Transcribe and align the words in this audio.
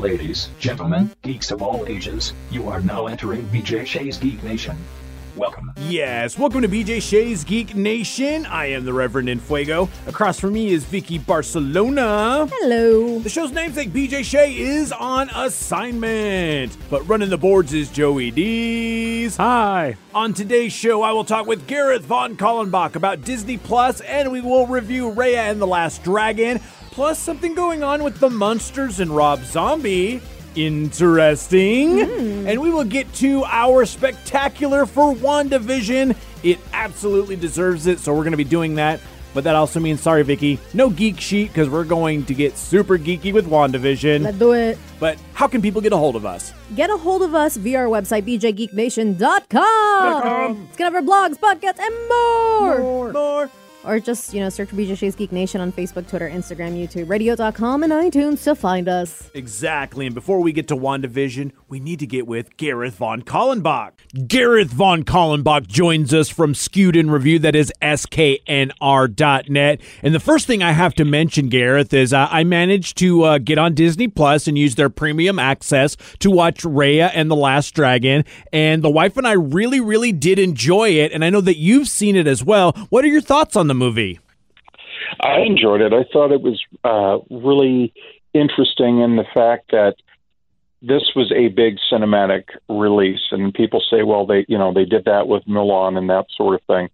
Ladies, 0.00 0.48
gentlemen, 0.58 1.10
geeks 1.20 1.50
of 1.50 1.60
all 1.60 1.84
ages, 1.86 2.32
you 2.50 2.70
are 2.70 2.80
now 2.80 3.06
entering 3.06 3.42
BJ 3.48 3.84
Shays 3.84 4.16
Geek 4.16 4.42
Nation. 4.42 4.74
Welcome. 5.36 5.72
Yes, 5.76 6.38
welcome 6.38 6.62
to 6.62 6.68
BJ 6.68 7.02
Shays 7.02 7.44
Geek 7.44 7.74
Nation. 7.74 8.46
I 8.46 8.70
am 8.70 8.86
the 8.86 8.94
Reverend 8.94 9.28
Infuego. 9.28 9.90
Across 10.06 10.40
from 10.40 10.54
me 10.54 10.72
is 10.72 10.84
Vicky 10.86 11.18
Barcelona. 11.18 12.48
Hello. 12.50 13.18
The 13.18 13.28
show's 13.28 13.52
namesake 13.52 13.90
BJ 13.90 14.24
Shay 14.24 14.56
is 14.56 14.90
on 14.90 15.28
assignment, 15.34 16.78
but 16.88 17.06
running 17.06 17.28
the 17.28 17.36
boards 17.36 17.74
is 17.74 17.90
Joey 17.90 18.30
Dees. 18.30 19.36
Hi. 19.36 19.96
On 20.14 20.32
today's 20.32 20.72
show, 20.72 21.02
I 21.02 21.12
will 21.12 21.24
talk 21.24 21.46
with 21.46 21.66
Gareth 21.66 22.06
von 22.06 22.38
Kallenbach 22.38 22.94
about 22.94 23.20
Disney 23.20 23.58
Plus, 23.58 24.00
and 24.00 24.32
we 24.32 24.40
will 24.40 24.66
review 24.66 25.12
Raya 25.12 25.50
and 25.50 25.60
the 25.60 25.66
Last 25.66 26.02
Dragon, 26.02 26.58
plus 26.90 27.18
something 27.18 27.54
going 27.54 27.82
on 27.82 28.02
with 28.02 28.18
the 28.18 28.30
Munsters 28.30 29.00
and 29.00 29.10
Rob 29.10 29.42
Zombie. 29.44 30.20
Interesting. 30.56 32.06
Hmm. 32.06 32.48
And 32.48 32.60
we 32.60 32.70
will 32.70 32.84
get 32.84 33.12
to 33.14 33.44
our 33.44 33.86
spectacular 33.86 34.86
for 34.86 35.14
WandaVision. 35.14 36.16
It 36.42 36.58
absolutely 36.72 37.36
deserves 37.36 37.86
it, 37.86 38.00
so 38.00 38.12
we're 38.12 38.22
going 38.22 38.32
to 38.32 38.36
be 38.36 38.44
doing 38.44 38.74
that. 38.76 39.00
But 39.32 39.44
that 39.44 39.54
also 39.54 39.78
means, 39.78 40.00
sorry, 40.00 40.24
Vicky, 40.24 40.58
no 40.74 40.90
geek 40.90 41.20
sheet 41.20 41.48
because 41.48 41.68
we're 41.68 41.84
going 41.84 42.24
to 42.24 42.34
get 42.34 42.56
super 42.56 42.98
geeky 42.98 43.32
with 43.32 43.46
WandaVision. 43.46 44.22
Let's 44.22 44.38
do 44.38 44.52
it. 44.52 44.76
But 44.98 45.18
how 45.34 45.46
can 45.46 45.62
people 45.62 45.80
get 45.80 45.92
a 45.92 45.96
hold 45.96 46.16
of 46.16 46.26
us? 46.26 46.52
Get 46.74 46.90
a 46.90 46.96
hold 46.96 47.22
of 47.22 47.32
us 47.34 47.56
via 47.56 47.78
our 47.78 47.86
website, 47.86 48.24
bjgeeknation.com. 48.24 50.66
It's 50.68 50.76
gonna 50.76 50.90
have 50.90 50.94
our 50.96 51.02
blogs, 51.02 51.38
podcasts, 51.38 51.78
and 51.78 51.94
more. 52.08 53.12
More. 53.12 53.50
Or 53.82 53.98
just, 53.98 54.34
you 54.34 54.40
know, 54.40 54.50
search 54.50 54.68
for 54.68 54.76
BJ 54.76 54.96
Shays 54.96 55.16
Geek 55.16 55.32
Nation 55.32 55.60
on 55.60 55.72
Facebook, 55.72 56.06
Twitter, 56.06 56.28
Instagram, 56.28 56.76
YouTube, 56.76 57.08
radio.com, 57.08 57.82
and 57.82 57.92
iTunes 57.92 58.44
to 58.44 58.54
find 58.54 58.88
us. 58.88 59.30
Exactly. 59.32 60.06
And 60.06 60.14
before 60.14 60.40
we 60.40 60.52
get 60.52 60.68
to 60.68 60.76
WandaVision, 60.76 61.52
we 61.68 61.80
need 61.80 61.98
to 62.00 62.06
get 62.06 62.26
with 62.26 62.56
Gareth 62.58 62.96
von 62.96 63.22
Kallenbach. 63.22 63.92
Gareth 64.26 64.68
von 64.68 65.04
Kallenbach 65.04 65.66
joins 65.66 66.12
us 66.12 66.28
from 66.28 66.54
Skewed 66.54 66.94
in 66.94 67.10
Review, 67.10 67.38
that 67.38 67.54
is 67.54 67.72
sknr.net. 67.80 69.80
And 70.02 70.14
the 70.14 70.20
first 70.20 70.46
thing 70.46 70.62
I 70.62 70.72
have 70.72 70.94
to 70.94 71.04
mention, 71.04 71.48
Gareth, 71.48 71.94
is 71.94 72.12
uh, 72.12 72.28
I 72.30 72.44
managed 72.44 72.98
to 72.98 73.22
uh, 73.22 73.38
get 73.38 73.56
on 73.56 73.74
Disney 73.74 74.08
Plus 74.08 74.46
and 74.46 74.58
use 74.58 74.74
their 74.74 74.90
premium 74.90 75.38
access 75.38 75.96
to 76.18 76.30
watch 76.30 76.64
Raya 76.64 77.10
and 77.14 77.30
the 77.30 77.36
Last 77.36 77.74
Dragon. 77.74 78.24
And 78.52 78.82
the 78.82 78.90
wife 78.90 79.16
and 79.16 79.26
I 79.26 79.32
really, 79.32 79.80
really 79.80 80.12
did 80.12 80.38
enjoy 80.38 80.90
it. 80.90 81.12
And 81.12 81.24
I 81.24 81.30
know 81.30 81.40
that 81.40 81.56
you've 81.56 81.88
seen 81.88 82.16
it 82.16 82.26
as 82.26 82.44
well. 82.44 82.72
What 82.90 83.04
are 83.04 83.08
your 83.08 83.22
thoughts 83.22 83.56
on 83.56 83.69
the 83.70 83.74
movie? 83.74 84.18
I 85.20 85.40
enjoyed 85.40 85.80
it. 85.80 85.92
I 85.92 86.04
thought 86.12 86.32
it 86.32 86.42
was 86.42 86.60
uh, 86.84 87.18
really 87.30 87.92
interesting 88.34 89.00
in 89.00 89.16
the 89.16 89.24
fact 89.32 89.70
that 89.70 89.94
this 90.82 91.12
was 91.14 91.32
a 91.32 91.48
big 91.48 91.76
cinematic 91.92 92.44
release, 92.68 93.20
and 93.30 93.54
people 93.54 93.82
say, 93.90 94.02
well, 94.02 94.26
they 94.26 94.44
you 94.48 94.58
know 94.58 94.72
they 94.72 94.84
did 94.84 95.04
that 95.04 95.28
with 95.28 95.44
Mulan 95.44 95.96
and 95.96 96.10
that 96.10 96.26
sort 96.36 96.54
of 96.54 96.62
thing. 96.66 96.88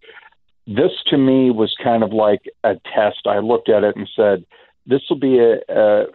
This 0.67 0.93
to 1.09 1.17
me 1.17 1.51
was 1.51 1.75
kind 1.83 2.03
of 2.03 2.13
like 2.13 2.43
a 2.65 2.75
test. 2.95 3.27
I 3.27 3.39
looked 3.39 3.69
at 3.69 3.85
it 3.85 3.97
and 3.97 4.09
said, 4.17 4.45
this 4.85 5.03
will 5.09 5.19
be 5.19 5.39
a, 5.39 5.61
a 5.69 6.07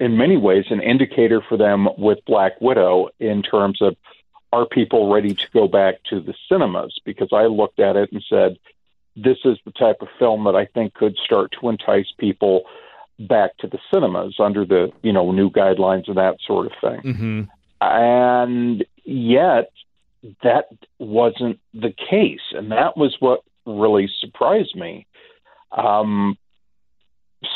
in 0.00 0.16
many 0.16 0.36
ways 0.36 0.66
an 0.70 0.80
indicator 0.80 1.42
for 1.48 1.56
them 1.58 1.88
with 1.98 2.18
Black 2.26 2.60
Widow 2.60 3.08
in 3.18 3.42
terms 3.42 3.82
of 3.82 3.96
are 4.52 4.66
people 4.66 5.12
ready 5.12 5.34
to 5.34 5.46
go 5.52 5.68
back 5.68 5.96
to 6.10 6.20
the 6.20 6.34
cinemas? 6.48 6.98
Because 7.04 7.28
I 7.32 7.46
looked 7.46 7.80
at 7.80 7.96
it 7.96 8.10
and 8.12 8.24
said, 8.28 8.56
this 9.16 9.38
is 9.44 9.58
the 9.64 9.72
type 9.72 9.96
of 10.00 10.08
film 10.18 10.44
that 10.44 10.54
I 10.54 10.66
think 10.66 10.94
could 10.94 11.16
start 11.24 11.52
to 11.60 11.68
entice 11.68 12.06
people 12.18 12.64
back 13.18 13.56
to 13.58 13.66
the 13.66 13.78
cinemas 13.92 14.36
under 14.38 14.64
the 14.64 14.92
you 15.02 15.12
know 15.12 15.32
new 15.32 15.50
guidelines 15.50 16.06
and 16.06 16.16
that 16.16 16.36
sort 16.46 16.66
of 16.66 16.72
thing. 16.80 17.14
Mm-hmm. 17.14 17.42
And 17.80 18.84
yet 19.04 19.70
that 20.42 20.66
wasn't 20.98 21.58
the 21.72 21.92
case, 22.10 22.40
and 22.52 22.70
that 22.72 22.96
was 22.96 23.16
what 23.20 23.40
really 23.64 24.08
surprised 24.20 24.76
me. 24.76 25.06
Um, 25.72 26.36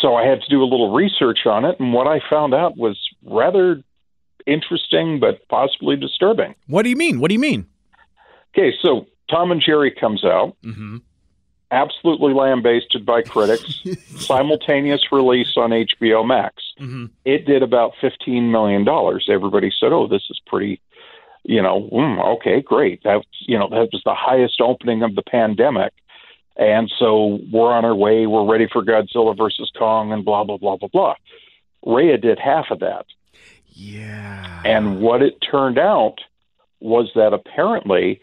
so 0.00 0.14
I 0.14 0.26
had 0.26 0.40
to 0.42 0.48
do 0.48 0.62
a 0.62 0.64
little 0.64 0.92
research 0.92 1.40
on 1.46 1.64
it, 1.64 1.78
and 1.80 1.92
what 1.92 2.06
I 2.06 2.20
found 2.28 2.54
out 2.54 2.76
was 2.76 2.98
rather 3.24 3.82
interesting, 4.46 5.20
but 5.20 5.46
possibly 5.48 5.96
disturbing. 5.96 6.54
What 6.66 6.82
do 6.82 6.90
you 6.90 6.96
mean? 6.96 7.20
What 7.20 7.28
do 7.28 7.34
you 7.34 7.40
mean? 7.40 7.66
Okay, 8.54 8.74
so 8.82 9.06
Tom 9.30 9.52
and 9.52 9.62
Jerry 9.64 9.90
comes 9.90 10.24
out, 10.24 10.56
Mm-hmm. 10.64 10.98
Absolutely 11.70 12.32
lambasted 12.32 13.06
by 13.06 13.22
critics, 13.22 13.81
simultaneous 14.16 15.12
release 15.12 15.56
on 15.56 15.70
HBO 15.70 16.26
Max. 16.26 16.62
Mm-hmm. 16.81 17.06
It 17.25 17.47
did 17.47 17.62
about 17.62 17.92
$15 18.03 18.50
million. 18.50 18.86
Everybody 19.28 19.70
said, 19.78 19.92
oh, 19.92 20.06
this 20.06 20.25
is 20.30 20.41
pretty, 20.47 20.80
you 21.44 21.62
know, 21.62 21.88
mm, 21.92 22.36
okay, 22.36 22.60
great. 22.60 23.00
That's, 23.04 23.26
you 23.41 23.59
know, 23.59 23.69
that 23.69 23.88
was 23.92 24.03
the 24.04 24.14
highest 24.14 24.60
opening 24.60 25.03
of 25.03 25.14
the 25.14 25.22
pandemic. 25.22 25.92
And 26.56 26.92
so 26.98 27.38
we're 27.50 27.72
on 27.72 27.84
our 27.84 27.94
way. 27.94 28.26
We're 28.26 28.50
ready 28.50 28.69
for 28.70 28.84
Godzilla 28.84 29.36
versus 29.36 29.70
Kong 29.78 30.12
and 30.12 30.25
blah, 30.25 30.44
blah, 30.44 30.59
blah, 30.59 30.76
blah, 30.76 30.88
blah. 30.92 31.14
Raya 31.86 32.20
did 32.20 32.38
half 32.38 32.66
of 32.70 32.80
that. 32.80 33.06
Yeah. 33.69 34.62
And 34.64 35.00
what 35.00 35.22
it 35.22 35.38
turned 35.41 35.78
out 35.78 36.16
was 36.80 37.10
that 37.14 37.32
apparently, 37.32 38.20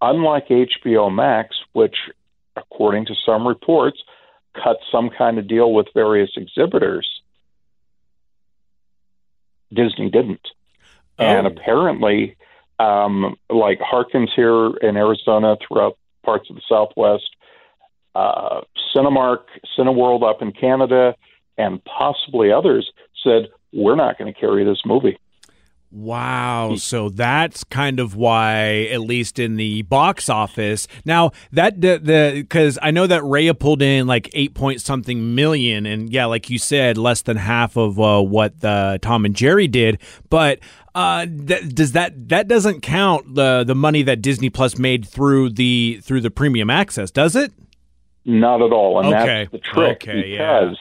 unlike 0.00 0.48
HBO 0.48 1.12
Max, 1.12 1.56
which, 1.72 1.96
according 2.56 3.06
to 3.06 3.14
some 3.26 3.46
reports, 3.46 4.02
cut 4.54 4.78
some 4.90 5.10
kind 5.10 5.38
of 5.38 5.46
deal 5.46 5.72
with 5.72 5.86
various 5.94 6.30
exhibitors, 6.36 7.08
Disney 9.72 10.10
didn't. 10.10 10.46
And 11.18 11.46
Oh. 11.46 11.50
apparently, 11.50 12.36
um, 12.78 13.36
like 13.48 13.80
Harkins 13.80 14.32
here 14.34 14.68
in 14.78 14.96
Arizona, 14.96 15.56
throughout 15.56 15.96
parts 16.24 16.48
of 16.50 16.56
the 16.56 16.62
Southwest, 16.68 17.28
uh, 18.14 18.62
Cinemark, 18.94 19.44
Cineworld 19.76 20.22
up 20.28 20.42
in 20.42 20.52
Canada, 20.52 21.14
and 21.56 21.82
possibly 21.84 22.50
others 22.50 22.90
said, 23.22 23.48
we're 23.72 23.94
not 23.94 24.18
going 24.18 24.32
to 24.32 24.38
carry 24.38 24.64
this 24.64 24.84
movie. 24.84 25.18
Wow. 25.92 26.76
So 26.76 27.08
that's 27.08 27.64
kind 27.64 27.98
of 27.98 28.14
why, 28.14 28.88
at 28.92 29.00
least 29.00 29.40
in 29.40 29.56
the 29.56 29.82
box 29.82 30.28
office. 30.28 30.86
Now 31.04 31.32
that 31.52 31.80
the 31.80 31.98
the 31.98 32.32
because 32.42 32.78
I 32.80 32.92
know 32.92 33.08
that 33.08 33.22
Raya 33.22 33.58
pulled 33.58 33.82
in 33.82 34.06
like 34.06 34.30
eight 34.32 34.54
point 34.54 34.80
something 34.80 35.34
million, 35.34 35.86
and 35.86 36.12
yeah, 36.12 36.26
like 36.26 36.48
you 36.48 36.58
said, 36.58 36.96
less 36.96 37.22
than 37.22 37.36
half 37.36 37.76
of 37.76 37.98
uh, 37.98 38.22
what 38.22 38.60
the 38.60 39.00
Tom 39.02 39.24
and 39.24 39.34
Jerry 39.34 39.66
did. 39.66 39.98
But 40.28 40.60
uh, 40.94 41.26
that, 41.28 41.74
does 41.74 41.92
that 41.92 42.28
that 42.28 42.46
doesn't 42.46 42.82
count 42.82 43.34
the 43.34 43.64
the 43.66 43.74
money 43.74 44.02
that 44.02 44.22
Disney 44.22 44.48
Plus 44.48 44.78
made 44.78 45.04
through 45.08 45.50
the 45.50 46.00
through 46.04 46.20
the 46.20 46.30
premium 46.30 46.70
access, 46.70 47.10
does 47.10 47.34
it? 47.34 47.52
Not 48.24 48.62
at 48.62 48.72
all. 48.72 49.00
And 49.00 49.12
Okay. 49.12 49.48
that's 49.50 49.52
the 49.52 49.58
trick 49.58 50.02
Okay, 50.08 50.34
yeah. 50.34 50.72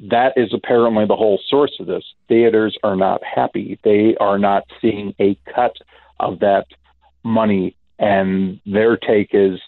That 0.00 0.34
is 0.36 0.52
apparently 0.54 1.06
the 1.06 1.16
whole 1.16 1.40
source 1.48 1.76
of 1.80 1.86
this. 1.86 2.04
Theaters 2.28 2.76
are 2.84 2.96
not 2.96 3.22
happy. 3.24 3.78
They 3.82 4.16
are 4.20 4.38
not 4.38 4.64
seeing 4.80 5.14
a 5.20 5.36
cut 5.52 5.76
of 6.20 6.40
that 6.40 6.66
money. 7.24 7.76
And 7.98 8.60
their 8.64 8.96
take 8.96 9.30
is, 9.32 9.58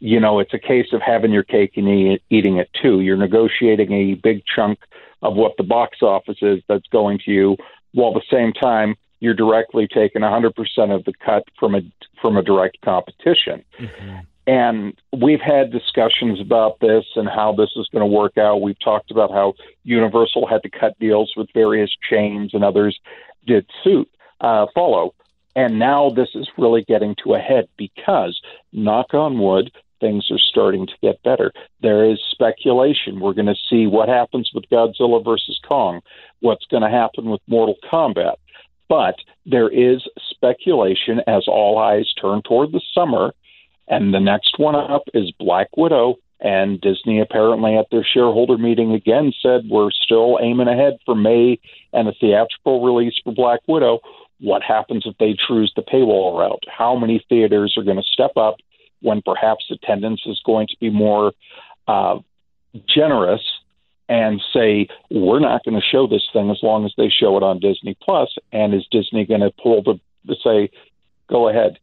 you 0.00 0.18
know, 0.18 0.40
it's 0.40 0.54
a 0.54 0.58
case 0.58 0.88
of 0.92 1.00
having 1.02 1.32
your 1.32 1.44
cake 1.44 1.76
and 1.76 2.18
eating 2.30 2.56
it 2.56 2.68
too. 2.82 3.00
You're 3.00 3.16
negotiating 3.16 3.92
a 3.92 4.14
big 4.14 4.42
chunk 4.54 4.80
of 5.22 5.34
what 5.34 5.56
the 5.56 5.62
box 5.62 5.98
office 6.02 6.38
is 6.42 6.62
that's 6.68 6.86
going 6.88 7.20
to 7.24 7.30
you, 7.30 7.56
while 7.92 8.14
at 8.14 8.14
the 8.14 8.36
same 8.36 8.52
time 8.52 8.96
you're 9.20 9.34
directly 9.34 9.88
taking 9.88 10.22
100% 10.22 10.50
of 10.94 11.04
the 11.04 11.12
cut 11.24 11.44
from 11.58 11.74
a 11.74 11.80
from 12.20 12.36
a 12.36 12.42
direct 12.42 12.78
competition. 12.82 13.64
Mm-hmm. 13.78 14.16
And 14.46 14.96
we've 15.12 15.40
had 15.40 15.72
discussions 15.72 16.40
about 16.40 16.78
this 16.80 17.04
and 17.16 17.28
how 17.28 17.52
this 17.52 17.70
is 17.76 17.88
going 17.92 18.08
to 18.08 18.16
work 18.16 18.38
out. 18.38 18.62
We've 18.62 18.78
talked 18.78 19.10
about 19.10 19.32
how 19.32 19.54
Universal 19.82 20.46
had 20.46 20.62
to 20.62 20.70
cut 20.70 20.96
deals 21.00 21.32
with 21.36 21.48
various 21.52 21.90
chains 22.08 22.54
and 22.54 22.62
others 22.62 22.98
did 23.44 23.68
suit 23.82 24.08
uh, 24.40 24.66
follow. 24.72 25.14
And 25.56 25.78
now 25.78 26.10
this 26.10 26.28
is 26.34 26.48
really 26.58 26.84
getting 26.84 27.16
to 27.24 27.34
a 27.34 27.38
head 27.38 27.66
because, 27.76 28.38
knock 28.72 29.14
on 29.14 29.38
wood, 29.38 29.72
things 30.00 30.30
are 30.30 30.38
starting 30.38 30.86
to 30.86 30.92
get 31.02 31.22
better. 31.22 31.50
There 31.80 32.04
is 32.04 32.20
speculation. 32.30 33.20
We're 33.20 33.32
going 33.32 33.46
to 33.46 33.56
see 33.68 33.86
what 33.86 34.08
happens 34.08 34.50
with 34.54 34.68
Godzilla 34.70 35.24
versus 35.24 35.58
Kong, 35.66 36.02
what's 36.40 36.66
going 36.66 36.82
to 36.82 36.90
happen 36.90 37.30
with 37.30 37.40
Mortal 37.48 37.76
Kombat. 37.90 38.36
But 38.88 39.16
there 39.46 39.68
is 39.68 40.06
speculation 40.30 41.20
as 41.26 41.44
all 41.48 41.78
eyes 41.78 42.12
turn 42.20 42.42
toward 42.42 42.72
the 42.72 42.82
summer 42.94 43.32
and 43.88 44.12
the 44.12 44.20
next 44.20 44.58
one 44.58 44.74
up 44.74 45.02
is 45.14 45.32
Black 45.38 45.68
Widow. 45.76 46.16
And 46.38 46.80
Disney 46.80 47.20
apparently 47.20 47.76
at 47.76 47.86
their 47.90 48.04
shareholder 48.04 48.58
meeting 48.58 48.92
again 48.92 49.32
said 49.42 49.62
we're 49.70 49.90
still 49.90 50.38
aiming 50.40 50.68
ahead 50.68 50.98
for 51.06 51.14
May 51.14 51.58
and 51.94 52.08
a 52.08 52.12
theatrical 52.20 52.84
release 52.84 53.14
for 53.24 53.32
Black 53.32 53.60
Widow. 53.66 54.00
What 54.38 54.62
happens 54.62 55.04
if 55.06 55.16
they 55.16 55.34
choose 55.48 55.72
the 55.74 55.82
paywall 55.82 56.38
route? 56.38 56.62
How 56.68 56.94
many 56.94 57.24
theaters 57.30 57.74
are 57.78 57.84
going 57.84 57.96
to 57.96 58.02
step 58.02 58.36
up 58.36 58.56
when 59.00 59.22
perhaps 59.22 59.64
attendance 59.70 60.22
is 60.26 60.40
going 60.44 60.66
to 60.68 60.76
be 60.78 60.90
more 60.90 61.32
uh, 61.88 62.18
generous 62.86 63.42
and 64.08 64.42
say 64.52 64.88
we're 65.10 65.40
not 65.40 65.64
going 65.64 65.80
to 65.80 65.86
show 65.86 66.06
this 66.06 66.28
thing 66.32 66.50
as 66.50 66.58
long 66.62 66.84
as 66.84 66.92
they 66.98 67.08
show 67.08 67.36
it 67.38 67.42
on 67.42 67.60
Disney 67.60 67.96
Plus. 68.02 68.36
And 68.52 68.74
is 68.74 68.86
Disney 68.90 69.24
going 69.24 69.40
to 69.40 69.50
pull 69.62 69.82
the, 69.82 69.98
the 70.26 70.36
say, 70.44 70.70
go 71.28 71.48
ahead, 71.48 71.78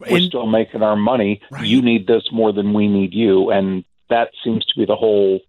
we're 0.00 0.16
And- 0.16 0.24
still 0.24 0.46
making 0.46 0.82
our 0.82 0.96
money. 0.96 1.40
Right. 1.50 1.66
You 1.66 1.82
need 1.82 2.06
this 2.06 2.30
more 2.32 2.52
than 2.52 2.72
we 2.72 2.88
need 2.88 3.14
you, 3.14 3.50
and 3.50 3.84
that 4.08 4.30
seems 4.44 4.64
to 4.66 4.78
be 4.78 4.84
the 4.84 4.96
whole 4.96 5.40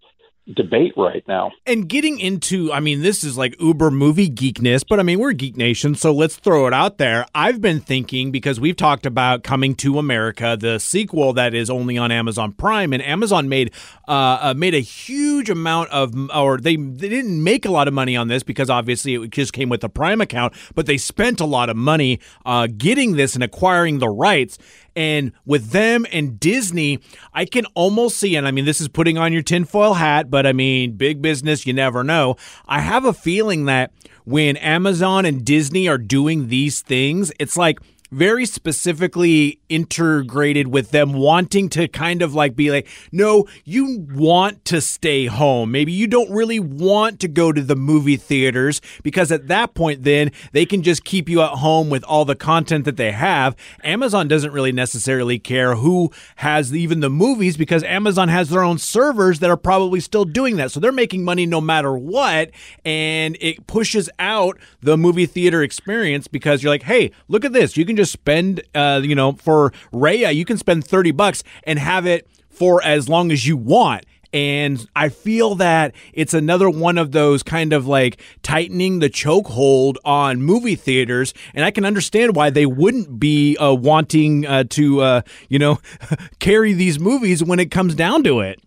debate 0.54 0.92
right 0.96 1.26
now. 1.28 1.52
and 1.66 1.88
getting 1.88 2.18
into 2.18 2.72
i 2.72 2.80
mean 2.80 3.02
this 3.02 3.22
is 3.22 3.36
like 3.36 3.54
uber 3.60 3.90
movie 3.90 4.30
geekness 4.30 4.82
but 4.88 4.98
i 4.98 5.02
mean 5.02 5.18
we're 5.18 5.32
geek 5.32 5.56
nation 5.56 5.94
so 5.94 6.12
let's 6.12 6.36
throw 6.36 6.66
it 6.66 6.72
out 6.72 6.96
there 6.96 7.26
i've 7.34 7.60
been 7.60 7.80
thinking 7.80 8.30
because 8.30 8.58
we've 8.58 8.76
talked 8.76 9.04
about 9.04 9.42
coming 9.42 9.74
to 9.74 9.98
america 9.98 10.56
the 10.58 10.78
sequel 10.78 11.32
that 11.34 11.54
is 11.54 11.68
only 11.68 11.98
on 11.98 12.10
amazon 12.10 12.52
prime 12.52 12.92
and 12.92 13.02
amazon 13.02 13.48
made 13.48 13.70
uh, 14.08 14.38
uh 14.40 14.54
made 14.56 14.74
a 14.74 14.80
huge 14.80 15.50
amount 15.50 15.90
of 15.90 16.14
or 16.34 16.58
they 16.58 16.76
they 16.76 17.08
didn't 17.08 17.42
make 17.42 17.66
a 17.66 17.70
lot 17.70 17.86
of 17.86 17.92
money 17.92 18.16
on 18.16 18.28
this 18.28 18.42
because 18.42 18.70
obviously 18.70 19.14
it 19.14 19.30
just 19.30 19.52
came 19.52 19.68
with 19.68 19.82
the 19.82 19.88
prime 19.88 20.20
account 20.20 20.54
but 20.74 20.86
they 20.86 20.96
spent 20.96 21.40
a 21.40 21.46
lot 21.46 21.68
of 21.68 21.76
money 21.76 22.18
uh 22.46 22.66
getting 22.78 23.16
this 23.16 23.34
and 23.34 23.44
acquiring 23.44 23.98
the 23.98 24.08
rights 24.08 24.58
and 24.98 25.30
with 25.46 25.70
them 25.70 26.04
and 26.10 26.40
Disney, 26.40 26.98
I 27.32 27.44
can 27.44 27.66
almost 27.74 28.18
see, 28.18 28.34
and 28.34 28.48
I 28.48 28.50
mean, 28.50 28.64
this 28.64 28.80
is 28.80 28.88
putting 28.88 29.16
on 29.16 29.32
your 29.32 29.42
tinfoil 29.42 29.94
hat, 29.94 30.28
but 30.28 30.44
I 30.44 30.52
mean, 30.52 30.96
big 30.96 31.22
business, 31.22 31.64
you 31.68 31.72
never 31.72 32.02
know. 32.02 32.34
I 32.66 32.80
have 32.80 33.04
a 33.04 33.12
feeling 33.12 33.66
that 33.66 33.92
when 34.24 34.56
Amazon 34.56 35.24
and 35.24 35.44
Disney 35.44 35.86
are 35.88 35.98
doing 35.98 36.48
these 36.48 36.82
things, 36.82 37.30
it's 37.38 37.56
like, 37.56 37.78
very 38.10 38.46
specifically 38.46 39.60
integrated 39.68 40.68
with 40.68 40.90
them 40.90 41.12
wanting 41.12 41.68
to 41.68 41.88
kind 41.88 42.22
of 42.22 42.34
like 42.34 42.56
be 42.56 42.70
like, 42.70 42.88
no, 43.12 43.46
you 43.64 44.06
want 44.12 44.64
to 44.64 44.80
stay 44.80 45.26
home. 45.26 45.70
Maybe 45.70 45.92
you 45.92 46.06
don't 46.06 46.30
really 46.30 46.58
want 46.58 47.20
to 47.20 47.28
go 47.28 47.52
to 47.52 47.62
the 47.62 47.76
movie 47.76 48.16
theaters 48.16 48.80
because 49.02 49.30
at 49.30 49.48
that 49.48 49.74
point, 49.74 50.04
then 50.04 50.32
they 50.52 50.64
can 50.66 50.82
just 50.82 51.04
keep 51.04 51.28
you 51.28 51.42
at 51.42 51.50
home 51.50 51.90
with 51.90 52.04
all 52.04 52.24
the 52.24 52.34
content 52.34 52.84
that 52.86 52.96
they 52.96 53.12
have. 53.12 53.54
Amazon 53.84 54.28
doesn't 54.28 54.52
really 54.52 54.72
necessarily 54.72 55.38
care 55.38 55.74
who 55.76 56.10
has 56.36 56.74
even 56.74 57.00
the 57.00 57.10
movies 57.10 57.56
because 57.56 57.82
Amazon 57.84 58.28
has 58.28 58.50
their 58.50 58.62
own 58.62 58.78
servers 58.78 59.40
that 59.40 59.50
are 59.50 59.56
probably 59.56 60.00
still 60.00 60.24
doing 60.24 60.56
that. 60.56 60.70
So 60.70 60.80
they're 60.80 60.92
making 60.92 61.24
money 61.24 61.46
no 61.46 61.60
matter 61.60 61.96
what. 61.96 62.50
And 62.84 63.36
it 63.40 63.66
pushes 63.66 64.08
out 64.18 64.58
the 64.80 64.96
movie 64.96 65.26
theater 65.26 65.62
experience 65.62 66.28
because 66.28 66.62
you're 66.62 66.72
like, 66.72 66.84
hey, 66.84 67.10
look 67.28 67.44
at 67.44 67.52
this. 67.52 67.76
You 67.76 67.84
can 67.84 67.96
just 67.98 68.12
spend, 68.12 68.62
uh, 68.76 69.00
you 69.02 69.16
know, 69.16 69.32
for 69.32 69.72
Raya, 69.92 70.32
you 70.32 70.44
can 70.44 70.56
spend 70.56 70.86
30 70.86 71.10
bucks 71.10 71.42
and 71.64 71.80
have 71.80 72.06
it 72.06 72.28
for 72.48 72.82
as 72.84 73.08
long 73.08 73.32
as 73.32 73.44
you 73.44 73.56
want. 73.56 74.04
And 74.32 74.86
I 74.94 75.08
feel 75.08 75.56
that 75.56 75.94
it's 76.12 76.32
another 76.34 76.70
one 76.70 76.96
of 76.96 77.10
those 77.10 77.42
kind 77.42 77.72
of 77.72 77.86
like 77.88 78.20
tightening 78.42 79.00
the 79.00 79.10
chokehold 79.10 79.96
on 80.04 80.42
movie 80.42 80.76
theaters. 80.76 81.34
And 81.54 81.64
I 81.64 81.72
can 81.72 81.84
understand 81.84 82.36
why 82.36 82.50
they 82.50 82.66
wouldn't 82.66 83.18
be 83.18 83.56
uh, 83.56 83.72
wanting 83.72 84.46
uh, 84.46 84.64
to, 84.70 85.00
uh, 85.00 85.20
you 85.48 85.58
know, 85.58 85.80
carry 86.38 86.72
these 86.72 87.00
movies 87.00 87.42
when 87.42 87.58
it 87.58 87.70
comes 87.70 87.94
down 87.96 88.22
to 88.24 88.40
it. 88.40 88.60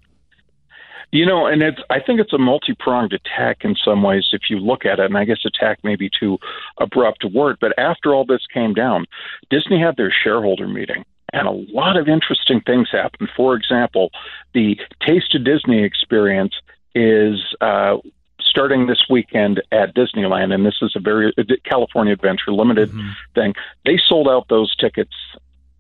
You 1.12 1.26
know, 1.26 1.46
and 1.46 1.62
it's 1.62 1.80
I 1.90 2.00
think 2.00 2.22
it's 2.22 2.34
a 2.34 2.38
multi 2.38 2.74
pronged 2.74 3.14
attack 3.14 3.66
in 3.66 3.76
some 3.76 4.02
ways 4.02 4.30
if 4.32 4.50
you 4.50 4.60
look 4.60 4.86
at 4.86 5.00
it, 5.00 5.06
and 5.06 5.18
I 5.18 5.26
guess 5.26 5.46
attack 5.46 5.84
may 5.84 5.96
be 5.96 6.10
too 6.10 6.38
abrupt 6.78 7.24
a 7.24 7.28
word, 7.28 7.58
but 7.60 7.78
after 7.78 8.14
all 8.14 8.26
this 8.26 8.46
came 8.54 8.74
down, 8.74 9.06
Disney 9.50 9.80
had 9.80 9.98
their 9.98 10.12
shareholder 10.12 10.68
meeting 10.68 11.04
and 11.34 11.48
a 11.48 11.74
lot 11.74 11.98
of 11.98 12.08
interesting 12.08 12.62
things 12.62 12.90
happened. 12.92 13.30
For 13.36 13.56
example, 13.56 14.12
the 14.54 14.78
Taste 15.06 15.34
of 15.36 15.44
Disney 15.44 15.84
experience 15.84 16.54
is 16.94 17.40
uh, 17.62 17.98
starting 18.40 18.88
this 18.88 19.06
weekend 19.10 19.62
at 19.72 19.96
Disneyland, 19.96 20.54
and 20.54 20.66
this 20.66 20.80
is 20.82 20.94
a 20.96 21.00
very 21.00 21.34
uh, 21.38 21.44
California 21.64 22.14
Adventure 22.14 22.52
limited 22.52 22.92
thing. 23.34 23.54
They 23.86 23.98
sold 24.08 24.28
out 24.28 24.48
those 24.50 24.76
tickets 24.76 25.14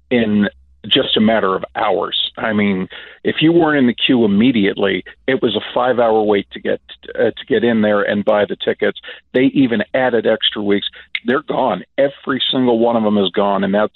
in 0.10 0.50
just 0.88 1.16
a 1.18 1.22
matter 1.22 1.56
of 1.56 1.64
hours. 1.76 2.32
I 2.38 2.54
mean, 2.54 2.90
if 3.24 3.38
you 3.42 3.52
weren't 3.52 3.80
in 3.80 3.88
the 3.88 3.94
queue 3.94 4.26
immediately, 4.26 5.04
it 5.28 5.42
was 5.42 5.56
a 5.56 5.74
five-hour 5.74 6.24
wait 6.24 6.50
to 6.52 6.60
get 6.60 6.82
uh, 7.16 7.32
to 7.32 7.46
get 7.48 7.64
in 7.64 7.82
there 7.82 8.02
and 8.02 8.26
buy 8.26 8.46
the 8.46 8.56
tickets. 8.56 9.00
They 9.34 9.46
even 9.54 9.84
added 9.94 10.26
extra 10.26 10.62
weeks. 10.62 10.88
They're 11.26 11.44
gone. 11.44 11.84
Every 11.98 12.42
single 12.52 12.80
one 12.80 12.96
of 12.96 13.04
them 13.04 13.18
is 13.18 13.30
gone, 13.30 13.64
and 13.64 13.74
that 13.74 13.92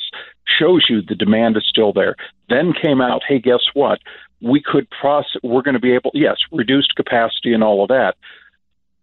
shows 0.59 0.85
you 0.89 1.01
the 1.01 1.15
demand 1.15 1.57
is 1.57 1.65
still 1.67 1.91
there. 1.91 2.15
Then 2.49 2.73
came 2.73 3.01
out, 3.01 3.23
hey, 3.27 3.39
guess 3.39 3.63
what? 3.73 3.99
We 4.41 4.61
could 4.61 4.87
process. 4.89 5.41
We're 5.41 5.63
going 5.63 5.73
to 5.73 5.79
be 5.79 5.93
able, 5.93 6.11
yes, 6.13 6.37
reduced 6.51 6.95
capacity 6.95 7.53
and 7.53 7.63
all 7.63 7.81
of 7.81 7.87
that 7.87 8.15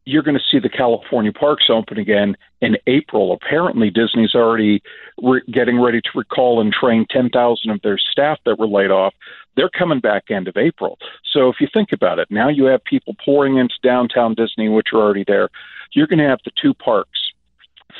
you're 0.05 0.23
going 0.23 0.37
to 0.37 0.45
see 0.51 0.59
the 0.59 0.69
California 0.69 1.33
parks 1.33 1.67
open 1.69 1.99
again 1.99 2.37
in 2.61 2.77
April. 2.87 3.33
Apparently, 3.33 3.91
Disney's 3.91 4.35
already 4.35 4.83
re- 5.23 5.43
getting 5.53 5.81
ready 5.81 6.01
to 6.01 6.09
recall 6.15 6.61
and 6.61 6.73
train 6.73 7.07
10,000 7.11 7.71
of 7.71 7.81
their 7.83 7.99
staff 7.99 8.39
that 8.45 8.59
were 8.59 8.67
laid 8.67 8.91
off. 8.91 9.15
They're 9.57 9.71
coming 9.71 10.01
back 10.01 10.31
end 10.31 10.49
of 10.49 10.57
April. 10.57 10.99
So 11.33 11.49
if 11.49 11.57
you 11.61 11.69
think 11.73 11.93
about 11.93 12.19
it, 12.19 12.29
now 12.31 12.49
you 12.49 12.65
have 12.65 12.83
people 12.85 13.15
pouring 13.25 13.59
into 13.59 13.75
downtown 13.83 14.35
Disney, 14.35 14.69
which 14.69 14.89
are 14.93 15.01
already 15.01 15.25
there. 15.27 15.51
You're 15.93 16.07
going 16.07 16.19
to 16.19 16.29
have 16.29 16.41
the 16.45 16.53
two 16.61 16.75
parks 16.75 17.33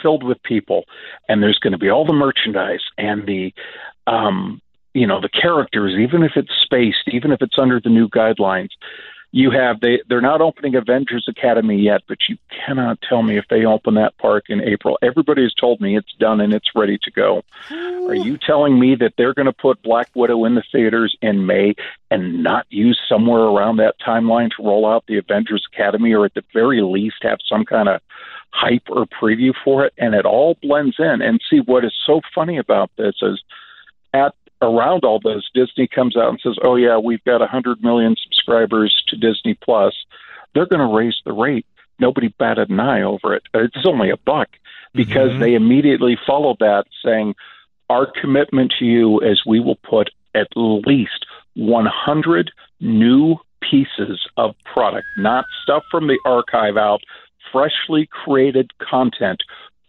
filled 0.01 0.25
with 0.25 0.43
people, 0.43 0.85
and 1.29 1.43
there's 1.43 1.59
going 1.59 1.73
to 1.73 1.79
be 1.79 1.91
all 1.91 2.07
the 2.07 2.13
merchandise 2.13 2.83
and 2.99 3.27
the 3.27 3.53
um, 4.07 4.61
you 4.95 5.07
know 5.07 5.21
the 5.21 5.29
characters, 5.29 5.95
even 5.99 6.23
if 6.23 6.33
it's 6.37 6.53
spaced, 6.63 7.09
even 7.09 7.33
if 7.33 7.43
it's 7.43 7.59
under 7.59 7.81
the 7.81 7.91
new 7.91 8.09
guidelines 8.09 8.71
you 9.35 9.51
have 9.51 9.81
they 9.81 10.03
they're 10.09 10.21
not 10.21 10.43
opening 10.43 10.77
Avengers 10.77 11.25
Academy 11.27 11.81
yet, 11.81 12.03
but 12.07 12.19
you 12.29 12.37
cannot 12.67 13.01
tell 13.01 13.23
me 13.23 13.39
if 13.39 13.47
they 13.49 13.65
open 13.65 13.95
that 13.95 14.17
park 14.19 14.45
in 14.51 14.61
April. 14.61 14.99
Everybody 15.01 15.43
has 15.43 15.55
told 15.55 15.81
me 15.81 15.97
it's 15.97 16.13
done 16.21 16.43
and 16.43 16.53
it's 16.53 16.69
ready 16.75 16.99
to 17.03 17.11
go. 17.11 17.43
Oh. 17.71 18.09
Are 18.09 18.15
you 18.15 18.37
telling 18.37 18.79
me 18.79 18.95
that 18.97 19.15
they're 19.17 19.33
going 19.33 19.47
to 19.47 19.53
put 19.53 19.83
Black 19.83 20.11
Widow 20.15 20.45
in 20.45 20.55
the 20.55 20.63
theaters 20.71 21.17
in 21.23 21.47
May 21.47 21.75
and 22.11 22.43
not 22.43 22.67
use 22.69 23.01
somewhere 23.09 23.41
around 23.41 23.79
that 23.79 23.95
timeline 24.07 24.51
to 24.51 24.63
roll 24.63 24.87
out 24.87 25.05
the 25.09 25.17
Avengers 25.17 25.67
Academy, 25.73 26.13
or 26.13 26.27
at 26.27 26.35
the 26.35 26.45
very 26.53 26.83
least 26.83 27.17
have 27.23 27.39
some 27.49 27.65
kind 27.65 27.89
of 27.89 28.03
hype 28.51 28.89
or 28.91 29.07
preview 29.07 29.55
for 29.65 29.87
it? 29.87 29.95
And 29.97 30.15
it 30.15 30.27
all 30.27 30.59
blends 30.61 30.97
in. 30.99 31.23
And 31.23 31.41
see 31.49 31.61
what 31.61 31.87
is 31.87 31.95
so 32.07 32.21
funny 32.35 32.59
about 32.59 32.91
this 32.99 33.15
is 33.23 33.43
at 34.13 34.35
around 34.63 35.05
all 35.05 35.19
this, 35.19 35.43
Disney 35.53 35.87
comes 35.87 36.17
out 36.17 36.31
and 36.31 36.41
says, 36.41 36.57
"Oh 36.63 36.77
yeah, 36.77 36.97
we've 36.97 37.25
got 37.25 37.41
100 37.41 37.83
million 37.83 38.17
subscribers 38.23 39.03
to 39.09 39.17
Disney 39.17 39.55
Plus. 39.55 39.95
They're 40.55 40.67
going 40.67 40.87
to 40.89 40.97
raise 40.97 41.21
the 41.25 41.33
rate." 41.33 41.67
Nobody 41.99 42.29
batted 42.29 42.71
an 42.71 42.81
eye 42.81 43.03
over 43.03 43.35
it. 43.35 43.43
It's 43.53 43.87
only 43.87 44.11
a 44.11 44.17
buck 44.17 44.49
because 44.95 45.33
Mhm. 45.33 45.41
they 45.41 45.55
immediately 45.55 46.17
followed 46.17 46.59
that, 46.61 46.87
saying, 47.05 47.35
"Our 47.91 48.07
commitment 48.07 48.73
to 48.79 48.87
you 48.87 49.21
is 49.21 49.45
we 49.45 49.61
will 49.61 49.77
put 49.83 50.11
at 50.35 50.49
least 50.57 51.27
100 51.55 52.51
new 52.81 53.37
pieces 53.61 54.27
of 54.37 54.57
product, 54.65 55.07
not 55.19 55.45
stuff 55.63 55.85
from 55.91 56.07
the 56.07 56.19
archive 56.25 56.77
out, 56.77 57.03
freshly 57.53 58.07
created 58.07 58.71
content 58.79 59.43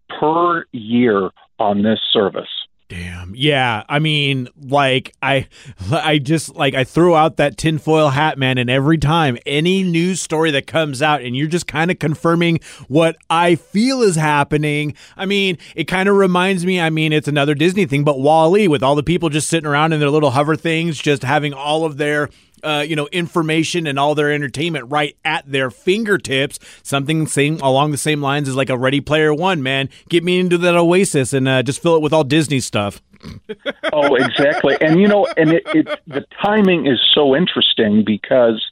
per 0.09 0.65
year 0.71 1.31
on 1.59 1.83
this 1.83 2.01
service." 2.11 2.62
Damn. 2.93 3.33
Yeah. 3.35 3.83
I 3.89 3.97
mean, 3.97 4.49
like 4.61 5.15
I 5.19 5.47
I 5.91 6.19
just 6.19 6.53
like 6.55 6.75
I 6.75 6.83
threw 6.83 7.15
out 7.15 7.37
that 7.37 7.57
tinfoil 7.57 8.09
hat, 8.09 8.37
man, 8.37 8.59
and 8.59 8.69
every 8.69 8.99
time 8.99 9.39
any 9.47 9.81
news 9.81 10.21
story 10.21 10.51
that 10.51 10.67
comes 10.67 11.01
out 11.01 11.23
and 11.23 11.35
you're 11.35 11.47
just 11.47 11.65
kind 11.65 11.89
of 11.89 11.97
confirming 11.97 12.59
what 12.87 13.17
I 13.31 13.55
feel 13.55 14.03
is 14.03 14.15
happening. 14.15 14.93
I 15.17 15.25
mean, 15.25 15.57
it 15.75 15.85
kind 15.85 16.07
of 16.07 16.15
reminds 16.15 16.67
me, 16.67 16.79
I 16.79 16.91
mean, 16.91 17.13
it's 17.13 17.27
another 17.27 17.55
Disney 17.55 17.87
thing, 17.87 18.03
but 18.03 18.19
WALL-E 18.19 18.67
with 18.67 18.83
all 18.83 18.93
the 18.95 19.01
people 19.01 19.29
just 19.29 19.49
sitting 19.49 19.67
around 19.67 19.93
in 19.93 19.99
their 19.99 20.11
little 20.11 20.31
hover 20.31 20.55
things, 20.55 20.99
just 20.99 21.23
having 21.23 21.51
all 21.51 21.85
of 21.85 21.97
their 21.97 22.29
uh, 22.63 22.85
you 22.87 22.95
know, 22.95 23.07
information 23.11 23.85
and 23.87 23.99
all 23.99 24.15
their 24.15 24.31
entertainment 24.31 24.89
right 24.89 25.15
at 25.23 25.49
their 25.51 25.69
fingertips. 25.69 26.59
Something 26.81 27.27
same 27.27 27.59
along 27.61 27.91
the 27.91 27.97
same 27.97 28.21
lines 28.21 28.47
as 28.47 28.55
like 28.55 28.69
a 28.69 28.77
Ready 28.77 29.01
Player 29.01 29.33
One, 29.33 29.61
man. 29.61 29.89
Get 30.09 30.23
me 30.23 30.39
into 30.39 30.57
that 30.59 30.75
Oasis 30.75 31.33
and 31.33 31.47
uh, 31.47 31.63
just 31.63 31.81
fill 31.81 31.95
it 31.95 32.01
with 32.01 32.13
all 32.13 32.23
Disney 32.23 32.59
stuff. 32.59 33.01
oh, 33.93 34.15
exactly. 34.15 34.75
And 34.81 34.99
you 34.99 35.07
know, 35.07 35.27
and 35.37 35.51
it, 35.53 35.63
it 35.67 35.87
the 36.07 36.25
timing 36.41 36.87
is 36.87 36.99
so 37.13 37.35
interesting 37.35 38.03
because 38.05 38.63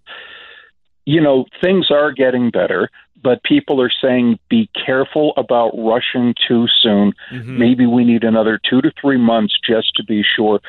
you 1.06 1.22
know 1.22 1.46
things 1.62 1.90
are 1.90 2.12
getting 2.12 2.50
better, 2.50 2.90
but 3.24 3.44
people 3.44 3.82
are 3.82 3.92
saying 4.02 4.40
be 4.50 4.70
careful 4.86 5.34
about 5.38 5.72
rushing 5.78 6.34
too 6.48 6.68
soon. 6.82 7.14
Mhm. 7.32 7.58
Maybe 7.58 7.86
we 7.86 8.04
need 8.04 8.24
another 8.24 8.60
two 8.70 8.82
to 8.82 8.92
three 9.00 9.18
months 9.18 9.54
just 9.66 9.96
to 9.96 10.04
be 10.04 10.24
sure. 10.36 10.60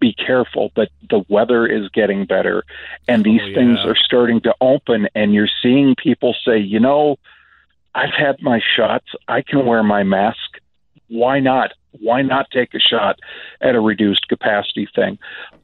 Be 0.00 0.14
careful, 0.14 0.72
but 0.74 0.88
the 1.08 1.24
weather 1.28 1.66
is 1.66 1.88
getting 1.90 2.24
better, 2.24 2.64
and 3.06 3.22
these 3.22 3.42
Oh, 3.42 3.54
things 3.54 3.78
are 3.84 3.96
starting 3.96 4.40
to 4.42 4.54
open, 4.60 5.08
and 5.14 5.34
you're 5.34 5.48
seeing 5.62 5.94
people 5.94 6.34
say, 6.44 6.58
you 6.58 6.80
know, 6.80 7.16
I've 7.94 8.14
had 8.16 8.40
my 8.40 8.60
shots. 8.76 9.06
I 9.28 9.42
can 9.42 9.66
wear 9.66 9.82
my 9.82 10.02
mask. 10.02 10.58
Why 11.08 11.40
not? 11.40 11.72
why 11.98 12.22
not 12.22 12.50
take 12.50 12.74
a 12.74 12.78
shot 12.78 13.18
at 13.60 13.74
a 13.74 13.80
reduced 13.80 14.28
capacity 14.28 14.88
thing? 14.94 15.18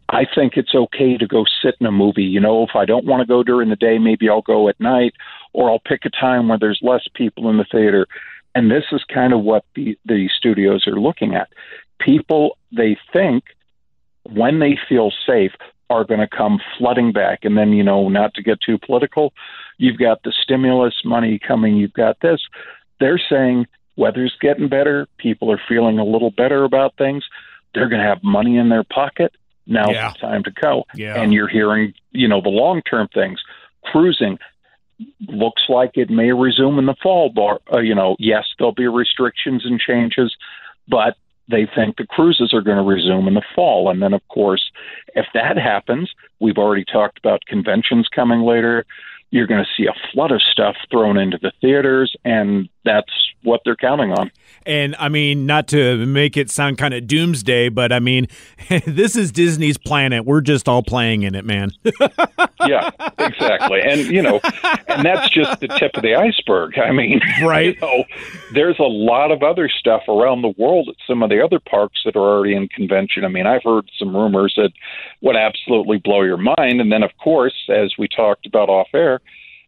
I 0.08 0.24
think 0.32 0.56
it's 0.56 0.74
okay 0.74 1.16
to 1.16 1.26
go 1.26 1.44
sit 1.62 1.74
in 1.80 1.86
a 1.86 1.92
movie. 1.92 2.24
You 2.24 2.40
know, 2.40 2.62
if 2.62 2.70
I 2.74 2.84
don't 2.84 3.06
want 3.06 3.20
to 3.20 3.26
go 3.26 3.42
during 3.42 3.70
the 3.70 3.76
day, 3.76 3.98
maybe 3.98 4.28
I'll 4.28 4.42
go 4.42 4.68
at 4.68 4.80
night, 4.80 5.14
or 5.52 5.70
I'll 5.70 5.80
pick 5.80 6.04
a 6.04 6.10
time 6.10 6.48
where 6.48 6.58
there's 6.58 6.80
less 6.82 7.06
people 7.14 7.48
in 7.50 7.56
the 7.56 7.66
theater. 7.70 8.06
And 8.54 8.70
this 8.70 8.84
is 8.92 9.04
kind 9.12 9.32
of 9.32 9.42
what 9.42 9.64
the, 9.74 9.98
the 10.04 10.28
studios 10.36 10.86
are 10.86 11.00
looking 11.00 11.34
at. 11.34 11.48
People, 11.98 12.56
they 12.72 12.96
think 13.12 13.44
when 14.32 14.58
they 14.60 14.78
feel 14.88 15.12
safe, 15.26 15.52
are 15.88 16.04
going 16.04 16.20
to 16.20 16.28
come 16.28 16.60
flooding 16.76 17.12
back. 17.12 17.40
And 17.44 17.56
then, 17.56 17.72
you 17.72 17.82
know, 17.84 18.08
not 18.08 18.34
to 18.34 18.42
get 18.42 18.60
too 18.60 18.78
political, 18.78 19.32
you've 19.78 19.98
got 19.98 20.22
the 20.24 20.32
stimulus 20.42 20.94
money 21.04 21.38
coming, 21.38 21.76
you've 21.76 21.92
got 21.92 22.18
this. 22.20 22.40
They're 22.98 23.20
saying 23.30 23.66
weather's 23.96 24.34
getting 24.40 24.68
better, 24.68 25.06
people 25.18 25.50
are 25.52 25.60
feeling 25.68 25.98
a 25.98 26.04
little 26.04 26.30
better 26.30 26.64
about 26.64 26.94
things. 26.96 27.24
They're 27.74 27.88
going 27.88 28.02
to 28.02 28.08
have 28.08 28.22
money 28.24 28.56
in 28.56 28.68
their 28.68 28.84
pocket. 28.84 29.32
Now 29.66 29.90
Yeah. 29.90 30.12
the 30.12 30.18
time 30.18 30.42
to 30.44 30.50
go. 30.50 30.84
Yeah. 30.94 31.20
And 31.20 31.32
you're 31.32 31.48
hearing, 31.48 31.94
you 32.12 32.28
know, 32.28 32.40
the 32.40 32.48
long 32.48 32.82
term 32.82 33.08
things. 33.12 33.40
Cruising 33.84 34.38
looks 35.28 35.62
like 35.68 35.92
it 35.94 36.08
may 36.10 36.32
resume 36.32 36.78
in 36.78 36.86
the 36.86 36.94
fall. 37.02 37.30
Bar, 37.30 37.60
uh, 37.72 37.80
you 37.80 37.94
know, 37.94 38.16
yes, 38.18 38.44
there'll 38.58 38.72
be 38.72 38.86
restrictions 38.88 39.64
and 39.64 39.78
changes, 39.78 40.34
but 40.88 41.16
they 41.48 41.68
think 41.74 41.96
the 41.96 42.06
cruises 42.06 42.52
are 42.52 42.62
going 42.62 42.76
to 42.76 42.82
resume 42.82 43.28
in 43.28 43.34
the 43.34 43.42
fall. 43.54 43.90
And 43.90 44.02
then, 44.02 44.12
of 44.12 44.26
course, 44.28 44.70
if 45.14 45.26
that 45.34 45.56
happens, 45.56 46.10
we've 46.40 46.58
already 46.58 46.84
talked 46.84 47.18
about 47.18 47.46
conventions 47.46 48.08
coming 48.14 48.42
later. 48.42 48.84
You're 49.30 49.46
going 49.46 49.64
to 49.64 49.70
see 49.76 49.86
a 49.88 50.12
flood 50.12 50.32
of 50.32 50.42
stuff 50.42 50.76
thrown 50.90 51.16
into 51.18 51.38
the 51.40 51.52
theaters, 51.60 52.14
and 52.24 52.68
that's 52.86 53.10
what 53.42 53.60
they're 53.64 53.76
counting 53.76 54.12
on. 54.12 54.30
And 54.64 54.96
I 54.98 55.08
mean, 55.08 55.46
not 55.46 55.68
to 55.68 56.04
make 56.06 56.36
it 56.36 56.50
sound 56.50 56.78
kind 56.78 56.92
of 56.92 57.06
doomsday, 57.06 57.68
but 57.68 57.92
I 57.92 58.00
mean, 58.00 58.26
this 58.86 59.14
is 59.14 59.30
Disney's 59.30 59.78
planet. 59.78 60.24
We're 60.24 60.40
just 60.40 60.68
all 60.68 60.82
playing 60.82 61.22
in 61.22 61.34
it, 61.34 61.44
man. 61.44 61.70
yeah, 62.66 62.90
exactly. 63.18 63.80
And 63.82 64.06
you 64.06 64.22
know, 64.22 64.40
and 64.88 65.04
that's 65.04 65.30
just 65.30 65.60
the 65.60 65.68
tip 65.68 65.92
of 65.94 66.02
the 66.02 66.14
iceberg. 66.16 66.78
I 66.78 66.90
mean, 66.92 67.20
Right. 67.42 67.76
You 67.76 67.80
know, 67.80 68.04
there's 68.52 68.78
a 68.78 68.84
lot 68.84 69.30
of 69.30 69.42
other 69.42 69.68
stuff 69.68 70.02
around 70.08 70.42
the 70.42 70.54
world 70.58 70.88
at 70.88 70.96
some 71.06 71.22
of 71.22 71.30
the 71.30 71.42
other 71.42 71.60
parks 71.60 72.00
that 72.04 72.16
are 72.16 72.20
already 72.20 72.56
in 72.56 72.68
convention. 72.68 73.24
I 73.24 73.28
mean, 73.28 73.46
I've 73.46 73.62
heard 73.62 73.88
some 73.98 74.16
rumors 74.16 74.54
that 74.56 74.72
would 75.20 75.36
absolutely 75.36 75.98
blow 75.98 76.22
your 76.22 76.36
mind. 76.36 76.80
And 76.80 76.90
then, 76.90 77.02
of 77.02 77.10
course, 77.22 77.54
as 77.68 77.94
we 77.98 78.08
talked 78.08 78.46
about 78.46 78.68
off 78.68 78.88
air, 78.94 79.20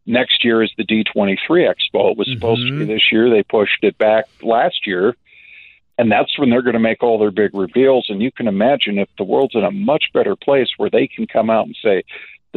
next 0.09 0.45
year 0.45 0.63
is 0.63 0.73
the 0.77 0.85
D23 0.85 1.39
Expo. 1.49 2.13
It 2.13 2.19
was 2.19 2.29
supposed 2.33 2.67
to 2.67 2.73
be 2.73 2.79
mm-hmm. 2.79 2.87
this 2.87 3.13
year. 3.13 3.31
They 3.31 3.43
pushed 3.43 3.85
it 3.85 3.97
back 3.99 4.25
last 4.43 4.87
year. 4.87 5.15
And 5.99 6.11
that's 6.11 6.39
when 6.39 6.49
they're 6.49 6.63
going 6.63 6.75
to 6.75 6.81
make 6.81 7.03
all 7.03 7.19
their 7.19 7.33
big 7.33 7.55
reveals. 7.55 8.07
And 8.09 8.23
you 8.23 8.31
can 8.33 8.47
imagine 8.47 8.99
if 8.99 9.09
the 9.19 9.25
world's 9.25 9.55
in 9.55 9.65
a 9.65 9.71
much 9.71 10.05
better 10.15 10.37
place 10.37 10.69
where 10.77 10.91
they 10.91 11.09
can 11.09 11.27
come 11.27 11.51
out 11.51 11.67
and 11.67 11.77
say, 11.83 12.05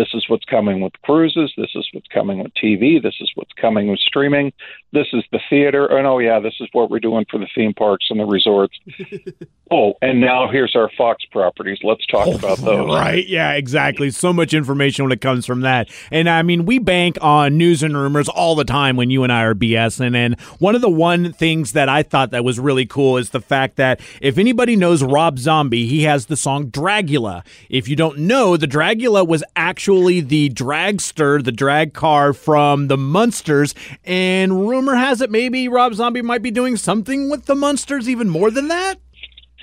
this 0.01 0.15
is 0.15 0.25
what's 0.27 0.45
coming 0.45 0.81
with 0.81 0.93
cruises. 1.03 1.53
This 1.55 1.69
is 1.75 1.87
what's 1.93 2.07
coming 2.07 2.39
with 2.39 2.51
TV. 2.55 2.99
This 2.99 3.13
is 3.21 3.31
what's 3.35 3.53
coming 3.53 3.87
with 3.87 3.99
streaming. 3.99 4.51
This 4.93 5.05
is 5.13 5.23
the 5.31 5.39
theater. 5.47 5.85
And 5.85 6.07
oh, 6.07 6.17
yeah, 6.17 6.39
this 6.39 6.55
is 6.59 6.67
what 6.71 6.89
we're 6.89 6.99
doing 6.99 7.23
for 7.29 7.37
the 7.37 7.47
theme 7.53 7.75
parks 7.75 8.07
and 8.09 8.19
the 8.19 8.25
resorts. 8.25 8.75
oh, 9.71 9.93
and 10.01 10.19
now 10.19 10.49
here's 10.51 10.75
our 10.75 10.89
Fox 10.97 11.23
properties. 11.31 11.77
Let's 11.83 12.03
talk 12.07 12.25
oh, 12.25 12.35
about 12.35 12.57
those. 12.57 12.89
Right. 12.89 13.27
Yeah, 13.27 13.51
exactly. 13.51 14.09
So 14.09 14.33
much 14.33 14.55
information 14.55 15.05
when 15.05 15.11
it 15.11 15.21
comes 15.21 15.45
from 15.45 15.61
that. 15.61 15.87
And 16.11 16.27
I 16.27 16.41
mean, 16.41 16.65
we 16.65 16.79
bank 16.79 17.19
on 17.21 17.59
news 17.59 17.83
and 17.83 17.95
rumors 17.95 18.27
all 18.27 18.55
the 18.55 18.65
time 18.65 18.97
when 18.97 19.11
you 19.11 19.21
and 19.21 19.31
I 19.31 19.43
are 19.43 19.53
BSing. 19.53 20.15
And 20.15 20.39
one 20.57 20.73
of 20.73 20.81
the 20.81 20.89
one 20.89 21.31
things 21.31 21.73
that 21.73 21.89
I 21.89 22.01
thought 22.01 22.31
that 22.31 22.43
was 22.43 22.59
really 22.59 22.87
cool 22.87 23.17
is 23.17 23.29
the 23.29 23.39
fact 23.39 23.75
that 23.75 23.99
if 24.19 24.39
anybody 24.39 24.75
knows 24.75 25.03
Rob 25.03 25.37
Zombie, 25.37 25.85
he 25.85 26.03
has 26.03 26.25
the 26.25 26.35
song 26.35 26.71
Dragula. 26.71 27.45
If 27.69 27.87
you 27.87 27.95
don't 27.95 28.17
know, 28.17 28.57
the 28.57 28.67
Dragula 28.67 29.27
was 29.27 29.43
actually 29.55 29.90
the 29.99 30.49
dragster, 30.49 31.43
the 31.43 31.51
drag 31.51 31.93
car 31.93 32.31
from 32.31 32.87
the 32.87 32.97
Munsters. 32.97 33.75
And 34.05 34.69
rumor 34.69 34.95
has 34.95 35.19
it 35.19 35.29
maybe 35.29 35.67
Rob 35.67 35.93
Zombie 35.93 36.21
might 36.21 36.41
be 36.41 36.49
doing 36.49 36.77
something 36.77 37.29
with 37.29 37.45
the 37.45 37.55
Munsters 37.55 38.07
even 38.07 38.29
more 38.29 38.49
than 38.49 38.69
that. 38.69 38.99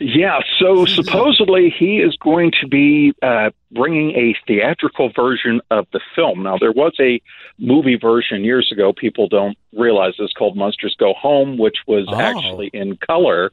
Yeah, 0.01 0.39
so 0.61 0.85
supposedly 0.85 1.75
he 1.77 1.99
is 1.99 2.17
going 2.17 2.53
to 2.61 2.69
be 2.69 3.13
uh, 3.21 3.51
bringing 3.73 4.11
a 4.13 4.37
theatrical 4.47 5.11
version 5.11 5.61
of 5.73 5.87
the 5.93 6.01
film. 6.15 6.45
Now, 6.45 6.57
there 6.57 6.71
was 6.71 6.93
a 7.01 7.21
movie 7.59 7.97
version 7.97 8.45
years 8.45 8.71
ago. 8.71 8.93
People 8.93 9.29
don't 9.29 9.59
realize 9.77 10.15
this 10.19 10.33
called 10.33 10.57
Munsters 10.57 10.95
Go 10.99 11.15
Home, 11.15 11.59
which 11.59 11.79
was 11.89 12.07
Oh. 12.09 12.15
actually 12.21 12.71
in 12.73 12.97
color 12.97 13.51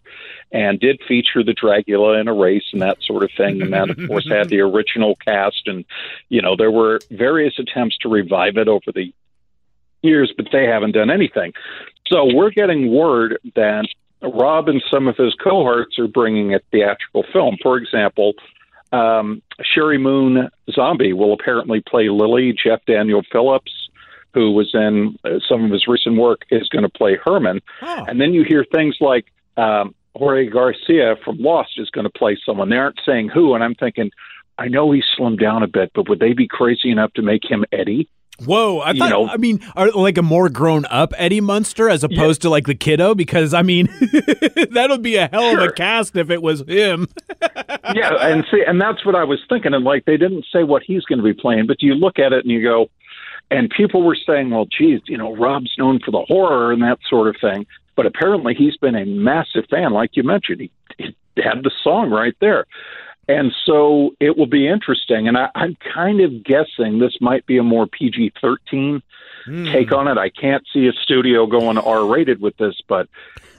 and 0.51 0.79
did 0.79 1.01
feature 1.07 1.43
the 1.43 1.53
Dragula 1.55 2.21
in 2.21 2.27
a 2.27 2.33
race 2.33 2.65
and 2.71 2.81
that 2.81 3.01
sort 3.01 3.23
of 3.23 3.31
thing. 3.35 3.61
And 3.63 3.73
that, 3.73 3.89
of 3.89 3.97
course, 4.07 4.27
had 4.29 4.49
the 4.49 4.59
original 4.61 5.15
cast. 5.25 5.63
And, 5.67 5.83
you 6.29 6.41
know, 6.43 6.55
there 6.55 6.71
were 6.71 6.99
various 7.09 7.57
attempts 7.57 7.97
to 7.99 8.09
revive 8.09 8.57
it 8.57 8.67
over 8.67 8.91
the 8.93 9.11
years, 10.03 10.31
but 10.37 10.47
they 10.51 10.65
haven't 10.65 10.91
done 10.91 11.09
anything. 11.09 11.53
So 12.07 12.31
we're 12.35 12.51
getting 12.51 12.91
word 12.91 13.39
that 13.55 13.87
Rob 14.21 14.69
and 14.69 14.83
some 14.91 15.07
of 15.07 15.17
his 15.17 15.35
cohorts 15.35 15.99
are 15.99 16.07
bringing 16.07 16.53
a 16.53 16.59
theatrical 16.71 17.23
film. 17.31 17.57
For 17.61 17.77
example, 17.77 18.33
um, 18.91 19.41
Sheri 19.61 19.99
Moon 19.99 20.49
Zombie 20.71 21.13
will 21.13 21.33
apparently 21.33 21.81
play 21.81 22.09
Lily. 22.09 22.53
Jeff 22.53 22.79
Daniel 22.85 23.21
Phillips, 23.31 23.71
who 24.33 24.51
was 24.51 24.71
in 24.73 25.17
uh, 25.25 25.39
some 25.47 25.65
of 25.65 25.71
his 25.71 25.87
recent 25.87 26.17
work, 26.17 26.41
is 26.49 26.67
going 26.69 26.83
to 26.83 26.89
play 26.89 27.17
Herman. 27.23 27.61
Oh. 27.81 28.05
And 28.07 28.19
then 28.19 28.33
you 28.33 28.43
hear 28.43 28.65
things 28.71 28.97
like 28.99 29.25
um, 29.57 29.93
Jorge 30.15 30.49
Garcia 30.49 31.15
from 31.23 31.37
Lost 31.37 31.71
is 31.77 31.89
going 31.89 32.05
to 32.05 32.09
play 32.09 32.37
someone. 32.45 32.69
They 32.69 32.77
aren't 32.77 32.99
saying 33.05 33.29
who, 33.29 33.53
and 33.53 33.63
I'm 33.63 33.75
thinking, 33.75 34.11
I 34.57 34.67
know 34.69 34.91
he's 34.91 35.05
slimmed 35.17 35.41
down 35.41 35.63
a 35.63 35.67
bit, 35.67 35.91
but 35.93 36.07
would 36.07 36.19
they 36.19 36.33
be 36.33 36.47
crazy 36.47 36.89
enough 36.89 37.13
to 37.13 37.21
make 37.21 37.49
him 37.49 37.65
Eddie? 37.71 38.07
Whoa, 38.43 38.79
I 38.81 38.97
thought. 38.97 39.09
know- 39.09 39.27
I 39.27 39.37
mean, 39.37 39.61
are 39.75 39.89
like 39.91 40.17
a 40.17 40.21
more 40.21 40.49
grown 40.49 40.85
up 40.85 41.13
Eddie 41.17 41.41
Munster 41.41 41.89
as 41.89 42.03
opposed 42.03 42.41
to 42.41 42.49
like 42.49 42.65
the 42.65 42.75
kiddo? 42.75 43.15
Because 43.15 43.53
I 43.53 43.61
mean, 43.61 43.87
that'll 44.71 44.97
be 44.97 45.15
a 45.15 45.27
hell 45.27 45.57
of 45.57 45.59
a 45.63 45.71
cast 45.71 46.15
if 46.17 46.29
it 46.29 46.41
was 46.41 46.61
him. 46.67 47.07
yeah, 47.93 48.13
and 48.27 48.45
see, 48.51 48.61
and 48.65 48.81
that's 48.81 49.05
what 49.05 49.15
I 49.15 49.23
was 49.23 49.39
thinking. 49.47 49.73
And 49.73 49.85
like, 49.85 50.05
they 50.05 50.17
didn't 50.17 50.45
say 50.51 50.63
what 50.63 50.83
he's 50.83 51.03
going 51.05 51.19
to 51.19 51.23
be 51.23 51.33
playing, 51.33 51.67
but 51.67 51.81
you 51.81 51.93
look 51.93 52.19
at 52.19 52.33
it 52.33 52.43
and 52.43 52.51
you 52.51 52.61
go, 52.61 52.89
and 53.51 53.69
people 53.69 54.03
were 54.03 54.17
saying, 54.27 54.49
well, 54.49 54.65
geez, 54.65 55.01
you 55.07 55.17
know, 55.17 55.35
Rob's 55.35 55.71
known 55.77 55.99
for 56.03 56.11
the 56.11 56.25
horror 56.27 56.71
and 56.71 56.81
that 56.81 56.99
sort 57.09 57.27
of 57.27 57.35
thing. 57.39 57.65
But 57.95 58.05
apparently, 58.05 58.53
he's 58.53 58.75
been 58.75 58.95
a 58.95 59.05
massive 59.05 59.65
fan, 59.69 59.93
like 59.93 60.11
you 60.13 60.23
mentioned. 60.23 60.59
He, 60.61 60.71
he 60.97 61.15
had 61.41 61.63
the 61.63 61.71
song 61.83 62.09
right 62.09 62.35
there. 62.41 62.65
And 63.27 63.51
so 63.65 64.11
it 64.19 64.37
will 64.37 64.47
be 64.47 64.67
interesting. 64.67 65.27
And 65.27 65.37
I, 65.37 65.49
I'm 65.55 65.75
kind 65.93 66.21
of 66.21 66.43
guessing 66.43 66.99
this 66.99 67.17
might 67.21 67.45
be 67.45 67.57
a 67.57 67.63
more 67.63 67.87
PG 67.87 68.33
13 68.41 69.01
take 69.45 69.91
on 69.91 70.07
it. 70.07 70.17
I 70.17 70.29
can't 70.29 70.65
see 70.73 70.87
a 70.87 70.93
studio 70.93 71.45
going 71.45 71.77
R 71.77 72.05
rated 72.05 72.41
with 72.41 72.57
this, 72.57 72.75
but 72.87 73.07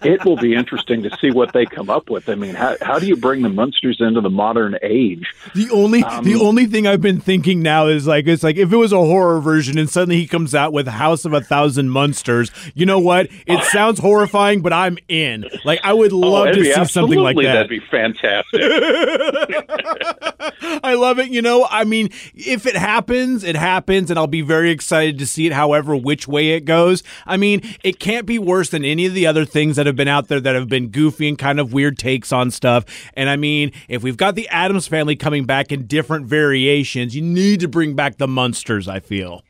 it 0.03 0.25
will 0.25 0.37
be 0.37 0.55
interesting 0.55 1.03
to 1.03 1.17
see 1.19 1.31
what 1.31 1.53
they 1.53 1.67
come 1.67 1.89
up 1.89 2.11
with. 2.11 2.29
I 2.29 2.35
mean, 2.35 2.55
how, 2.55 2.77
how 2.83 2.99
do 2.99 3.07
you 3.07 3.17
bring 3.17 3.43
the 3.43 3.49
Munsters 3.49 4.01
into 4.01 4.21
the 4.21 4.31
modern 4.31 4.77
age? 4.83 5.27
The 5.55 5.71
only 5.71 6.05
Um, 6.05 6.25
the 6.25 6.35
only 6.37 6.67
thing 6.67 6.87
I've 6.87 7.01
been 7.01 7.21
thinking 7.21 7.63
now 7.63 7.87
is 7.87 8.07
like 8.07 8.27
it's 8.27 8.43
like 8.43 8.57
if 8.57 8.73
it 8.73 8.77
was 8.77 8.93
a 8.93 8.99
horror 8.99 9.41
version 9.41 9.79
and 9.79 9.89
suddenly 9.89 10.17
he 10.17 10.27
comes 10.27 10.55
out 10.55 10.73
with 10.73 10.87
House 10.87 11.25
of 11.25 11.33
a 11.33 11.41
Thousand 11.41 11.89
Monsters, 11.91 12.51
you 12.75 12.85
know 12.87 12.99
what? 12.99 13.29
It 13.47 13.63
sounds 13.65 13.99
horrifying, 13.99 14.61
but 14.61 14.73
I'm 14.73 14.99
in. 15.09 15.47
Like 15.65 15.81
I 15.83 15.93
would 15.93 16.13
love 16.13 16.49
oh, 16.49 16.53
to 16.53 16.65
see 16.65 16.85
something 16.85 17.19
like 17.19 17.37
that. 17.37 17.43
That'd 17.43 17.69
be 17.69 17.81
fantastic. 17.81 18.61
Love 20.97 21.19
it. 21.19 21.31
You 21.31 21.43
know, 21.43 21.67
I 21.71 21.85
mean, 21.85 22.11
if 22.35 22.67
it 22.67 22.77
happens, 22.77 23.45
it 23.45 23.57
happens, 23.57 24.11
and 24.11 24.19
I'll 24.19 24.27
be 24.27 24.41
very 24.41 24.71
excited 24.71 25.19
to 25.19 25.27
see 25.27 25.47
it, 25.47 25.53
however, 25.53 25.95
which 25.95 26.27
way 26.27 26.51
it 26.51 26.65
goes. 26.65 27.03
I 27.27 27.37
mean, 27.37 27.63
it 27.85 28.01
can't 28.01 28.27
be 28.27 28.39
worse 28.39 28.71
than 28.71 28.85
any 28.85 29.07
of 29.07 29.15
the 29.15 29.27
other 29.27 29.45
things 29.45 29.77
that 29.77 29.87
have 29.87 29.97
been 29.97 30.09
out 30.09 30.29
there 30.29 30.41
that 30.41 30.55
have 30.55 30.69
been 30.69 30.89
goofy 30.89 31.29
and 31.29 31.39
kind 31.39 31.61
of 31.61 31.73
weird 31.73 31.99
takes 31.99 32.33
on 32.33 32.51
stuff. 32.51 32.85
And 33.15 33.29
I 33.29 33.37
mean, 33.37 33.73
if 33.89 34.03
we've 34.03 34.17
got 34.17 34.35
the 34.35 34.49
Addams 34.49 34.89
family 34.89 35.17
coming 35.17 35.45
back 35.45 35.71
in 35.71 35.87
different 35.87 36.27
variations, 36.27 37.15
you 37.15 37.23
need 37.23 37.61
to 37.61 37.69
bring 37.69 37.95
back 37.95 38.19
the 38.19 38.29
Munsters, 38.29 38.89
I 38.89 39.01
feel. 39.01 39.43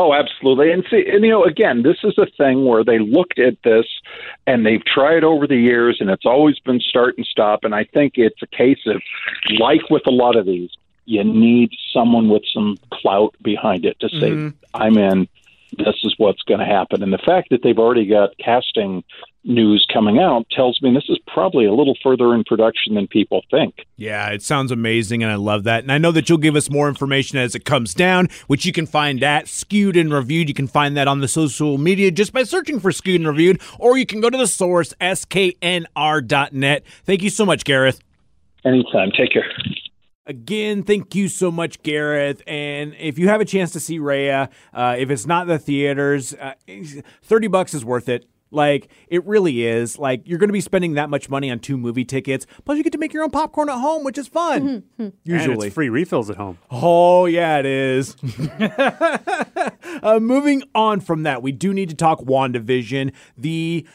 Oh, 0.00 0.14
absolutely. 0.14 0.70
And 0.70 0.84
see, 0.88 1.04
and 1.12 1.24
you 1.24 1.30
know, 1.30 1.44
again, 1.44 1.82
this 1.82 1.96
is 2.04 2.16
a 2.18 2.26
thing 2.36 2.64
where 2.64 2.84
they 2.84 3.00
looked 3.00 3.40
at 3.40 3.60
this 3.64 3.86
and 4.46 4.64
they've 4.64 4.84
tried 4.84 5.24
over 5.24 5.46
the 5.46 5.56
years, 5.56 5.96
and 6.00 6.08
it's 6.08 6.24
always 6.24 6.58
been 6.60 6.78
start 6.78 7.16
and 7.16 7.26
stop. 7.26 7.64
And 7.64 7.74
I 7.74 7.82
think 7.82 8.12
it's 8.16 8.40
a 8.40 8.46
case 8.46 8.78
of, 8.86 9.02
like 9.58 9.90
with 9.90 10.06
a 10.06 10.12
lot 10.12 10.36
of 10.36 10.46
these, 10.46 10.70
you 11.04 11.24
need 11.24 11.72
someone 11.92 12.28
with 12.28 12.44
some 12.52 12.76
clout 12.92 13.34
behind 13.42 13.84
it 13.84 13.98
to 14.00 14.08
say, 14.08 14.30
mm-hmm. 14.30 14.48
"I'm 14.72 14.96
in." 14.96 15.28
This 15.76 15.96
is 16.02 16.14
what's 16.16 16.42
going 16.42 16.60
to 16.60 16.66
happen. 16.66 17.02
And 17.02 17.12
the 17.12 17.18
fact 17.18 17.50
that 17.50 17.62
they've 17.62 17.78
already 17.78 18.06
got 18.06 18.30
casting 18.38 19.04
news 19.44 19.86
coming 19.92 20.18
out 20.18 20.46
tells 20.50 20.80
me 20.82 20.92
this 20.92 21.08
is 21.08 21.18
probably 21.26 21.64
a 21.64 21.72
little 21.72 21.96
further 22.02 22.34
in 22.34 22.44
production 22.44 22.94
than 22.94 23.06
people 23.06 23.42
think. 23.50 23.86
Yeah, 23.96 24.28
it 24.28 24.42
sounds 24.42 24.70
amazing, 24.70 25.22
and 25.22 25.32
I 25.32 25.36
love 25.36 25.64
that. 25.64 25.82
And 25.82 25.92
I 25.92 25.98
know 25.98 26.12
that 26.12 26.28
you'll 26.28 26.38
give 26.38 26.56
us 26.56 26.70
more 26.70 26.88
information 26.88 27.38
as 27.38 27.54
it 27.54 27.64
comes 27.64 27.94
down, 27.94 28.28
which 28.46 28.66
you 28.66 28.72
can 28.72 28.86
find 28.86 29.22
at 29.22 29.48
Skewed 29.48 29.96
and 29.96 30.12
Reviewed. 30.12 30.48
You 30.48 30.54
can 30.54 30.68
find 30.68 30.96
that 30.96 31.08
on 31.08 31.20
the 31.20 31.28
social 31.28 31.78
media 31.78 32.10
just 32.10 32.32
by 32.32 32.42
searching 32.42 32.80
for 32.80 32.92
Skewed 32.92 33.20
and 33.20 33.28
Reviewed, 33.28 33.60
or 33.78 33.96
you 33.96 34.06
can 34.06 34.20
go 34.20 34.30
to 34.30 34.38
the 34.38 34.46
source, 34.46 34.94
sknr.net. 35.00 36.84
Thank 37.04 37.22
you 37.22 37.30
so 37.30 37.46
much, 37.46 37.64
Gareth. 37.64 38.00
Anytime. 38.64 39.10
Take 39.16 39.32
care. 39.32 39.50
Again, 40.28 40.82
thank 40.82 41.14
you 41.14 41.26
so 41.26 41.50
much, 41.50 41.82
Gareth. 41.82 42.42
And 42.46 42.94
if 42.98 43.18
you 43.18 43.28
have 43.28 43.40
a 43.40 43.46
chance 43.46 43.72
to 43.72 43.80
see 43.80 43.98
Raya, 43.98 44.50
uh, 44.74 44.94
if 44.98 45.10
it's 45.10 45.26
not 45.26 45.46
the 45.46 45.58
theaters, 45.58 46.34
uh, 46.34 46.52
30 47.22 47.48
bucks 47.48 47.72
is 47.72 47.82
worth 47.82 48.10
it. 48.10 48.26
Like 48.50 48.88
it 49.08 49.24
really 49.26 49.64
is. 49.66 49.98
Like 49.98 50.22
you're 50.26 50.38
going 50.38 50.48
to 50.48 50.54
be 50.54 50.60
spending 50.60 50.94
that 50.94 51.10
much 51.10 51.28
money 51.28 51.50
on 51.50 51.58
two 51.60 51.76
movie 51.76 52.04
tickets, 52.04 52.46
plus 52.64 52.78
you 52.78 52.84
get 52.84 52.92
to 52.92 52.98
make 52.98 53.12
your 53.12 53.22
own 53.22 53.30
popcorn 53.30 53.68
at 53.68 53.78
home, 53.78 54.04
which 54.04 54.16
is 54.16 54.26
fun. 54.28 54.84
Usually, 55.24 55.54
and 55.54 55.62
it's 55.64 55.74
free 55.74 55.88
refills 55.88 56.30
at 56.30 56.36
home. 56.36 56.58
Oh 56.70 57.26
yeah, 57.26 57.58
it 57.58 57.66
is. 57.66 58.16
uh, 60.02 60.18
moving 60.20 60.62
on 60.74 61.00
from 61.00 61.24
that, 61.24 61.42
we 61.42 61.52
do 61.52 61.74
need 61.74 61.90
to 61.90 61.94
talk 61.94 62.20
WandaVision. 62.20 63.12
The 63.36 63.86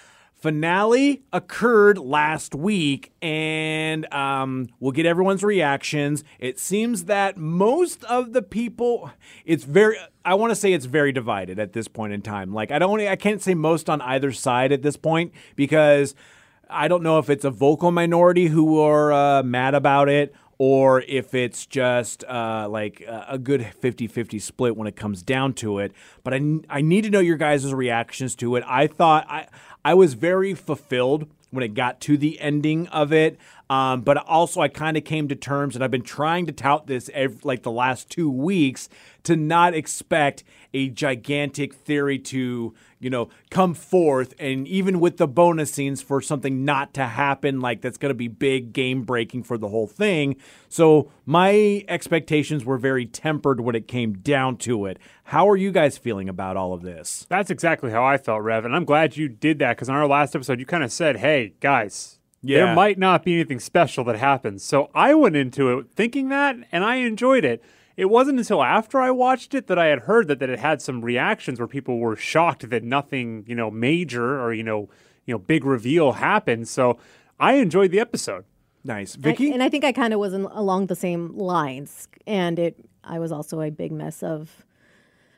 finale 0.44 1.24
occurred 1.32 1.98
last 1.98 2.54
week 2.54 3.14
and 3.22 4.14
um, 4.14 4.68
we'll 4.82 4.92
get 4.92 5.06
everyone's 5.06 5.42
reactions. 5.42 6.22
It 6.38 6.60
seems 6.60 7.06
that 7.06 7.38
most 7.38 8.04
of 8.04 8.34
the 8.34 8.42
people 8.42 9.10
it's 9.46 9.64
very 9.64 9.96
i 10.26 10.34
want 10.34 10.52
to 10.52 10.56
say 10.56 10.74
it's 10.74 10.86
very 10.86 11.14
divided 11.14 11.60
at 11.60 11.72
this 11.72 11.88
point 11.88 12.12
in 12.12 12.22
time. 12.22 12.54
Like 12.54 12.72
i 12.72 12.78
don't 12.78 13.00
i 13.00 13.16
can't 13.16 13.42
say 13.42 13.54
most 13.54 13.90
on 13.90 14.02
either 14.02 14.34
side 14.34 14.74
at 14.74 14.82
this 14.82 14.98
point 14.98 15.32
because 15.56 16.14
i 16.70 16.90
don't 16.90 17.04
know 17.04 17.20
if 17.20 17.30
it's 17.30 17.46
a 17.46 17.50
vocal 17.50 17.92
minority 17.92 18.48
who 18.48 18.82
are 18.82 19.14
uh, 19.14 19.44
mad 19.44 19.74
about 19.74 20.10
it 20.10 20.36
or 20.57 21.01
if 21.01 21.33
it's 21.33 21.65
just 21.65 22.24
uh, 22.25 22.67
like 22.69 23.03
a 23.07 23.38
good 23.38 23.62
50-50 23.81 24.41
split 24.41 24.77
when 24.77 24.88
it 24.88 24.95
comes 24.95 25.22
down 25.22 25.53
to 25.53 25.79
it 25.79 25.91
but 26.24 26.33
I, 26.33 26.60
I 26.69 26.81
need 26.81 27.03
to 27.03 27.10
know 27.10 27.19
your 27.19 27.38
guys' 27.38 27.74
reactions 27.74 28.36
to 28.36 28.55
it 28.55 28.63
i 28.67 28.88
thought 28.88 29.25
i 29.29 29.48
I 29.86 29.93
was 29.95 30.13
very 30.13 30.53
fulfilled 30.53 31.27
when 31.51 31.63
it 31.63 31.74
got 31.74 32.00
to 32.01 32.17
the 32.17 32.39
ending 32.39 32.88
of 32.88 33.12
it. 33.12 33.38
Um, 33.69 34.01
but 34.01 34.17
also, 34.17 34.62
I 34.62 34.67
kind 34.67 34.98
of 34.98 35.03
came 35.03 35.27
to 35.27 35.36
terms, 35.36 35.75
and 35.75 35.83
I've 35.83 35.91
been 35.91 36.01
trying 36.01 36.45
to 36.45 36.51
tout 36.51 36.88
this 36.88 37.10
every, 37.13 37.39
like 37.43 37.63
the 37.63 37.72
last 37.72 38.10
two 38.10 38.29
weeks 38.29 38.88
to 39.24 39.36
not 39.36 39.74
expect 39.74 40.43
a 40.74 40.89
gigantic 40.89 41.74
theory 41.74 42.19
to, 42.19 42.74
you 43.03 43.10
know, 43.10 43.29
come 43.50 43.74
forth. 43.74 44.33
And 44.39 44.67
even 44.67 45.00
with 45.00 45.17
the 45.17 45.27
bonus 45.27 45.72
scenes 45.72 46.01
for 46.01 46.22
something 46.22 46.65
not 46.65 46.93
to 46.95 47.05
happen, 47.05 47.60
like 47.60 47.81
that's 47.81 47.98
going 47.98 48.10
to 48.10 48.15
be 48.15 48.27
big 48.27 48.74
game 48.74 49.03
breaking 49.03 49.43
for 49.43 49.57
the 49.57 49.67
whole 49.67 49.88
thing. 49.88 50.36
So 50.69 51.12
my 51.25 51.83
expectations 51.88 52.65
were 52.65 52.77
very 52.77 53.05
tempered 53.05 53.62
when 53.62 53.75
it 53.75 53.88
came 53.88 54.13
down 54.13 54.57
to 54.57 54.86
it. 54.86 54.98
How 55.25 55.48
are 55.50 55.57
you 55.57 55.72
guys 55.72 55.98
feeling 55.98 56.29
about 56.29 56.57
all 56.57 56.74
of 56.74 56.81
this? 56.81 57.25
That's 57.29 57.50
exactly 57.50 57.91
how 57.91 58.03
I 58.03 58.17
felt, 58.17 58.41
Rev. 58.41 58.65
And 58.65 58.75
I'm 58.75 58.86
glad 58.86 59.17
you 59.17 59.29
did 59.29 59.60
that 59.60 59.77
because 59.77 59.89
on 59.89 59.95
our 59.95 60.07
last 60.07 60.36
episode, 60.36 60.60
you 60.60 60.65
kind 60.65 60.83
of 60.83 60.91
said, 60.91 61.17
hey, 61.17 61.53
guys, 61.60 62.19
yeah. 62.41 62.65
there 62.65 62.75
might 62.75 62.98
not 62.98 63.24
be 63.24 63.36
anything 63.36 63.60
special 63.60 64.03
that 64.05 64.17
happens. 64.17 64.63
So 64.63 64.89
I 64.93 65.13
went 65.13 65.36
into 65.36 65.77
it 65.77 65.88
thinking 65.95 66.29
that, 66.29 66.55
and 66.72 66.83
I 66.83 66.95
enjoyed 66.98 67.45
it. 67.45 67.63
It 67.96 68.06
wasn't 68.06 68.40
until 68.40 68.64
after 68.64 69.00
I 69.00 69.12
watched 69.12 69.54
it 69.54 69.68
that 69.68 69.78
I 69.78 69.88
had 69.88 70.00
heard 70.00 70.28
that, 70.28 70.40
that 70.40 70.50
it 70.50 70.60
had 70.60 70.82
some 70.82 71.02
reactions 71.02 71.60
where 71.60 71.68
people 71.68 72.00
were 72.00 72.16
shocked 72.16 72.70
that 72.70 72.84
nothing, 72.84 73.44
you 73.48 73.56
know, 73.56 73.70
major 73.70 74.42
or, 74.42 74.54
you 74.54 74.64
know, 74.64 74.90
you 75.26 75.34
know, 75.34 75.38
big 75.38 75.64
reveal 75.64 76.14
happened. 76.14 76.68
So 76.68 76.98
I 77.40 77.54
enjoyed 77.54 77.92
the 77.92 78.00
episode. 78.00 78.46
Nice. 78.84 79.16
Vicky? 79.16 79.52
I, 79.52 79.54
and 79.54 79.64
I 79.64 79.70
think 79.70 79.84
I 79.84 79.92
kind 79.92 80.14
of 80.14 80.20
was 80.20 80.34
in, 80.34 80.46
along 80.46 80.88
the 80.88 80.96
same 80.96 81.38
lines. 81.38 82.08
And 82.26 82.60
it 82.60 82.76
I 83.04 83.20
was 83.20 83.32
also 83.32 83.62
a 83.62 83.70
big 83.70 83.92
mess 83.92 84.24
of 84.24 84.66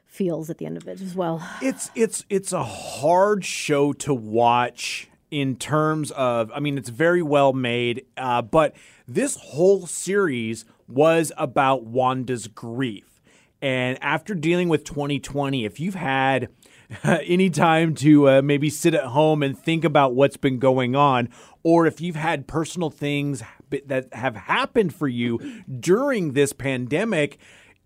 feels 0.06 0.50
at 0.50 0.58
the 0.58 0.66
end 0.66 0.78
of 0.78 0.88
it 0.88 1.02
as 1.02 1.16
well. 1.16 1.48
It's 1.62 1.92
it's 1.96 2.26
it's 2.30 2.54
a 2.54 2.64
hard 2.64 3.44
show 3.44 3.94
to 3.94 4.14
watch 4.14 5.10
in 5.30 5.56
terms 5.56 6.12
of 6.12 6.52
I 6.54 6.60
mean 6.60 6.78
it's 6.78 6.90
very 6.90 7.22
well 7.22 7.54
made, 7.54 8.06
uh, 8.18 8.42
but 8.42 8.76
this 9.08 9.36
whole 9.36 9.88
series 9.88 10.66
was 10.88 11.32
about 11.38 11.84
Wanda's 11.84 12.48
grief. 12.48 13.22
And 13.62 13.98
after 14.02 14.36
dealing 14.36 14.70
with 14.70 14.84
2020, 14.84 15.66
if 15.66 15.80
you've 15.80 15.96
had 15.96 16.50
any 17.04 17.50
time 17.50 17.96
to 17.96 18.30
uh, 18.30 18.42
maybe 18.42 18.70
sit 18.70 18.94
at 18.94 19.06
home 19.06 19.42
and 19.42 19.58
think 19.58 19.84
about 19.84 20.14
what's 20.14 20.38
been 20.38 20.60
going 20.60 20.96
on, 20.96 21.30
or 21.64 21.88
if 21.88 22.02
you've 22.02 22.16
had 22.16 22.48
personal 22.48 22.90
things 22.90 23.42
that 23.88 24.14
have 24.14 24.36
happened 24.36 24.94
for 24.94 25.08
you 25.08 25.64
during 25.80 26.34
this 26.34 26.54
pandemic, 26.54 27.40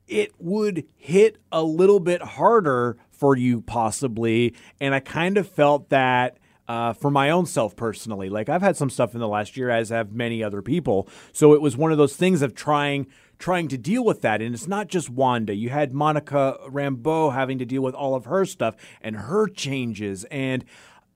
it 0.08 0.34
would 0.40 0.86
hit 0.96 1.38
a 1.52 1.64
little 1.64 2.00
bit 2.00 2.22
harder 2.22 2.98
for 3.12 3.38
you, 3.38 3.62
possibly. 3.62 4.56
And 4.82 4.96
I 4.96 5.00
kind 5.00 5.38
of 5.38 5.48
felt 5.48 5.90
that 5.90 6.39
uh, 6.70 6.94
for 6.94 7.10
my 7.10 7.32
own 7.32 7.48
self 7.48 7.76
personally. 7.76 8.30
Like 8.30 8.48
I've 8.48 8.62
had 8.62 8.78
some 8.78 8.92
stuff 8.92 9.16
in 9.16 9.20
the 9.20 9.28
last 9.28 9.58
year, 9.58 9.72
as 9.72 9.90
have 9.90 10.14
many 10.14 10.44
other 10.44 10.62
people. 10.62 11.10
So 11.34 11.54
it 11.54 11.62
was 11.62 11.76
one 11.76 11.92
of 11.92 11.98
those 11.98 12.16
things 12.16 12.44
of 12.44 12.54
trying 12.54 13.08
trying 13.40 13.68
to 13.70 13.78
deal 13.78 14.06
with 14.06 14.22
that. 14.22 14.42
And 14.42 14.54
it's 14.54 14.68
not 14.68 14.88
just 14.88 15.10
Wanda. 15.10 15.56
You 15.56 15.70
had 15.70 15.94
Monica 15.94 16.58
Rambeau 16.68 17.34
having 17.34 17.58
to 17.58 17.66
deal 17.66 17.82
with 17.82 17.96
all 17.96 18.14
of 18.14 18.26
her 18.26 18.46
stuff 18.46 18.76
and 19.02 19.16
her 19.16 19.48
changes, 19.48 20.26
and 20.26 20.64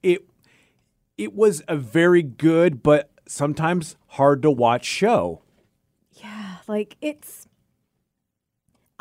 it 0.01 0.27
it 1.17 1.33
was 1.33 1.61
a 1.67 1.77
very 1.77 2.23
good 2.23 2.81
but 2.81 3.11
sometimes 3.27 3.95
hard 4.07 4.41
to 4.41 4.49
watch 4.49 4.85
show. 4.85 5.43
Yeah, 6.13 6.57
like 6.67 6.97
it's 6.99 7.42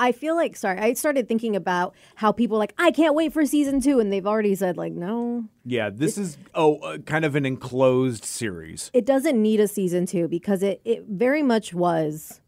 I 0.02 0.10
feel 0.10 0.34
like 0.34 0.56
sorry, 0.56 0.80
I 0.80 0.94
started 0.94 1.28
thinking 1.28 1.54
about 1.54 1.94
how 2.16 2.32
people 2.32 2.58
like 2.58 2.74
I 2.76 2.90
can't 2.90 3.14
wait 3.14 3.32
for 3.32 3.46
season 3.46 3.80
2 3.80 4.00
and 4.00 4.12
they've 4.12 4.26
already 4.26 4.56
said 4.56 4.76
like 4.76 4.92
no. 4.92 5.44
Yeah, 5.64 5.90
this 5.90 6.18
it, 6.18 6.22
is 6.22 6.38
oh 6.56 6.78
uh, 6.78 6.98
kind 6.98 7.24
of 7.24 7.36
an 7.36 7.46
enclosed 7.46 8.24
series. 8.24 8.90
It 8.92 9.06
doesn't 9.06 9.40
need 9.40 9.60
a 9.60 9.68
season 9.68 10.06
2 10.06 10.26
because 10.26 10.64
it 10.64 10.80
it 10.84 11.04
very 11.08 11.44
much 11.44 11.72
was 11.72 12.40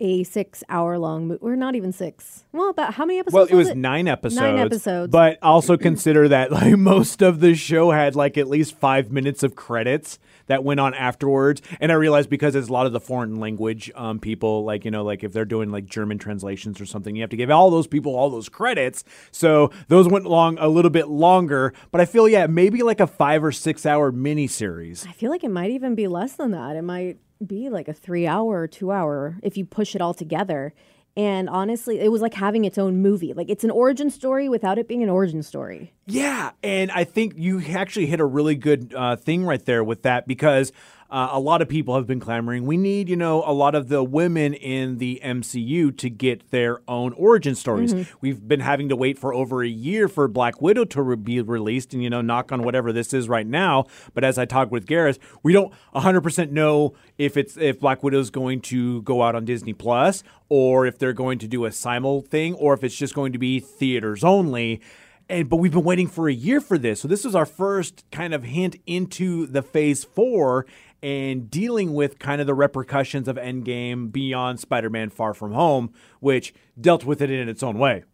a 0.00 0.24
six 0.24 0.64
hour 0.68 0.98
long 0.98 1.28
movie, 1.28 1.40
or 1.40 1.54
not 1.54 1.76
even 1.76 1.92
six. 1.92 2.44
Well, 2.52 2.70
about 2.70 2.94
how 2.94 3.04
many 3.04 3.20
episodes? 3.20 3.34
Well, 3.34 3.46
it 3.46 3.54
was, 3.54 3.68
it? 3.68 3.76
nine 3.76 4.08
episodes. 4.08 4.40
Nine 4.40 4.58
episodes. 4.58 5.10
But 5.10 5.38
also 5.42 5.76
consider 5.76 6.28
that 6.28 6.50
like 6.50 6.76
most 6.76 7.22
of 7.22 7.38
the 7.38 7.54
show 7.54 7.92
had 7.92 8.16
like 8.16 8.36
at 8.36 8.48
least 8.48 8.76
five 8.76 9.12
minutes 9.12 9.42
of 9.42 9.54
credits 9.54 10.18
that 10.48 10.64
went 10.64 10.80
on 10.80 10.94
afterwards. 10.94 11.62
And 11.80 11.90
I 11.92 11.94
realized 11.94 12.28
because 12.28 12.54
it's 12.54 12.68
a 12.68 12.72
lot 12.72 12.86
of 12.86 12.92
the 12.92 13.00
foreign 13.00 13.36
language 13.36 13.90
um, 13.94 14.18
people, 14.18 14.64
like 14.64 14.84
you 14.84 14.90
know, 14.90 15.04
like 15.04 15.24
if 15.24 15.32
they're 15.32 15.44
doing 15.44 15.70
like 15.70 15.86
German 15.86 16.18
translations 16.18 16.80
or 16.80 16.86
something, 16.86 17.14
you 17.14 17.22
have 17.22 17.30
to 17.30 17.36
give 17.36 17.50
all 17.50 17.70
those 17.70 17.86
people 17.86 18.14
all 18.14 18.30
those 18.30 18.48
credits. 18.48 19.04
So 19.30 19.70
those 19.88 20.08
went 20.08 20.26
along 20.26 20.58
a 20.58 20.68
little 20.68 20.90
bit 20.90 21.08
longer. 21.08 21.72
But 21.90 22.00
I 22.00 22.04
feel 22.04 22.28
yeah, 22.28 22.46
maybe 22.46 22.82
like 22.82 23.00
a 23.00 23.06
five 23.06 23.44
or 23.44 23.52
six 23.52 23.86
hour 23.86 24.12
mini 24.12 24.46
series. 24.46 25.06
I 25.08 25.12
feel 25.12 25.30
like 25.30 25.44
it 25.44 25.50
might 25.50 25.70
even 25.70 25.94
be 25.94 26.08
less 26.08 26.34
than 26.34 26.50
that. 26.50 26.76
It 26.76 26.82
might 26.82 27.18
be 27.44 27.70
like 27.70 27.88
a 27.88 27.92
three 27.92 28.26
hour 28.26 28.60
or 28.60 28.66
two 28.66 28.90
hour 28.90 29.38
if 29.42 29.56
you 29.56 29.64
push 29.64 29.94
it 29.94 30.00
all 30.00 30.14
together. 30.14 30.74
And 31.16 31.48
honestly, 31.48 31.98
it 31.98 32.12
was 32.12 32.22
like 32.22 32.34
having 32.34 32.64
its 32.64 32.78
own 32.78 33.02
movie. 33.02 33.32
Like 33.32 33.50
it's 33.50 33.64
an 33.64 33.70
origin 33.70 34.08
story 34.08 34.48
without 34.48 34.78
it 34.78 34.86
being 34.86 35.02
an 35.02 35.08
origin 35.08 35.42
story. 35.42 35.92
Yeah. 36.06 36.52
And 36.62 36.90
I 36.92 37.04
think 37.04 37.34
you 37.36 37.60
actually 37.60 38.06
hit 38.06 38.20
a 38.20 38.24
really 38.24 38.54
good 38.54 38.94
uh, 38.96 39.16
thing 39.16 39.44
right 39.44 39.64
there 39.64 39.82
with 39.82 40.02
that 40.02 40.28
because 40.28 40.72
uh, 41.10 41.30
a 41.32 41.40
lot 41.40 41.62
of 41.62 41.68
people 41.68 41.94
have 41.96 42.06
been 42.06 42.20
clamoring. 42.20 42.66
We 42.66 42.76
need, 42.76 43.08
you 43.08 43.16
know, 43.16 43.42
a 43.46 43.52
lot 43.52 43.74
of 43.74 43.88
the 43.88 44.04
women 44.04 44.52
in 44.52 44.98
the 44.98 45.20
MCU 45.24 45.96
to 45.96 46.10
get 46.10 46.50
their 46.50 46.82
own 46.86 47.14
origin 47.14 47.54
stories. 47.54 47.94
Mm-hmm. 47.94 48.16
We've 48.20 48.46
been 48.46 48.60
having 48.60 48.90
to 48.90 48.96
wait 48.96 49.18
for 49.18 49.32
over 49.32 49.62
a 49.62 49.68
year 49.68 50.08
for 50.08 50.28
Black 50.28 50.60
Widow 50.60 50.84
to 50.86 51.02
re- 51.02 51.16
be 51.16 51.40
released, 51.40 51.94
and 51.94 52.02
you 52.02 52.10
know, 52.10 52.20
knock 52.20 52.52
on 52.52 52.62
whatever 52.62 52.92
this 52.92 53.14
is 53.14 53.26
right 53.26 53.46
now. 53.46 53.86
But 54.12 54.22
as 54.22 54.36
I 54.36 54.44
talked 54.44 54.70
with 54.70 54.86
Gareth, 54.86 55.18
we 55.42 55.54
don't 55.54 55.72
100% 55.94 56.50
know 56.50 56.94
if 57.16 57.38
it's 57.38 57.56
if 57.56 57.80
Black 57.80 58.02
Widow 58.02 58.20
is 58.20 58.30
going 58.30 58.60
to 58.62 59.00
go 59.02 59.22
out 59.22 59.34
on 59.34 59.46
Disney 59.46 59.72
Plus 59.72 60.22
or 60.50 60.86
if 60.86 60.98
they're 60.98 61.14
going 61.14 61.38
to 61.38 61.48
do 61.48 61.64
a 61.64 61.72
simul 61.72 62.20
thing 62.20 62.52
or 62.54 62.74
if 62.74 62.84
it's 62.84 62.96
just 62.96 63.14
going 63.14 63.32
to 63.32 63.38
be 63.38 63.60
theaters 63.60 64.24
only 64.24 64.82
and 65.28 65.48
but 65.48 65.56
we've 65.56 65.72
been 65.72 65.84
waiting 65.84 66.06
for 66.06 66.28
a 66.28 66.32
year 66.32 66.60
for 66.60 66.78
this. 66.78 67.00
So 67.00 67.08
this 67.08 67.24
is 67.24 67.34
our 67.34 67.46
first 67.46 68.04
kind 68.10 68.32
of 68.32 68.44
hint 68.44 68.76
into 68.86 69.46
the 69.46 69.62
phase 69.62 70.04
4 70.04 70.66
and 71.02 71.50
dealing 71.50 71.94
with 71.94 72.18
kind 72.18 72.40
of 72.40 72.46
the 72.46 72.54
repercussions 72.54 73.28
of 73.28 73.36
Endgame 73.36 74.10
beyond 74.10 74.60
Spider 74.60 74.90
Man 74.90 75.10
Far 75.10 75.34
From 75.34 75.52
Home, 75.52 75.92
which 76.20 76.52
dealt 76.80 77.04
with 77.04 77.22
it 77.22 77.30
in 77.30 77.48
its 77.48 77.62
own 77.62 77.78
way. 77.78 78.04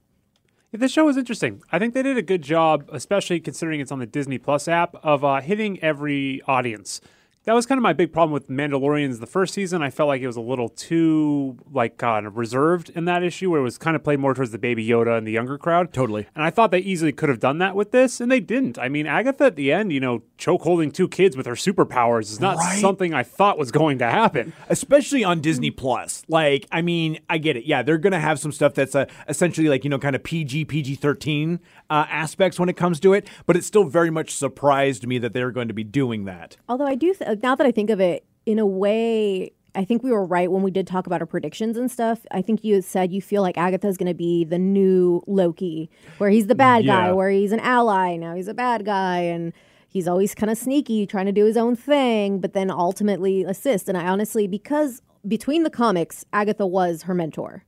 Yeah, 0.73 0.79
this 0.79 0.93
show 0.93 1.05
was 1.05 1.17
interesting. 1.17 1.63
I 1.71 1.79
think 1.79 1.95
they 1.95 2.03
did 2.03 2.19
a 2.19 2.23
good 2.23 2.43
job, 2.43 2.89
especially 2.93 3.41
considering 3.41 3.81
it's 3.81 3.93
on 3.93 4.01
the 4.01 4.07
Disney 4.07 4.39
Plus 4.39 4.69
app, 4.69 4.97
of 5.05 5.25
uh, 5.25 5.41
hitting 5.41 5.81
every 5.83 6.43
audience. 6.47 7.01
That 7.45 7.53
was 7.55 7.67
kind 7.67 7.79
of 7.79 7.83
my 7.83 7.93
big 7.93 8.13
problem 8.13 8.33
with 8.33 8.49
Mandalorians 8.49 9.21
the 9.21 9.27
first 9.27 9.53
season. 9.55 9.83
I 9.83 9.91
felt 9.91 10.09
like 10.09 10.23
it 10.23 10.27
was 10.27 10.37
a 10.37 10.41
little 10.41 10.69
too 10.69 11.57
like 11.71 11.99
kind 11.99 12.27
of 12.27 12.37
reserved 12.37 12.91
in 12.91 13.05
that 13.05 13.23
issue 13.23 13.51
where 13.51 13.61
it 13.61 13.63
was 13.65 13.77
kind 13.79 13.95
of 13.97 14.03
played 14.03 14.19
more 14.19 14.35
towards 14.35 14.51
the 14.51 14.59
baby 14.59 14.87
Yoda 14.87 15.19
and 15.19 15.27
the 15.27 15.33
younger 15.33 15.59
crowd. 15.59 15.93
Totally. 15.93 16.27
And 16.35 16.45
I 16.45 16.51
thought 16.51 16.71
they 16.71 16.79
easily 16.79 17.13
could 17.13 17.29
have 17.29 17.41
done 17.41 17.59
that 17.59 17.75
with 17.77 17.91
this, 17.91 18.21
and 18.21 18.31
they 18.31 18.41
didn't. 18.41 18.79
I 18.79 18.89
mean, 18.89 19.07
Agatha 19.07 19.45
at 19.45 19.57
the 19.57 19.73
end, 19.73 19.93
you 19.93 20.01
know, 20.01 20.23
choke 20.39 20.63
holding 20.63 20.91
two 20.91 21.09
kids 21.09 21.37
with 21.37 21.47
her 21.47 21.55
superpowers 21.55 22.23
is 22.31 22.41
not 22.41 22.57
Right. 22.57 22.81
something 22.81 23.13
I 23.15 23.23
thought 23.23 23.59
was 23.59 23.71
going 23.71 23.99
to 23.99 24.07
happen. 24.11 24.53
especially 24.69 25.23
on 25.25 25.41
Disney 25.41 25.71
Plus. 25.71 26.23
Like, 26.29 26.67
I 26.73 26.83
mean, 26.83 27.19
I 27.29 27.39
get 27.39 27.57
it. 27.57 27.65
Yeah, 27.65 27.83
they're 27.83 27.99
gonna 27.99 28.21
have 28.21 28.39
some 28.39 28.53
stuff 28.53 28.75
that's 28.75 28.95
uh, 28.95 29.07
essentially 29.29 29.69
like 29.69 29.85
you 29.85 29.91
know, 29.91 29.99
kind 29.99 30.17
of 30.17 30.23
PG, 30.23 30.65
PG 30.67 30.95
thirteen 30.97 31.61
uh, 31.91 32.07
aspects 32.09 32.59
when 32.59 32.69
it 32.69 32.77
comes 32.77 33.01
to 33.01 33.13
it. 33.13 33.27
But 33.47 33.57
it 33.57 33.65
still 33.65 33.85
very 33.85 34.11
much 34.11 34.35
surprised 34.35 35.07
me 35.07 35.19
that 35.19 35.33
they're 35.33 35.51
going 35.51 35.69
to 35.69 35.75
be 35.75 35.85
doing 35.85 36.25
that. 36.25 36.57
Although 36.69 36.87
I 36.87 36.95
do, 36.95 37.13
th- 37.15 37.34
now 37.43 37.55
that 37.55 37.67
I 37.67 37.71
think 37.71 37.91
of 37.91 38.01
it, 38.01 38.25
in 38.47 38.59
a 38.59 38.67
way, 38.67 39.53
I 39.75 39.85
think 39.85 40.03
we 40.03 40.13
were 40.13 40.25
right 40.25 40.51
when 40.51 40.63
we 40.63 40.71
did 40.71 40.87
talk 40.87 41.07
about 41.07 41.21
our 41.21 41.27
predictions 41.27 41.77
and 41.77 41.91
stuff. 41.91 42.25
I 42.31 42.43
think 42.43 42.63
you 42.63 42.81
said 42.83 43.13
you 43.13 43.21
feel 43.21 43.43
like 43.43 43.59
Agatha's 43.59 43.97
going 43.97 44.09
to 44.09 44.15
be 44.15 44.45
the 44.45 44.59
new 44.59 45.23
Loki, 45.27 45.91
where 46.19 46.31
he's 46.31 46.47
the 46.47 46.55
bad 46.55 46.87
guy, 46.87 47.13
where 47.13 47.31
he's 47.31 47.53
an 47.53 47.61
ally. 47.61 48.17
Now 48.17 48.35
he's 48.35 48.49
a 48.49 48.55
bad 48.55 48.85
guy, 48.85 49.19
and 49.19 49.53
he's 49.89 50.07
always 50.07 50.35
kind 50.35 50.51
of 50.51 50.59
sneaky, 50.59 51.07
trying 51.07 51.27
to 51.27 51.33
do 51.33 51.45
his 51.45 51.57
own 51.57 51.75
thing, 51.75 52.39
but 52.41 52.53
then 52.53 52.71
ultimately 52.71 53.43
assist. 53.45 53.89
And 53.89 53.99
I 53.99 54.07
honestly, 54.07 54.47
because 54.47 55.03
between 55.27 55.63
the 55.63 55.71
comics, 55.71 56.25
Agatha 56.33 56.67
was 56.67 57.03
her 57.03 57.15
mentor, 57.15 57.65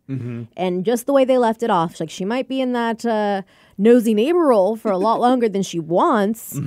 and 0.57 0.85
just 0.85 1.07
the 1.07 1.13
way 1.13 1.25
they 1.25 1.39
left 1.39 1.63
it 1.63 1.71
off, 1.71 1.99
like 2.01 2.11
she 2.11 2.25
might 2.25 2.49
be 2.49 2.61
in 2.61 2.73
that. 2.73 3.05
Uh, 3.05 3.43
Nosy 3.79 4.15
neighbor 4.15 4.39
role 4.47 4.75
for 4.75 4.91
a 4.91 4.97
lot 4.97 5.21
longer 5.27 5.51
than 5.51 5.63
she 5.63 5.79
wants, 5.79 6.59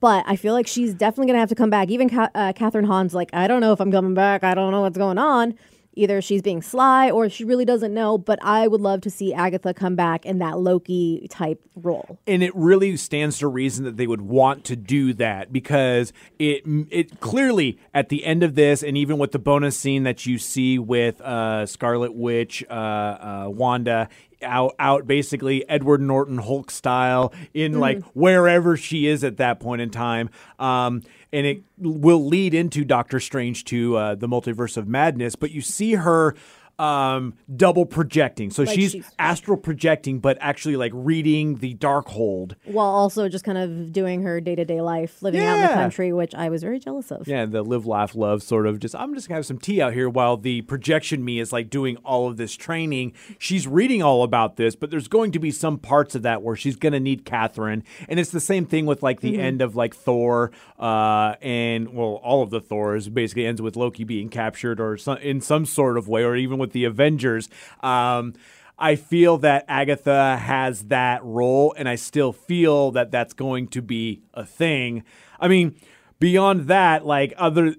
but 0.00 0.24
I 0.26 0.36
feel 0.36 0.54
like 0.54 0.66
she's 0.66 0.94
definitely 0.94 1.26
gonna 1.26 1.38
have 1.40 1.50
to 1.50 1.54
come 1.54 1.68
back. 1.68 1.90
Even 1.90 2.08
Ca- 2.08 2.30
uh, 2.34 2.52
Kathryn 2.54 2.86
Hahn's 2.86 3.12
like, 3.14 3.28
I 3.34 3.46
don't 3.46 3.60
know 3.60 3.72
if 3.72 3.80
I'm 3.80 3.92
coming 3.92 4.14
back. 4.14 4.42
I 4.42 4.54
don't 4.54 4.70
know 4.72 4.80
what's 4.80 4.96
going 4.96 5.18
on. 5.18 5.54
Either 5.96 6.20
she's 6.20 6.42
being 6.42 6.62
sly 6.62 7.10
or 7.10 7.28
she 7.28 7.44
really 7.44 7.64
doesn't 7.64 7.92
know. 7.92 8.16
But 8.18 8.38
I 8.42 8.68
would 8.68 8.80
love 8.80 9.00
to 9.02 9.10
see 9.10 9.34
Agatha 9.34 9.74
come 9.74 9.96
back 9.96 10.24
in 10.24 10.38
that 10.38 10.58
Loki 10.58 11.26
type 11.30 11.60
role. 11.74 12.18
and 12.26 12.42
it 12.42 12.54
really 12.54 12.96
stands 12.96 13.38
to 13.38 13.48
reason 13.48 13.84
that 13.84 13.96
they 13.96 14.06
would 14.06 14.22
want 14.22 14.64
to 14.64 14.76
do 14.76 15.12
that 15.14 15.52
because 15.52 16.12
it 16.38 16.62
it 16.90 17.20
clearly 17.20 17.78
at 17.92 18.08
the 18.08 18.24
end 18.24 18.42
of 18.42 18.54
this 18.54 18.82
and 18.82 18.96
even 18.96 19.18
with 19.18 19.32
the 19.32 19.38
bonus 19.38 19.76
scene 19.78 20.04
that 20.04 20.24
you 20.26 20.38
see 20.38 20.78
with 20.78 21.20
uh, 21.20 21.66
Scarlet 21.66 22.14
Witch, 22.14 22.64
uh, 22.70 22.72
uh, 22.72 23.46
Wanda 23.48 24.08
out 24.42 24.74
out 24.78 25.06
basically 25.06 25.68
Edward 25.68 26.00
Norton 26.00 26.38
Hulk 26.38 26.70
style 26.70 27.32
in 27.54 27.78
like 27.78 28.02
wherever 28.14 28.76
she 28.76 29.06
is 29.06 29.24
at 29.24 29.38
that 29.38 29.60
point 29.60 29.82
in 29.82 29.90
time. 29.90 30.30
Um, 30.58 31.02
and 31.32 31.46
it 31.46 31.62
will 31.78 32.26
lead 32.26 32.54
into 32.54 32.84
Doctor 32.84 33.20
Strange 33.20 33.64
to 33.66 33.96
uh, 33.96 34.14
the 34.14 34.28
multiverse 34.28 34.76
of 34.76 34.88
madness, 34.88 35.36
but 35.36 35.50
you 35.50 35.60
see 35.60 35.94
her 35.94 36.34
um 36.78 37.32
double 37.56 37.86
projecting 37.86 38.50
so 38.50 38.62
Like 38.64 38.74
she's 38.74 38.92
she's- 38.92 39.10
astral 39.18 39.56
projecting 39.56 40.18
but 40.18 40.36
actually 40.40 40.76
like 40.76 40.92
reading 40.94 41.56
the 41.56 41.74
Darkhold 41.74 42.54
While 42.64 42.86
also 42.88 43.28
just 43.28 43.44
kind 43.44 43.56
of 43.56 43.92
doing 43.92 44.22
her 44.22 44.40
day 44.40 44.54
to 44.54 44.64
day 44.64 44.80
life, 44.82 45.22
living 45.22 45.40
out 45.40 45.56
in 45.56 45.62
the 45.62 45.68
country, 45.68 46.12
which 46.12 46.34
I 46.34 46.48
was 46.50 46.62
very 46.62 46.78
jealous 46.78 47.10
of. 47.10 47.26
Yeah, 47.26 47.46
the 47.46 47.62
live, 47.62 47.86
laugh, 47.86 48.14
love 48.14 48.42
sort 48.42 48.66
of 48.66 48.78
just, 48.78 48.94
I'm 48.94 49.14
just 49.14 49.28
gonna 49.28 49.38
have 49.38 49.46
some 49.46 49.58
tea 49.58 49.80
out 49.80 49.94
here 49.94 50.08
while 50.08 50.36
the 50.36 50.62
projection 50.62 51.24
me 51.24 51.38
is 51.38 51.52
like 51.52 51.70
doing 51.70 51.96
all 51.98 52.28
of 52.28 52.36
this 52.36 52.54
training. 52.54 53.14
She's 53.38 53.66
reading 53.66 54.02
all 54.02 54.22
about 54.22 54.56
this, 54.56 54.76
but 54.76 54.90
there's 54.90 55.08
going 55.08 55.32
to 55.32 55.38
be 55.38 55.50
some 55.50 55.78
parts 55.78 56.14
of 56.14 56.22
that 56.22 56.42
where 56.42 56.56
she's 56.56 56.76
gonna 56.76 57.00
need 57.00 57.24
Kathryn. 57.24 57.82
And 58.08 58.20
it's 58.20 58.30
the 58.30 58.40
same 58.40 58.66
thing 58.66 58.84
with 58.86 59.02
like 59.02 59.20
the 59.20 59.38
end 59.38 59.62
of 59.62 59.76
like 59.76 59.94
Thor, 59.94 60.50
uh, 60.78 61.34
and 61.40 61.94
well, 61.94 62.20
all 62.22 62.42
of 62.42 62.50
the 62.50 62.60
Thors 62.60 63.08
basically 63.08 63.46
ends 63.46 63.62
with 63.62 63.76
Loki 63.76 64.04
being 64.04 64.28
captured 64.28 64.80
or 64.80 64.96
some, 64.98 65.18
in 65.18 65.40
some 65.40 65.64
sort 65.66 65.96
of 65.96 66.08
way, 66.08 66.22
or 66.22 66.36
even 66.36 66.58
with 66.58 66.65
the 66.72 66.84
Avengers. 66.84 67.48
Um, 67.80 68.34
I 68.78 68.96
feel 68.96 69.38
that 69.38 69.64
Agatha 69.68 70.36
has 70.36 70.84
that 70.84 71.24
role, 71.24 71.74
and 71.78 71.88
I 71.88 71.94
still 71.94 72.32
feel 72.32 72.90
that 72.90 73.10
that's 73.10 73.32
going 73.32 73.68
to 73.68 73.80
be 73.80 74.22
a 74.34 74.44
thing. 74.44 75.02
I 75.40 75.48
mean, 75.48 75.76
beyond 76.18 76.68
that, 76.68 77.06
like 77.06 77.32
other 77.38 77.74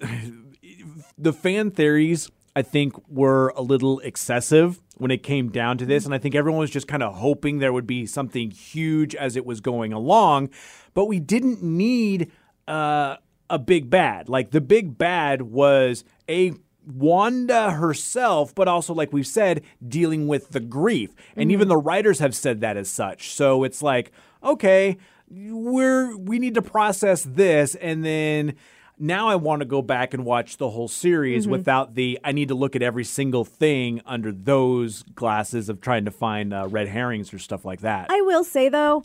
the 1.18 1.34
fan 1.34 1.72
theories, 1.72 2.32
I 2.56 2.64
think 2.64 2.96
were 3.08 3.54
a 3.56 3.62
little 3.62 4.00
excessive 4.00 4.82
when 4.96 5.12
it 5.12 5.22
came 5.22 5.50
down 5.50 5.78
to 5.78 5.86
this, 5.86 6.06
and 6.06 6.16
I 6.16 6.18
think 6.18 6.34
everyone 6.34 6.62
was 6.62 6.72
just 6.72 6.88
kind 6.88 7.04
of 7.04 7.16
hoping 7.16 7.60
there 7.60 7.74
would 7.74 7.86
be 7.86 8.08
something 8.08 8.50
huge 8.50 9.14
as 9.14 9.36
it 9.36 9.46
was 9.46 9.62
going 9.62 9.94
along, 9.94 10.50
but 10.96 11.06
we 11.06 11.20
didn't 11.20 11.62
need 11.62 12.32
uh, 12.68 13.18
a 13.50 13.60
big 13.60 13.92
bad. 13.92 14.30
Like 14.30 14.50
the 14.50 14.62
big 14.62 14.98
bad 14.98 15.44
was 15.44 16.04
a 16.28 16.54
Wanda 16.88 17.72
herself, 17.72 18.56
but 18.56 18.68
also, 18.68 18.94
like 18.94 19.12
we've 19.12 19.28
said, 19.28 19.62
dealing 19.86 20.28
with 20.28 20.50
the 20.50 20.60
grief. 20.60 21.14
And 21.36 21.52
even 21.52 21.68
the 21.68 21.78
writers 21.78 22.20
have 22.20 22.34
said 22.34 22.62
that 22.62 22.78
as 22.78 22.90
such. 22.90 23.32
So 23.32 23.64
it's 23.64 23.82
like, 23.82 24.12
okay, 24.44 24.98
we're 25.30 26.16
we 26.16 26.40
need 26.40 26.54
to 26.54 26.62
process 26.62 27.24
this 27.24 27.76
and 27.76 28.06
then 28.06 28.56
now 29.00 29.28
I 29.28 29.36
want 29.36 29.60
to 29.60 29.66
go 29.66 29.82
back 29.82 30.14
and 30.14 30.26
watch 30.26 30.58
the 30.58 30.70
whole 30.70 30.88
series 30.88 31.48
without 31.48 31.94
the 31.96 32.20
I 32.24 32.32
need 32.32 32.48
to 32.48 32.56
look 32.56 32.76
at 32.76 32.82
every 32.82 33.04
single 33.04 33.46
thing 33.46 34.02
under 34.06 34.32
those 34.32 35.04
glasses 35.04 35.70
of 35.70 35.82
trying 35.82 36.06
to 36.06 36.12
find 36.12 36.54
uh, 36.54 36.68
red 36.68 36.88
herrings 36.88 37.34
or 37.34 37.40
stuff 37.40 37.64
like 37.64 37.82
that. 37.82 38.08
I 38.10 38.22
will 38.22 38.44
say 38.44 38.70
though, 38.70 39.04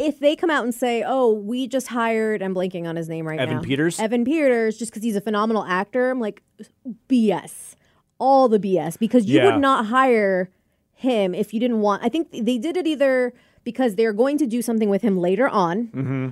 if 0.00 0.18
they 0.18 0.34
come 0.36 0.50
out 0.50 0.64
and 0.64 0.74
say, 0.74 1.04
"Oh, 1.06 1.32
we 1.32 1.66
just 1.68 1.88
hired," 1.88 2.42
I'm 2.42 2.54
blanking 2.54 2.86
on 2.88 2.96
his 2.96 3.08
name 3.08 3.26
right 3.28 3.38
Evan 3.38 3.54
now. 3.54 3.58
Evan 3.60 3.68
Peters? 3.68 4.00
Evan 4.00 4.24
Peters, 4.24 4.76
just 4.78 4.90
because 4.90 5.02
he's 5.02 5.16
a 5.16 5.20
phenomenal 5.20 5.64
actor. 5.64 6.10
I'm 6.10 6.20
like, 6.20 6.42
BS, 7.08 7.74
all 8.18 8.48
the 8.48 8.58
BS, 8.58 8.98
because 8.98 9.26
you 9.26 9.36
Yeah. 9.38 9.52
would 9.52 9.60
not 9.60 9.86
hire 9.86 10.50
him 10.92 11.34
if 11.34 11.54
you 11.54 11.60
didn't 11.60 11.80
want. 11.80 12.02
I 12.04 12.08
think 12.08 12.30
they 12.32 12.58
did 12.58 12.76
it 12.76 12.86
either 12.86 13.32
because 13.64 13.94
they're 13.94 14.12
going 14.12 14.38
to 14.38 14.46
do 14.46 14.62
something 14.62 14.88
with 14.88 15.02
him 15.02 15.18
later 15.18 15.48
on, 15.48 15.86
Mm-hmm. 15.88 16.28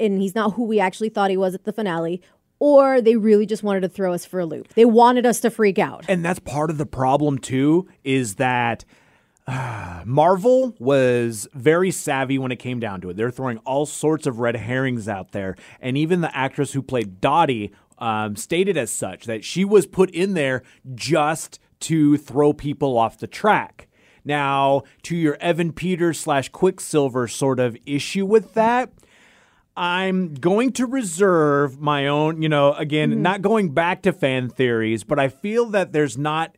and 0.00 0.20
he's 0.20 0.34
not 0.34 0.54
who 0.54 0.64
we 0.64 0.80
actually 0.80 1.08
thought 1.08 1.30
he 1.30 1.36
was 1.36 1.54
at 1.54 1.64
the 1.64 1.72
finale. 1.72 2.20
Or 2.60 3.00
they 3.02 3.16
really 3.16 3.46
just 3.46 3.62
wanted 3.64 3.80
to 3.80 3.88
throw 3.88 4.14
us 4.14 4.24
for 4.24 4.38
a 4.40 4.46
loop. 4.46 4.72
They 4.74 4.84
wanted 4.84 5.26
us 5.26 5.40
to 5.40 5.50
freak 5.50 5.78
out. 5.78 6.04
and 6.08 6.24
that's 6.24 6.38
part 6.38 6.70
of 6.70 6.78
the 6.78 6.86
problem 6.86 7.38
too 7.38 7.86
is 8.04 8.36
that 8.36 8.84
uh, 9.46 10.02
Marvel 10.06 10.74
was 10.78 11.48
very 11.54 11.90
savvy 11.90 12.38
when 12.38 12.52
it 12.52 12.58
came 12.58 12.80
down 12.80 13.00
to 13.02 13.10
it. 13.10 13.16
They're 13.16 13.30
throwing 13.30 13.58
all 13.58 13.86
sorts 13.86 14.26
of 14.26 14.38
red 14.38 14.56
herrings 14.56 15.08
out 15.08 15.32
there, 15.32 15.56
and 15.80 15.96
even 15.96 16.20
the 16.20 16.36
actress 16.36 16.72
who 16.72 16.82
played 16.82 17.20
Dottie 17.20 17.72
um, 17.98 18.36
stated 18.36 18.76
as 18.76 18.90
such 18.90 19.24
that 19.24 19.44
she 19.44 19.64
was 19.64 19.86
put 19.86 20.10
in 20.10 20.34
there 20.34 20.62
just 20.94 21.58
to 21.80 22.16
throw 22.16 22.52
people 22.52 22.98
off 22.98 23.18
the 23.18 23.26
track. 23.26 23.88
Now, 24.24 24.82
to 25.02 25.16
your 25.16 25.36
Evan 25.40 25.72
Peters 25.72 26.18
slash 26.18 26.48
Quicksilver 26.48 27.28
sort 27.28 27.60
of 27.60 27.76
issue 27.84 28.24
with 28.24 28.54
that, 28.54 28.90
I'm 29.76 30.34
going 30.34 30.72
to 30.74 30.86
reserve 30.86 31.80
my 31.80 32.06
own, 32.06 32.40
you 32.40 32.48
know, 32.48 32.72
again, 32.74 33.22
not 33.22 33.42
going 33.42 33.74
back 33.74 34.02
to 34.02 34.12
fan 34.12 34.48
theories, 34.48 35.04
but 35.04 35.18
I 35.18 35.28
feel 35.28 35.66
that 35.66 35.92
there's 35.92 36.16
not 36.16 36.56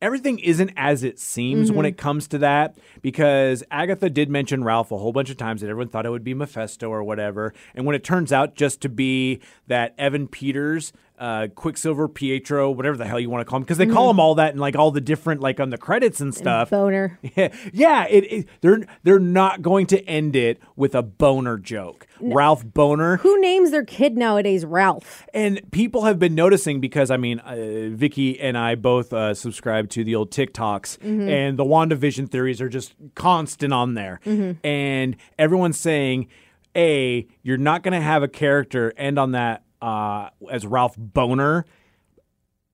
everything 0.00 0.38
isn't 0.38 0.72
as 0.76 1.04
it 1.04 1.18
seems 1.18 1.70
when 1.70 1.80
mm-hmm. 1.80 1.86
it 1.86 1.98
comes 1.98 2.26
to 2.28 2.38
that 2.38 2.76
because 3.02 3.62
Agatha 3.70 4.08
did 4.08 4.30
mention 4.30 4.64
Ralph 4.64 4.90
a 4.90 4.98
whole 4.98 5.12
bunch 5.12 5.30
of 5.30 5.36
times 5.36 5.60
that 5.60 5.68
everyone 5.68 5.88
thought 5.88 6.06
it 6.06 6.10
would 6.10 6.24
be 6.24 6.34
Mephisto 6.34 6.88
or 6.88 7.02
whatever. 7.04 7.52
And 7.74 7.86
when 7.86 7.94
it 7.94 8.04
turns 8.04 8.32
out 8.32 8.54
just 8.54 8.80
to 8.82 8.88
be 8.88 9.40
that 9.66 9.94
Evan 9.98 10.28
Peters, 10.28 10.92
uh, 11.20 11.48
Quicksilver, 11.54 12.08
Pietro, 12.08 12.70
whatever 12.70 12.96
the 12.96 13.04
hell 13.06 13.20
you 13.20 13.28
want 13.28 13.42
to 13.42 13.44
call 13.44 13.58
him, 13.58 13.62
because 13.62 13.76
they 13.78 13.86
call 13.86 14.08
him 14.10 14.18
all 14.18 14.34
that 14.36 14.52
and 14.52 14.58
like 14.60 14.74
all 14.74 14.90
the 14.90 15.00
different, 15.02 15.40
like 15.42 15.60
on 15.60 15.68
the 15.68 15.76
credits 15.78 16.20
and 16.20 16.34
stuff. 16.34 16.70
Boner. 16.70 17.18
Yeah, 17.36 17.52
yeah. 17.72 18.06
It, 18.08 18.32
it 18.32 18.48
they're 18.62 18.80
they're 19.02 19.18
not 19.20 19.60
going 19.62 19.86
to 19.88 20.02
end 20.06 20.34
it 20.34 20.58
with 20.76 20.94
a 20.94 21.02
boner 21.02 21.58
joke. 21.58 22.06
Ralph 22.20 22.64
Boner, 22.64 23.18
Who 23.18 23.40
names 23.40 23.70
their 23.70 23.84
kid 23.84 24.16
nowadays 24.16 24.64
Ralph? 24.64 25.26
and 25.32 25.60
people 25.70 26.04
have 26.04 26.18
been 26.18 26.34
noticing 26.34 26.80
because 26.80 27.10
I 27.10 27.16
mean, 27.18 27.38
uh, 27.40 27.54
Vicky 27.90 28.40
and 28.40 28.56
I 28.58 28.74
both 28.74 29.12
uh, 29.12 29.34
subscribe 29.34 29.88
to 29.90 30.04
the 30.04 30.14
old 30.14 30.30
TikToks, 30.30 30.98
and 31.02 31.58
the 31.58 31.64
WandaVision 31.64 32.30
theories 32.30 32.60
are 32.60 32.68
just 32.68 32.94
constant 33.14 33.72
on 33.72 33.94
there, 33.94 34.20
and 34.64 35.16
everyone's 35.38 35.78
saying, 35.78 36.28
"A, 36.76 37.26
you're 37.42 37.56
not 37.58 37.82
going 37.82 37.92
to 37.94 38.00
have 38.00 38.22
a 38.22 38.28
character 38.28 38.92
end 38.96 39.18
on 39.18 39.32
that 39.32 39.62
uh, 39.82 40.30
as 40.50 40.66
Ralph 40.66 40.96
Boner." 40.96 41.64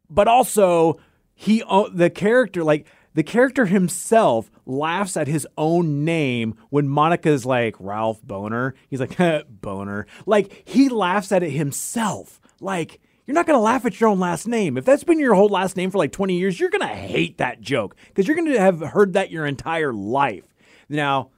but 0.08 0.28
also 0.28 0.98
he 1.34 1.62
the 1.92 2.10
character 2.10 2.64
like 2.64 2.86
the 3.14 3.22
character 3.22 3.66
himself 3.66 4.50
laughs 4.66 5.16
at 5.16 5.26
his 5.26 5.46
own 5.56 6.04
name 6.04 6.54
when 6.68 6.86
Monica's 6.86 7.46
like 7.46 7.74
Ralph 7.78 8.20
Boner. 8.22 8.74
He's 8.90 9.00
like 9.00 9.16
Boner. 9.48 10.06
Like 10.26 10.62
he 10.66 10.90
laughs 10.90 11.32
at 11.32 11.42
it 11.42 11.50
himself. 11.50 12.40
Like 12.60 13.00
you're 13.24 13.34
not 13.34 13.46
going 13.46 13.58
to 13.58 13.62
laugh 13.62 13.86
at 13.86 13.98
your 13.98 14.10
own 14.10 14.20
last 14.20 14.46
name. 14.46 14.76
If 14.76 14.84
that's 14.84 15.02
been 15.02 15.18
your 15.18 15.34
whole 15.34 15.48
last 15.48 15.76
name 15.76 15.90
for 15.90 15.98
like 15.98 16.12
20 16.12 16.38
years, 16.38 16.60
you're 16.60 16.70
going 16.70 16.86
to 16.86 16.94
hate 16.94 17.38
that 17.38 17.60
joke 17.60 17.96
because 18.08 18.28
you're 18.28 18.36
going 18.36 18.52
to 18.52 18.60
have 18.60 18.80
heard 18.80 19.14
that 19.14 19.30
your 19.30 19.46
entire 19.46 19.92
life. 19.92 20.44
Now, 20.88 21.30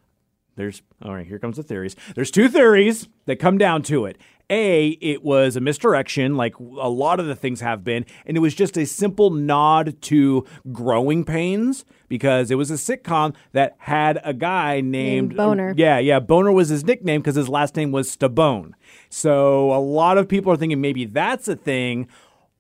there's 0.56 0.82
all 1.00 1.14
right, 1.14 1.26
here 1.26 1.38
comes 1.38 1.56
the 1.56 1.62
theories. 1.62 1.94
There's 2.16 2.32
two 2.32 2.48
theories 2.48 3.08
that 3.26 3.36
come 3.36 3.56
down 3.56 3.82
to 3.84 4.04
it. 4.06 4.18
A, 4.50 4.88
it 5.00 5.22
was 5.22 5.56
a 5.56 5.60
misdirection, 5.60 6.36
like 6.36 6.58
a 6.58 6.88
lot 6.88 7.20
of 7.20 7.26
the 7.26 7.36
things 7.36 7.60
have 7.60 7.84
been, 7.84 8.06
and 8.24 8.36
it 8.36 8.40
was 8.40 8.54
just 8.54 8.78
a 8.78 8.86
simple 8.86 9.30
nod 9.30 10.00
to 10.02 10.46
growing 10.72 11.24
pains 11.24 11.84
because 12.08 12.50
it 12.50 12.54
was 12.54 12.70
a 12.70 12.74
sitcom 12.74 13.34
that 13.52 13.76
had 13.78 14.18
a 14.24 14.32
guy 14.32 14.80
named, 14.80 15.28
Named 15.28 15.36
Boner. 15.36 15.74
Yeah, 15.76 15.98
yeah, 15.98 16.18
Boner 16.18 16.50
was 16.50 16.70
his 16.70 16.84
nickname 16.84 17.20
because 17.20 17.36
his 17.36 17.48
last 17.48 17.76
name 17.76 17.92
was 17.92 18.14
Stabone. 18.14 18.72
So 19.10 19.72
a 19.72 19.80
lot 19.80 20.16
of 20.16 20.28
people 20.28 20.52
are 20.52 20.56
thinking 20.56 20.80
maybe 20.80 21.04
that's 21.04 21.48
a 21.48 21.56
thing. 21.56 22.08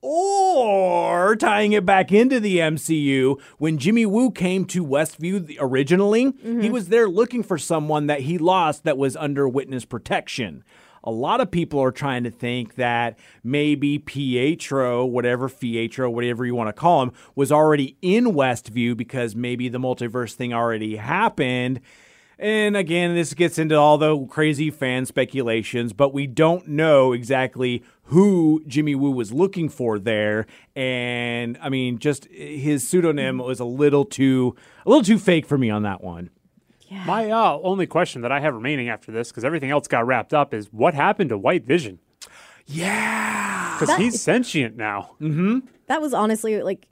Or 0.00 1.34
tying 1.34 1.72
it 1.72 1.84
back 1.84 2.12
into 2.12 2.38
the 2.38 2.58
MCU, 2.58 3.40
when 3.58 3.78
Jimmy 3.78 4.06
Woo 4.06 4.30
came 4.30 4.64
to 4.66 4.86
Westview 4.86 5.56
originally, 5.58 6.22
he 6.22 6.28
mm-hmm. 6.28 6.72
was 6.72 6.88
there 6.88 7.08
looking 7.08 7.42
for 7.42 7.58
someone 7.58 8.06
that 8.06 8.20
he 8.20 8.38
lost 8.38 8.84
that 8.84 8.96
was 8.96 9.16
under 9.16 9.48
witness 9.48 9.84
protection. 9.84 10.62
A 11.08 11.10
lot 11.10 11.40
of 11.40 11.50
people 11.50 11.80
are 11.80 11.90
trying 11.90 12.24
to 12.24 12.30
think 12.30 12.74
that 12.74 13.18
maybe 13.42 13.98
Pietro, 13.98 15.06
whatever 15.06 15.48
Pietro, 15.48 16.10
whatever 16.10 16.44
you 16.44 16.54
want 16.54 16.68
to 16.68 16.74
call 16.74 17.02
him, 17.02 17.12
was 17.34 17.50
already 17.50 17.96
in 18.02 18.26
Westview 18.34 18.94
because 18.94 19.34
maybe 19.34 19.70
the 19.70 19.78
multiverse 19.78 20.34
thing 20.34 20.52
already 20.52 20.96
happened. 20.96 21.80
And 22.38 22.76
again, 22.76 23.14
this 23.14 23.32
gets 23.32 23.58
into 23.58 23.74
all 23.74 23.96
the 23.96 24.26
crazy 24.26 24.70
fan 24.70 25.06
speculations, 25.06 25.94
but 25.94 26.12
we 26.12 26.26
don't 26.26 26.68
know 26.68 27.14
exactly 27.14 27.82
who 28.02 28.62
Jimmy 28.66 28.94
Woo 28.94 29.10
was 29.10 29.32
looking 29.32 29.70
for 29.70 29.98
there. 29.98 30.44
And 30.76 31.56
I 31.62 31.70
mean, 31.70 31.98
just 31.98 32.26
his 32.26 32.86
pseudonym 32.86 33.38
was 33.38 33.60
a 33.60 33.64
little 33.64 34.04
too 34.04 34.54
a 34.84 34.90
little 34.90 35.02
too 35.02 35.18
fake 35.18 35.46
for 35.46 35.56
me 35.56 35.70
on 35.70 35.84
that 35.84 36.04
one. 36.04 36.28
My 36.90 37.30
uh, 37.30 37.58
only 37.62 37.86
question 37.86 38.22
that 38.22 38.32
I 38.32 38.40
have 38.40 38.54
remaining 38.54 38.88
after 38.88 39.12
this, 39.12 39.30
because 39.30 39.44
everything 39.44 39.70
else 39.70 39.86
got 39.88 40.06
wrapped 40.06 40.32
up, 40.32 40.54
is 40.54 40.72
what 40.72 40.94
happened 40.94 41.30
to 41.30 41.38
White 41.38 41.64
Vision? 41.64 41.98
Yeah. 42.66 43.76
Because 43.78 43.96
he's 43.96 44.20
sentient 44.20 44.76
now. 44.76 45.16
That 45.86 46.00
was 46.00 46.12
honestly 46.12 46.62
like 46.62 46.86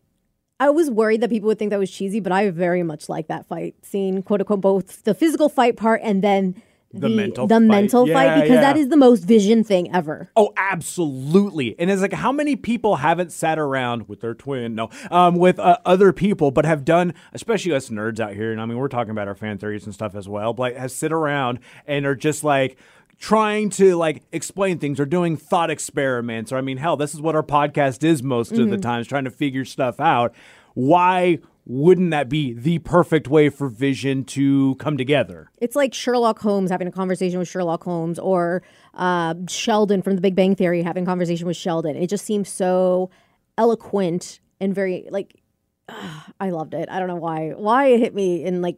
I 0.59 0.71
was 0.71 0.91
worried 0.91 1.21
that 1.21 1.31
people 1.31 1.49
would 1.49 1.59
think 1.59 1.71
that 1.71 1.79
was 1.79 1.91
cheesy, 1.91 2.21
but 2.21 2.33
I 2.33 2.49
very 2.51 2.83
much 2.83 3.09
like 3.09 3.29
that 3.29 3.47
fight 3.47 3.75
scene, 3.85 4.23
quote 4.23 4.41
unquote, 4.41 4.61
both 4.61 5.05
the 5.05 5.15
physical 5.15 5.49
fight 5.49 5.77
part 5.77 6.01
and 6.03 6.23
then 6.23 6.63
The 6.93 7.09
mental 7.09 7.47
the 7.47 7.57
fight. 7.57 7.63
mental 7.63 8.09
Yeah, 8.09 8.15
fight 8.15 8.43
because 8.43 8.61
that 8.61 8.77
yeah. 8.77 8.83
is 8.83 8.89
the 8.89 8.97
most 8.97 9.25
vision 9.25 9.65
thing 9.65 9.95
ever. 9.95 10.31
Oh, 10.37 10.53
absolutely. 10.57 11.75
And 11.79 11.91
it's 11.91 12.01
like 12.01 12.13
how 12.13 12.33
many 12.33 12.57
people 12.57 12.97
haven't 12.97 13.33
sat 13.33 13.59
around 13.59 14.09
with 14.09 14.21
their 14.21 14.35
twin, 14.35 14.75
no, 14.75 14.91
um, 15.11 15.35
with 15.37 15.59
uh, 15.59 15.79
other 15.85 16.13
people, 16.13 16.51
but 16.51 16.65
have 16.65 16.85
done, 16.85 17.13
especially 17.33 17.73
us 17.73 17.91
nerds 17.91 18.21
out 18.21 18.35
here. 18.35 18.53
And 18.53 18.61
I 18.61 18.67
mean, 18.67 18.79
we're 18.79 18.89
talking 18.89 19.11
about 19.11 19.29
our 19.29 19.35
fan 19.35 19.59
theories 19.59 19.85
and 19.85 19.93
stuff 19.93 20.15
as 20.15 20.29
well, 20.29 20.55
but 20.55 20.63
like, 20.63 20.77
have 20.77 20.93
sit 20.93 21.13
around 21.13 21.59
and 21.87 22.07
are 22.07 22.15
just 22.15 22.45
like, 22.45 22.79
trying 23.19 23.71
to 23.71 23.97
like 23.97 24.23
explain 24.31 24.79
things 24.79 25.01
or 25.01 25.07
doing 25.07 25.39
thought 25.39 25.71
experiments 25.71 26.53
or 26.53 26.59
i 26.59 26.61
mean 26.61 26.77
hell 26.77 26.99
this 26.99 27.15
is 27.15 27.21
what 27.23 27.35
our 27.35 27.43
podcast 27.43 28.05
is 28.05 28.23
most 28.23 28.53
of 28.53 28.69
the 28.69 28.77
times 28.77 29.07
trying 29.07 29.25
to 29.25 29.31
figure 29.31 29.65
stuff 29.65 29.99
out 30.01 30.35
why 30.75 31.39
wouldn't 31.67 32.13
that 32.13 32.29
be 32.29 32.53
the 32.53 32.79
perfect 32.79 33.29
way 33.29 33.49
for 33.49 33.69
vision 33.69 34.25
to 34.25 34.77
come 34.77 34.97
together 34.97 35.51
It's 35.59 35.77
like 35.77 35.93
Sherlock 35.93 36.39
Holmes 36.39 36.71
having 36.71 36.87
a 36.87 36.93
conversation 36.93 37.39
with 37.39 37.49
Sherlock 37.49 37.83
Holmes 37.83 38.19
or 38.19 38.63
uh, 38.95 39.35
Sheldon 39.49 40.01
from 40.01 40.15
The 40.15 40.21
Big 40.21 40.35
Bang 40.35 40.55
Theory 40.55 40.83
having 40.83 41.03
a 41.03 41.07
conversation 41.07 41.47
with 41.47 41.57
Sheldon. 41.57 41.97
It 41.97 42.09
just 42.09 42.25
seems 42.25 42.49
so 42.49 43.11
eloquent 43.59 44.41
and 44.61 44.75
very 44.75 45.09
like 45.11 45.43
I 46.41 46.51
loved 46.51 46.75
it. 46.75 46.89
I 46.91 46.99
don't 46.99 47.09
know 47.09 47.17
why 47.17 47.51
why 47.51 47.87
it 47.87 48.01
hit 48.01 48.15
me 48.15 48.45
in 48.45 48.63
like 48.63 48.77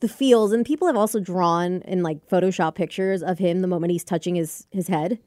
the 0.00 0.08
feels 0.08 0.52
and 0.52 0.66
people 0.66 0.88
have 0.88 0.96
also 0.96 1.20
drawn 1.20 1.82
in 1.82 2.02
like 2.02 2.28
Photoshop 2.28 2.74
pictures 2.74 3.22
of 3.22 3.38
him 3.38 3.60
the 3.60 3.68
moment 3.68 3.92
he's 3.92 4.04
touching 4.04 4.34
his 4.34 4.66
his 4.70 4.88
head. 4.88 5.18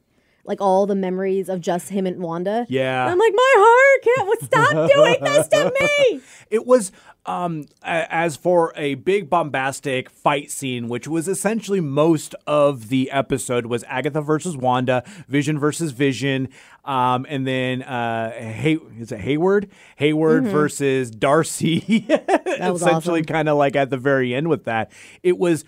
Like 0.46 0.60
all 0.60 0.86
the 0.86 0.94
memories 0.94 1.48
of 1.48 1.60
just 1.60 1.88
him 1.88 2.06
and 2.06 2.20
Wanda. 2.20 2.66
Yeah. 2.68 3.02
And 3.02 3.12
I'm 3.12 3.18
like, 3.18 3.32
my 3.34 3.54
heart 3.56 4.02
can't 4.04 4.42
stop 4.42 4.90
doing 4.94 5.16
this 5.22 5.48
to 5.48 5.72
me. 5.80 6.20
It 6.50 6.66
was 6.66 6.92
um 7.26 7.66
as 7.82 8.36
for 8.36 8.72
a 8.76 8.94
big 8.94 9.28
bombastic 9.28 10.08
fight 10.08 10.50
scene, 10.50 10.88
which 10.88 11.08
was 11.08 11.28
essentially 11.28 11.80
most 11.80 12.34
of 12.46 12.88
the 12.88 13.10
episode 13.10 13.66
was 13.66 13.84
Agatha 13.84 14.20
versus 14.20 14.56
Wanda, 14.56 15.02
Vision 15.28 15.58
versus 15.58 15.90
Vision, 15.92 16.48
um, 16.84 17.26
and 17.28 17.46
then 17.46 17.82
uh 17.82 18.30
Hay 18.32 18.78
is 18.98 19.12
it 19.12 19.20
Hayward? 19.20 19.70
Hayward 19.96 20.44
versus 20.44 21.10
Darcy. 21.10 22.06
was 22.60 22.82
essentially 22.82 23.20
awesome. 23.20 23.26
kind 23.26 23.48
of 23.48 23.56
like 23.56 23.76
at 23.76 23.90
the 23.90 23.98
very 23.98 24.34
end 24.34 24.48
with 24.48 24.64
that. 24.64 24.92
It 25.22 25.38
was 25.38 25.64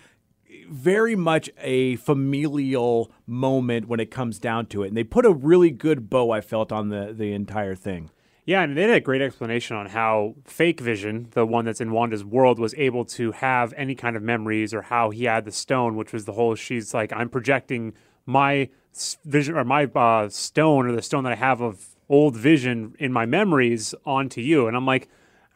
very 0.69 1.15
much 1.15 1.49
a 1.59 1.95
familial 1.97 3.11
moment 3.25 3.87
when 3.87 3.99
it 3.99 4.11
comes 4.11 4.39
down 4.39 4.65
to 4.67 4.83
it. 4.83 4.87
And 4.87 4.97
they 4.97 5.03
put 5.03 5.25
a 5.25 5.31
really 5.31 5.71
good 5.71 6.09
bow, 6.09 6.31
I 6.31 6.41
felt, 6.41 6.71
on 6.71 6.89
the, 6.89 7.13
the 7.13 7.33
entire 7.33 7.75
thing. 7.75 8.11
Yeah, 8.45 8.63
and 8.63 8.75
they 8.75 8.81
had 8.81 8.91
a 8.91 8.99
great 8.99 9.21
explanation 9.21 9.75
on 9.75 9.87
how 9.87 10.33
fake 10.43 10.79
Vision, 10.79 11.27
the 11.31 11.45
one 11.45 11.65
that's 11.65 11.81
in 11.81 11.91
Wanda's 11.91 12.25
world, 12.25 12.57
was 12.57 12.73
able 12.75 13.05
to 13.05 13.31
have 13.33 13.73
any 13.77 13.93
kind 13.93 14.15
of 14.15 14.23
memories, 14.23 14.73
or 14.73 14.81
how 14.81 15.11
he 15.11 15.25
had 15.25 15.45
the 15.45 15.51
stone, 15.51 15.95
which 15.95 16.11
was 16.11 16.25
the 16.25 16.33
whole. 16.33 16.55
She's 16.55 16.93
like, 16.93 17.13
I'm 17.13 17.29
projecting 17.29 17.93
my 18.25 18.69
vision 19.23 19.55
or 19.55 19.63
my 19.63 19.85
uh, 19.85 20.29
stone 20.29 20.87
or 20.87 20.91
the 20.93 21.01
stone 21.03 21.23
that 21.25 21.33
I 21.33 21.35
have 21.35 21.61
of 21.61 21.89
old 22.09 22.35
Vision 22.35 22.95
in 22.97 23.13
my 23.13 23.27
memories 23.27 23.93
onto 24.05 24.41
you, 24.41 24.67
and 24.67 24.75
I'm 24.75 24.85
like. 24.85 25.09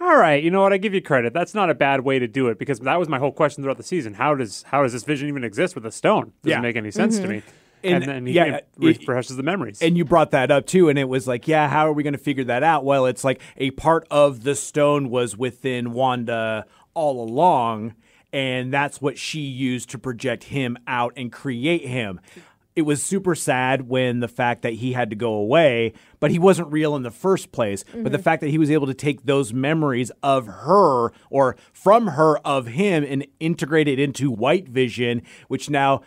All 0.03 0.17
right, 0.17 0.43
you 0.43 0.51
know 0.51 0.61
what? 0.61 0.73
I 0.73 0.77
give 0.77 0.93
you 0.93 1.01
credit. 1.01 1.31
That's 1.33 1.53
not 1.53 1.69
a 1.69 1.73
bad 1.73 2.01
way 2.01 2.19
to 2.19 2.27
do 2.27 2.49
it 2.49 2.59
because 2.59 2.79
that 2.81 2.99
was 2.99 3.07
my 3.07 3.19
whole 3.19 3.31
question 3.31 3.63
throughout 3.63 3.77
the 3.77 3.83
season. 3.83 4.15
How 4.15 4.35
does 4.35 4.63
how 4.63 4.83
does 4.83 4.91
this 4.91 5.03
vision 5.05 5.29
even 5.29 5.45
exist 5.45 5.75
with 5.75 5.85
a 5.85 5.91
stone? 5.93 6.33
Doesn't 6.43 6.57
Yeah. 6.57 6.59
make 6.59 6.75
any 6.75 6.91
sense 6.91 7.17
to 7.19 7.27
me. 7.27 7.37
Mm-hmm. 7.37 7.47
And- 7.85 8.03
And, 8.03 8.03
then 8.11 8.25
he 8.25 8.33
yeah, 8.33 8.59
refreshes 8.77 9.35
the 9.37 9.43
memories. 9.43 9.81
And 9.81 9.97
you 9.97 10.03
brought 10.05 10.31
that 10.31 10.51
up 10.51 10.65
too, 10.65 10.87
and 10.89 10.97
it 10.99 11.07
was 11.09 11.25
like, 11.27 11.47
yeah, 11.49 11.67
how 11.69 11.87
are 11.87 11.93
we 11.93 12.01
going 12.03 12.13
to 12.13 12.19
figure 12.19 12.43
that 12.45 12.63
out? 12.63 12.83
Well, 12.85 13.05
it's 13.05 13.23
like 13.25 13.41
a 13.57 13.71
part 13.71 14.05
of 14.11 14.43
the 14.43 14.55
stone 14.55 15.09
was 15.09 15.37
within 15.37 15.91
Wanda 15.93 16.65
all 16.93 17.21
along, 17.21 17.95
and 18.31 18.73
that's 18.73 19.01
what 19.01 19.17
she 19.17 19.39
used 19.41 19.89
to 19.91 19.99
project 19.99 20.45
him 20.45 20.77
out 20.87 21.13
and 21.17 21.29
create 21.31 21.85
him. 21.85 22.19
It 22.75 22.83
was 22.83 23.03
super 23.03 23.35
sad 23.35 23.87
when 23.87 24.19
the 24.19 24.27
fact 24.27 24.63
that 24.63 24.73
he 24.73 24.93
had 24.93 25.11
to 25.11 25.15
go 25.15 25.33
away, 25.33 25.93
but 26.19 26.31
he 26.31 26.39
wasn't 26.39 26.71
real 26.71 26.95
in 26.95 27.03
the 27.03 27.11
first 27.11 27.51
place. 27.51 27.83
But 27.83 28.03
the 28.05 28.09
mm-hmm. 28.09 28.21
fact 28.23 28.41
that 28.41 28.49
he 28.49 28.57
was 28.57 28.71
able 28.71 28.87
to 28.87 28.93
take 28.95 29.25
those 29.25 29.53
memories 29.53 30.11
of 30.23 30.47
her 30.47 31.11
or 31.29 31.55
from 31.71 32.07
her 32.07 32.37
of 32.39 32.67
him 32.67 33.03
and 33.07 33.27
integrate 33.39 33.87
it 33.87 33.99
into 33.99 34.31
White 34.31 34.67
Vision, 34.67 35.21
which 35.47 35.69
now 35.69 36.01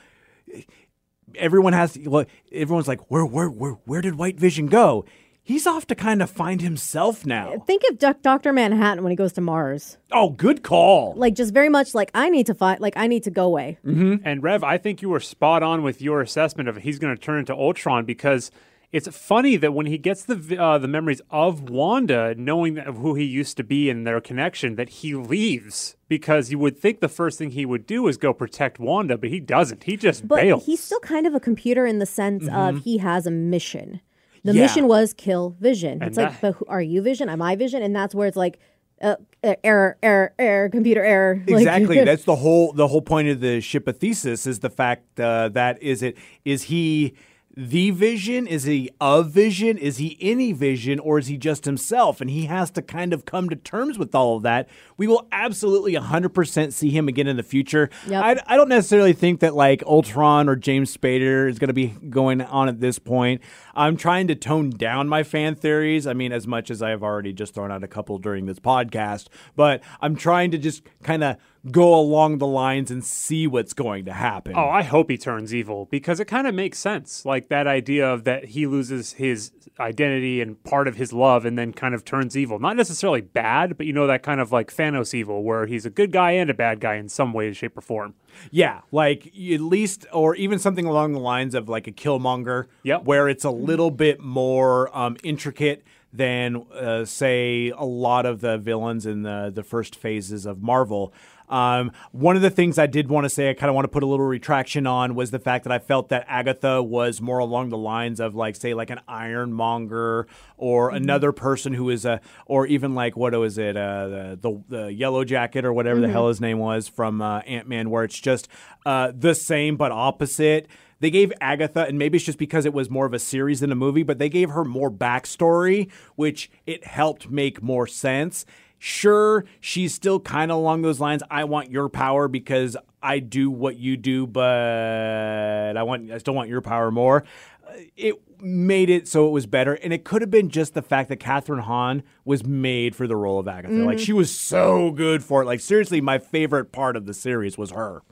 everyone 1.37 1.73
has 1.73 1.99
well, 2.05 2.25
everyone's 2.53 2.89
like 2.89 3.11
where 3.11 3.25
where 3.25 3.49
where 3.49 3.73
where 3.85 4.01
did 4.01 4.17
white 4.17 4.39
vision 4.39 4.67
go 4.67 5.05
he's 5.47 5.67
off 5.67 5.87
to 5.87 5.95
kind 5.95 6.21
of 6.21 6.29
find 6.29 6.61
himself 6.61 7.25
now 7.25 7.55
uh, 7.55 7.59
Think 7.61 7.83
of 7.89 7.99
Doc- 7.99 8.23
Dr. 8.23 8.53
Manhattan 8.53 9.03
when 9.03 9.11
he 9.11 9.17
goes 9.17 9.33
to 9.35 9.41
Mars. 9.41 9.97
oh 10.13 10.31
good 10.31 10.63
call 10.63 11.15
Like 11.17 11.35
just 11.35 11.55
very 11.55 11.69
much 11.69 11.95
like 11.95 12.11
I 12.15 12.29
need 12.29 12.47
to 12.47 12.55
find 12.55 12.81
like 12.81 12.97
I 12.97 13.07
need 13.07 13.23
to 13.25 13.31
go 13.31 13.45
away. 13.45 13.79
Mm-hmm. 13.87 14.27
And 14.27 14.43
Rev, 14.43 14.63
I 14.65 14.77
think 14.79 15.03
you 15.03 15.09
were 15.09 15.21
spot 15.21 15.63
on 15.63 15.83
with 15.83 16.03
your 16.03 16.21
assessment 16.21 16.69
of 16.69 16.77
he's 16.79 16.99
going 16.99 17.15
to 17.15 17.21
turn 17.21 17.39
into 17.39 17.55
Ultron 17.55 18.05
because 18.05 18.51
it's 18.93 19.09
funny 19.09 19.57
that 19.57 19.75
when 19.75 19.87
he 19.87 19.99
gets 19.99 20.25
the 20.25 20.57
uh, 20.59 20.79
the 20.79 20.89
memories 20.89 21.21
of 21.31 21.69
Wanda, 21.69 22.35
knowing 22.37 22.79
of 22.79 22.97
who 22.97 23.15
he 23.15 23.25
used 23.25 23.57
to 23.57 23.65
be 23.65 23.91
and 23.91 24.07
their 24.07 24.21
connection, 24.21 24.77
that 24.77 24.89
he 24.89 25.15
leaves 25.15 25.97
because 26.09 26.51
you 26.51 26.59
would 26.59 26.79
think 26.79 27.01
the 27.01 27.09
first 27.09 27.37
thing 27.39 27.51
he 27.51 27.67
would 27.67 27.87
do 27.87 28.07
is 28.07 28.17
go 28.17 28.33
protect 28.33 28.79
Wanda, 28.79 29.19
but 29.19 29.29
he 29.29 29.41
doesn't. 29.41 29.85
He 29.85 29.97
just 29.97 30.27
But 30.27 30.37
bails. 30.37 30.67
he's 30.67 30.83
still 30.83 31.01
kind 31.01 31.27
of 31.27 31.35
a 31.35 31.41
computer 31.41 31.85
in 31.85 31.99
the 31.99 32.07
sense 32.07 32.45
of 32.45 32.51
mm-hmm. 32.51 32.79
he 32.79 32.99
has 32.99 33.27
a 33.27 33.31
mission. 33.31 34.01
The 34.47 34.55
Yeah. 34.55 34.63
mission 34.63 34.87
was 34.89 35.13
kill 35.13 35.57
Vision. 35.61 35.95
And 35.95 36.05
it's 36.05 36.17
like, 36.17 36.41
but 36.41 36.53
who, 36.55 36.65
are 36.69 36.81
you 36.83 37.03
Vision? 37.03 37.29
Am 37.29 37.43
I 37.43 37.57
Vision? 37.57 37.83
And 37.83 37.95
that's 37.95 38.15
where 38.15 38.27
it's 38.29 38.37
like, 38.37 38.59
uh, 39.03 39.17
uh, 39.45 39.55
error, 39.63 39.99
error, 40.03 40.33
error, 40.39 40.69
computer 40.71 41.05
error. 41.05 41.43
Like- 41.47 41.59
exactly 41.63 42.03
that's 42.11 42.25
the 42.25 42.37
whole 42.37 42.73
the 42.73 42.89
whole 42.89 43.03
point 43.03 43.29
of 43.29 43.41
the 43.41 43.61
ship 43.61 43.87
of 43.89 43.99
Theseus 43.99 44.47
is 44.47 44.61
the 44.61 44.71
fact 44.71 45.21
uh, 45.21 45.51
that 45.51 45.83
is 45.83 46.03
it 46.03 46.17
is 46.47 46.63
he 46.65 47.13
the 47.57 47.90
vision? 47.90 48.47
Is 48.47 48.64
he 48.64 48.90
a 49.01 49.23
vision? 49.23 49.79
Is 49.79 49.97
he 49.97 50.19
any 50.21 50.53
vision? 50.53 50.99
Or 50.99 51.19
is 51.19 51.29
he 51.29 51.38
just 51.38 51.64
himself? 51.64 52.21
And 52.21 52.29
he 52.29 52.45
has 52.47 52.71
to 52.73 52.83
kind 52.83 53.14
of 53.14 53.25
come 53.25 53.49
to 53.49 53.57
terms 53.57 53.99
with 53.99 54.14
all 54.14 54.37
of 54.37 54.42
that. 54.42 54.69
We 54.99 55.07
will 55.07 55.27
absolutely 55.33 55.95
100% 55.95 56.73
see 56.73 56.90
him 56.90 57.09
again 57.09 57.27
in 57.27 57.37
the 57.37 57.42
future. 57.42 57.88
Yep. 58.07 58.23
I, 58.23 58.55
I 58.55 58.57
don't 58.57 58.69
necessarily 58.69 59.14
think 59.14 59.40
that 59.40 59.55
like 59.55 59.83
ultron 59.87 60.49
or 60.49 60.57
james 60.57 60.95
spader 60.95 61.49
is 61.49 61.59
going 61.59 61.69
to 61.69 61.75
be 61.75 61.88
going 62.11 62.42
on 62.42 62.69
at 62.69 62.81
this 62.81 62.99
point. 62.99 63.40
I'm 63.75 63.97
trying 63.97 64.29
to 64.29 64.35
tone 64.35 64.71
down 64.71 65.09
my 65.09 65.23
fan 65.23 65.55
theories. 65.55 66.07
I 66.07 66.12
mean 66.12 66.33
as 66.33 66.47
much 66.47 66.71
as 66.71 66.83
i've 66.83 67.03
already 67.03 67.33
just 67.33 67.55
thrown 67.55 67.71
out 67.71 67.83
a 67.83 67.88
couple 67.88 68.19
during 68.19 68.47
this 68.47 68.59
podcast 68.59 69.29
but 69.55 69.83
i'm 70.01 70.16
trying 70.16 70.51
to 70.51 70.59
just 70.59 70.83
kind 71.03 71.23
of 71.25 71.37
go 71.71 71.95
along 71.99 72.39
the 72.39 72.47
lines 72.47 72.91
and 72.91 73.05
see 73.05 73.47
what's 73.47 73.73
going 73.73 74.05
to 74.05 74.13
happen. 74.13 74.55
Oh, 74.57 74.69
I 74.69 74.83
hope 74.83 75.11
he 75.11 75.19
turns 75.19 75.55
evil 75.55 75.87
because 75.91 76.21
it 76.21 76.27
kind 76.27 76.47
of 76.47 76.55
makes 76.55 76.79
sense. 76.79 77.25
Like 77.25 77.49
that 77.49 77.67
idea 77.67 78.09
of 78.09 78.25
that 78.25 78.47
he 78.47 78.67
loses 78.67 79.15
his 79.15 79.51
identity 79.81 80.41
and 80.41 80.63
part 80.65 80.89
of 80.89 80.97
his 80.97 81.13
love 81.13 81.45
and 81.45 81.59
then 81.59 81.73
kind 81.73 81.95
of 81.95 82.05
turns 82.05 82.37
evil. 82.37 82.59
Not 82.59 82.77
necessarily 82.77 83.21
bad, 83.21 83.77
but 83.77 83.87
you 83.87 83.93
know, 83.93 84.07
that 84.07 84.23
kind 84.23 84.41
of 84.41 84.53
like 84.53 84.73
Thanos 84.75 85.13
evil 85.13 85.43
where 85.43 85.67
he's 85.67 85.85
a 85.85 85.91
good 85.91 86.13
guy 86.13 86.33
and 86.33 86.49
a 86.51 86.55
bad 86.55 86.81
guy 86.81 86.95
in 86.95 87.09
some 87.09 87.33
way, 87.33 87.53
shape, 87.53 87.77
or 87.77 87.81
form. 87.81 88.15
Yeah, 88.51 88.83
like 88.93 89.27
at 89.27 89.61
least, 89.61 90.07
or 90.13 90.35
even 90.37 90.59
something 90.59 90.85
along 90.87 91.13
the 91.13 91.21
lines 91.21 91.55
of 91.55 91.69
like 91.69 91.87
a 91.87 91.93
Killmonger, 91.93 92.67
Yep. 92.85 93.05
where 93.05 93.29
it's 93.29 93.45
a 93.45 93.51
little 93.51 93.91
bit 93.91 94.21
more 94.21 94.97
um, 94.97 95.17
intricate 95.23 95.83
than, 96.13 96.65
uh, 96.75 97.05
say, 97.05 97.71
a 97.77 97.85
lot 97.85 98.25
of 98.25 98.41
the 98.41 98.57
villains 98.57 99.05
in 99.07 99.23
the 99.23 99.51
the 99.55 99.63
first 99.63 99.97
phases 99.97 100.47
of 100.47 100.63
Marvel. 100.63 101.13
Um, 101.49 101.93
one 102.13 102.37
of 102.37 102.43
the 102.43 102.51
things 102.51 102.79
I 102.79 102.87
did 102.87 103.09
want 103.09 103.25
to 103.25 103.31
say, 103.31 103.51
I 103.51 103.55
kind 103.55 103.69
of 103.69 103.75
want 103.75 103.85
to 103.85 103.89
put 103.89 104.03
a 104.03 104.07
little 104.07 104.27
retraction 104.27 104.87
on, 104.87 105.15
was 105.15 105.31
the 105.31 105.39
fact 105.39 105.65
that 105.65 105.73
I 105.73 105.79
felt 105.79 106.09
that 106.09 106.25
Agatha 106.29 106.83
was 106.83 107.21
more 107.21 107.39
along 107.39 107.69
the 107.69 107.79
lines 107.79 108.21
of, 108.21 108.35
like, 108.35 108.57
say, 108.57 108.75
like 108.75 108.91
an 108.91 109.01
Ironmonger 109.09 110.27
or 110.57 110.91
another 110.91 111.33
person 111.33 111.75
who 111.75 111.91
is 111.91 112.05
a, 112.05 112.21
or 112.47 112.67
even 112.67 112.95
like 112.95 113.17
what 113.17 113.33
was 113.35 113.59
it, 113.59 113.77
uh, 113.77 114.09
the, 114.09 114.39
the 114.41 114.63
the 114.69 114.93
Yellow 114.93 115.25
Jacket 115.25 115.65
or 115.65 115.73
whatever 115.73 116.01
the 116.01 116.09
hell 116.09 116.29
his 116.29 116.41
name 116.41 116.59
was 116.59 116.89
from 116.89 117.21
uh, 117.23 117.41
Ant 117.41 117.69
Man, 117.69 117.91
where 117.91 118.05
it's 118.05 118.19
just 118.19 118.49
uh, 118.85 119.13
the 119.15 119.35
same 119.35 119.77
but 119.77 119.93
opposite. 119.93 120.69
They 120.99 121.11
gave 121.11 121.33
Agatha, 121.43 121.85
and 121.87 121.99
maybe 121.99 122.17
it's 122.17 122.25
just 122.25 122.39
because 122.39 122.65
it 122.65 122.73
was 122.73 122.89
more 122.89 123.05
of 123.05 123.13
a 123.13 123.19
series 123.19 123.61
than 123.61 123.71
a 123.71 123.75
movie, 123.75 124.03
but 124.03 124.19
they 124.19 124.31
gave 124.31 124.51
her 124.51 124.65
more 124.65 124.91
backstory, 124.91 125.91
which 126.15 126.51
it 126.67 126.87
helped 126.87 127.29
make 127.29 127.63
more 127.63 127.87
sense. 127.87 128.47
Sure, 128.79 129.45
she's 129.61 129.95
still 129.95 130.21
kind 130.21 130.51
of 130.51 130.59
along 130.59 130.83
those 130.83 131.01
lines. 131.01 131.23
I 131.31 131.45
want 131.45 131.71
your 131.71 131.89
power 131.89 132.29
because 132.29 132.77
I 133.03 133.19
do 133.21 133.51
what 133.51 133.77
you 133.77 133.97
do, 133.97 134.27
but 134.27 135.77
I 135.77 135.83
want 135.83 136.11
I 136.11 136.19
still 136.19 136.35
want 136.35 136.49
your 136.49 136.61
power 136.61 136.91
more. 136.91 137.25
Uh, 137.67 137.73
It 137.97 138.15
made 138.41 138.91
it 138.91 139.09
so 139.09 139.27
it 139.27 139.31
was 139.31 139.47
better, 139.47 139.75
and 139.75 139.93
it 139.93 140.05
could 140.05 140.21
have 140.23 140.31
been 140.31 140.51
just 140.51 140.75
the 140.75 140.83
fact 140.83 141.09
that 141.09 141.19
Kathryn 141.21 141.61
Hahn 141.61 142.03
was 142.25 142.45
made 142.45 142.95
for 142.95 143.07
the 143.07 143.17
role 143.17 143.39
of 143.39 143.49
Agatha. 143.49 143.75
Like 143.75 143.99
she 143.99 144.12
was 144.12 144.31
so 144.37 144.91
good 144.91 145.25
for 145.25 145.43
it. 145.43 145.47
Like 145.47 145.61
seriously, 145.61 146.01
my 146.01 146.19
favorite 146.19 146.71
part 146.73 146.97
of 146.97 147.07
the 147.07 147.15
series 147.15 147.57
was 147.57 147.71
her. 147.71 148.03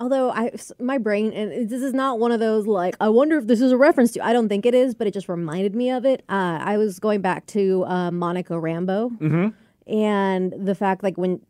Although 0.00 0.30
I, 0.30 0.50
my 0.80 0.98
brain, 0.98 1.32
and 1.32 1.68
this 1.68 1.80
is 1.82 1.92
not 1.94 2.18
one 2.18 2.32
of 2.32 2.40
those 2.40 2.66
like 2.66 2.96
I 3.00 3.08
wonder 3.10 3.36
if 3.38 3.46
this 3.46 3.60
is 3.60 3.72
a 3.72 3.76
reference 3.76 4.10
to. 4.12 4.24
I 4.24 4.32
don't 4.32 4.48
think 4.48 4.66
it 4.66 4.74
is, 4.74 4.94
but 4.94 5.06
it 5.06 5.14
just 5.14 5.28
reminded 5.28 5.74
me 5.74 5.90
of 5.90 6.04
it. 6.04 6.22
Uh, 6.28 6.58
I 6.60 6.78
was 6.78 6.98
going 6.98 7.20
back 7.20 7.46
to 7.48 7.84
uh, 7.84 8.10
Monica 8.10 8.54
Rambeau, 8.54 9.52
and 9.86 10.54
the 10.56 10.74
fact 10.74 11.02
like 11.02 11.16
when 11.18 11.40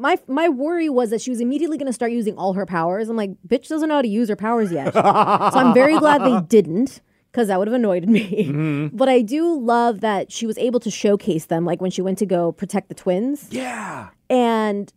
my 0.00 0.18
my 0.26 0.48
worry 0.48 0.88
was 0.88 1.10
that 1.10 1.20
she 1.20 1.30
was 1.30 1.40
immediately 1.40 1.76
going 1.76 1.86
to 1.86 1.92
start 1.92 2.10
using 2.12 2.36
all 2.36 2.54
her 2.54 2.66
powers. 2.66 3.08
I'm 3.08 3.16
like, 3.16 3.30
bitch 3.46 3.68
doesn't 3.68 3.88
know 3.88 3.96
how 3.96 4.02
to 4.02 4.08
use 4.08 4.28
her 4.28 4.36
powers 4.36 4.72
yet. 4.72 4.92
so 4.94 5.00
I'm 5.00 5.74
very 5.74 5.98
glad 5.98 6.22
they 6.22 6.40
didn't. 6.48 7.00
Because 7.30 7.46
that 7.46 7.60
would 7.60 7.68
have 7.68 7.76
annoyed 7.76 8.08
me. 8.08 8.46
Mm-hmm. 8.48 8.96
But 8.96 9.08
I 9.08 9.22
do 9.22 9.56
love 9.56 10.00
that 10.00 10.32
she 10.32 10.46
was 10.46 10.58
able 10.58 10.80
to 10.80 10.90
showcase 10.90 11.46
them, 11.46 11.64
like 11.64 11.80
when 11.80 11.92
she 11.92 12.02
went 12.02 12.18
to 12.18 12.26
go 12.26 12.50
protect 12.50 12.88
the 12.88 12.94
twins. 12.96 13.46
Yeah. 13.52 14.08
And 14.28 14.92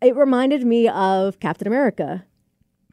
it 0.00 0.14
reminded 0.14 0.64
me 0.64 0.86
of 0.86 1.40
Captain 1.40 1.66
America. 1.66 2.24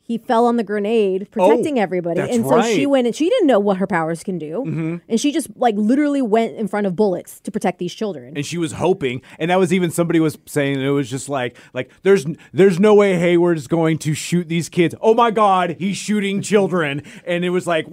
He 0.08 0.18
fell 0.20 0.46
on 0.46 0.58
the 0.58 0.64
grenade 0.64 1.28
protecting 1.32 1.80
Oh, 1.80 1.82
everybody. 1.82 2.20
and 2.22 2.46
so 2.46 2.50
she 2.50 2.56
right. 2.56 2.78
Mm-hmm. 2.80 2.90
went 2.92 3.08
and 3.08 3.16
she 3.16 3.28
didn't 3.30 3.48
know 3.48 3.60
what 3.60 3.78
her 3.78 3.88
powers 3.88 4.24
can 4.24 4.38
do. 4.38 5.02
And 5.10 5.20
she 5.20 5.32
just 5.32 5.50
like 5.56 5.76
literally 5.76 6.22
went 6.22 6.56
in 6.56 6.68
front 6.68 6.86
of 6.88 6.96
bullets 6.96 7.40
to 7.42 7.52
protect 7.52 7.80
these 7.80 7.94
children. 7.94 8.34
and 8.36 8.46
she 8.46 8.58
was 8.58 8.74
hoping 8.74 9.22
and 9.40 9.50
that 9.52 9.58
was 9.60 9.74
even 9.74 9.90
somebody 9.92 10.20
was 10.20 10.38
saying 10.46 10.80
it 10.80 10.90
was 10.90 11.10
just 11.10 11.28
like 11.28 11.58
like 11.74 11.92
there's 12.04 12.26
there's 12.54 12.80
no 12.80 12.94
way 12.94 13.18
Hayward 13.18 13.58
is 13.58 13.68
going 13.68 13.98
to 14.00 14.14
shoot 14.14 14.48
these 14.48 14.70
kids. 14.70 14.94
Oh 15.02 15.14
my 15.14 15.32
god, 15.32 15.76
he's 15.80 15.98
shooting 15.98 16.42
children 16.42 17.02
and 17.26 17.44
it 17.44 17.50
was 17.50 17.66
like 17.66 17.86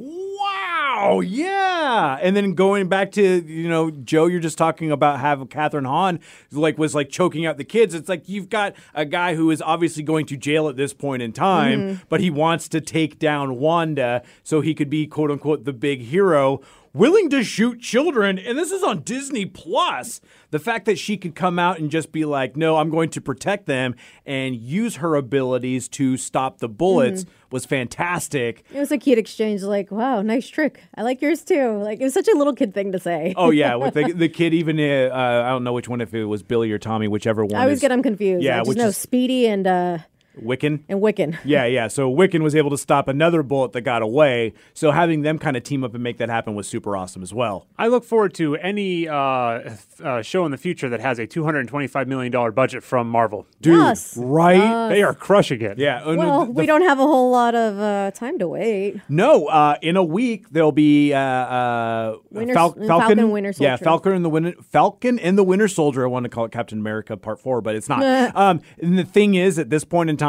wow, 0.92 1.20
yeah. 1.20 2.18
And 2.20 2.36
then 2.36 2.54
going 2.54 2.88
back 2.88 3.12
to, 3.12 3.22
you 3.22 3.68
know, 3.68 3.90
Joe, 3.90 4.26
you're 4.26 4.40
just 4.40 4.58
talking 4.58 4.90
about 4.90 5.20
how 5.20 5.36
Kathryn 5.44 5.86
Hahn 5.86 6.20
like 6.50 6.78
was 6.78 6.94
like 6.94 7.10
choking 7.10 7.46
out 7.46 7.56
the 7.56 7.64
kids. 7.64 7.94
It's 7.94 8.08
like 8.08 8.28
you've 8.28 8.48
got 8.48 8.74
a 8.94 9.04
guy 9.04 9.34
who 9.34 9.50
is 9.50 9.62
obviously 9.62 10.02
going 10.02 10.26
to 10.26 10.36
jail 10.36 10.68
at 10.68 10.76
this 10.76 10.92
point 10.92 11.22
in 11.22 11.32
time, 11.32 11.80
mm-hmm. 11.80 12.02
but 12.08 12.20
he 12.20 12.30
wants 12.30 12.68
to 12.68 12.80
take 12.80 13.18
down 13.18 13.58
Wanda 13.58 14.22
so 14.42 14.60
he 14.60 14.74
could 14.74 14.90
be 14.90 15.06
quote 15.06 15.30
unquote 15.30 15.64
the 15.64 15.72
big 15.72 16.00
hero 16.00 16.60
willing 16.94 17.30
to 17.30 17.42
shoot 17.42 17.80
children 17.80 18.38
and 18.38 18.58
this 18.58 18.70
is 18.70 18.82
on 18.82 19.00
Disney 19.02 19.46
Plus. 19.46 20.20
The 20.50 20.58
fact 20.58 20.84
that 20.84 20.98
she 20.98 21.16
could 21.16 21.34
come 21.34 21.58
out 21.58 21.78
and 21.78 21.90
just 21.90 22.12
be 22.12 22.24
like, 22.26 22.56
"No, 22.56 22.76
I'm 22.76 22.90
going 22.90 23.08
to 23.10 23.20
protect 23.22 23.64
them" 23.66 23.94
and 24.26 24.54
use 24.54 24.96
her 24.96 25.14
abilities 25.16 25.88
to 25.90 26.16
stop 26.18 26.58
the 26.58 26.68
bullets 26.68 27.24
was 27.50 27.64
fantastic. 27.64 28.64
it 28.72 28.78
was 28.78 28.90
a 28.90 28.98
cute 28.98 29.18
exchange, 29.18 29.62
like, 29.62 29.90
wow, 29.90 30.22
nice 30.22 30.48
trick. 30.48 30.82
I 30.94 31.02
like 31.02 31.20
yours 31.22 31.42
too. 31.44 31.78
Like 31.78 32.00
it 32.00 32.04
was 32.04 32.14
such 32.14 32.28
a 32.28 32.36
little 32.36 32.54
kid 32.54 32.74
thing 32.74 32.92
to 32.92 32.98
say. 32.98 33.32
Oh 33.36 33.50
yeah, 33.50 33.74
with 33.76 33.94
the, 33.94 34.12
the 34.12 34.28
kid 34.28 34.52
even 34.54 34.78
uh, 34.78 35.10
uh, 35.14 35.42
I 35.46 35.50
don't 35.50 35.64
know 35.64 35.72
which 35.72 35.88
one 35.88 36.00
if 36.00 36.12
it 36.14 36.24
was 36.24 36.42
Billy 36.42 36.70
or 36.72 36.78
Tommy, 36.78 37.08
whichever 37.08 37.44
one. 37.44 37.56
I 37.56 37.62
always 37.62 37.76
is 37.78 37.80
get 37.82 37.88
them 37.88 38.02
confused. 38.02 38.42
Yeah, 38.44 38.60
I 38.60 38.64
just 38.64 38.76
know 38.76 38.88
is- 38.88 38.96
Speedy 38.96 39.46
and 39.46 39.66
uh 39.66 39.98
Wiccan. 40.40 40.80
and 40.88 41.00
Wiccan. 41.00 41.38
Yeah, 41.44 41.64
yeah. 41.66 41.88
So 41.88 42.10
Wiccan 42.12 42.40
was 42.42 42.54
able 42.54 42.70
to 42.70 42.78
stop 42.78 43.08
another 43.08 43.42
bullet 43.42 43.72
that 43.72 43.82
got 43.82 44.00
away. 44.02 44.54
So 44.74 44.90
having 44.90 45.22
them 45.22 45.38
kind 45.38 45.56
of 45.56 45.62
team 45.62 45.84
up 45.84 45.94
and 45.94 46.02
make 46.02 46.18
that 46.18 46.28
happen 46.30 46.54
was 46.54 46.66
super 46.68 46.96
awesome 46.96 47.22
as 47.22 47.34
well. 47.34 47.66
I 47.78 47.88
look 47.88 48.04
forward 48.04 48.32
to 48.34 48.56
any 48.56 49.08
uh, 49.08 49.60
th- 49.60 49.76
uh, 50.02 50.22
show 50.22 50.44
in 50.44 50.50
the 50.50 50.56
future 50.58 50.88
that 50.88 51.00
has 51.00 51.18
a 51.18 51.26
$225 51.26 52.06
million 52.06 52.52
budget 52.54 52.82
from 52.82 53.08
Marvel. 53.08 53.46
Dude, 53.60 53.74
Yes. 53.78 54.16
right? 54.16 54.88
They 54.88 55.02
are 55.02 55.14
crushing 55.14 55.60
it. 55.60 55.78
yeah. 55.78 56.04
Well, 56.06 56.46
the- 56.46 56.52
we 56.52 56.66
don't 56.66 56.82
have 56.82 56.98
a 56.98 57.02
whole 57.06 57.30
lot 57.30 57.54
of 57.54 57.78
uh, 57.78 58.10
time 58.12 58.38
to 58.38 58.48
wait. 58.48 59.00
No, 59.08 59.46
uh, 59.48 59.76
in 59.82 59.96
a 59.96 60.04
week 60.04 60.50
there'll 60.50 60.72
be 60.72 61.12
uh, 61.12 61.18
uh, 61.18 62.16
Winter- 62.30 62.54
Fal- 62.54 62.72
Falcon, 62.72 62.86
Falcon, 62.88 63.30
Winter 63.30 63.52
Soldier. 63.52 63.70
Yeah, 63.70 63.76
Falcon 63.76 64.12
and 64.12 64.24
the 64.24 64.30
Winter 64.30 64.54
Falcon 64.70 65.18
and 65.18 65.36
the 65.36 65.44
Winter 65.44 65.68
Soldier. 65.68 66.04
I 66.04 66.08
want 66.08 66.24
to 66.24 66.30
call 66.30 66.44
it 66.46 66.52
Captain 66.52 66.78
America 66.78 67.16
Part 67.16 67.40
Four, 67.40 67.60
but 67.60 67.74
it's 67.74 67.88
not. 67.88 68.02
um, 68.36 68.60
and 68.80 68.98
the 68.98 69.04
thing 69.04 69.34
is, 69.34 69.58
at 69.58 69.68
this 69.70 69.84
point 69.84 70.08
in 70.10 70.16
time, 70.16 70.21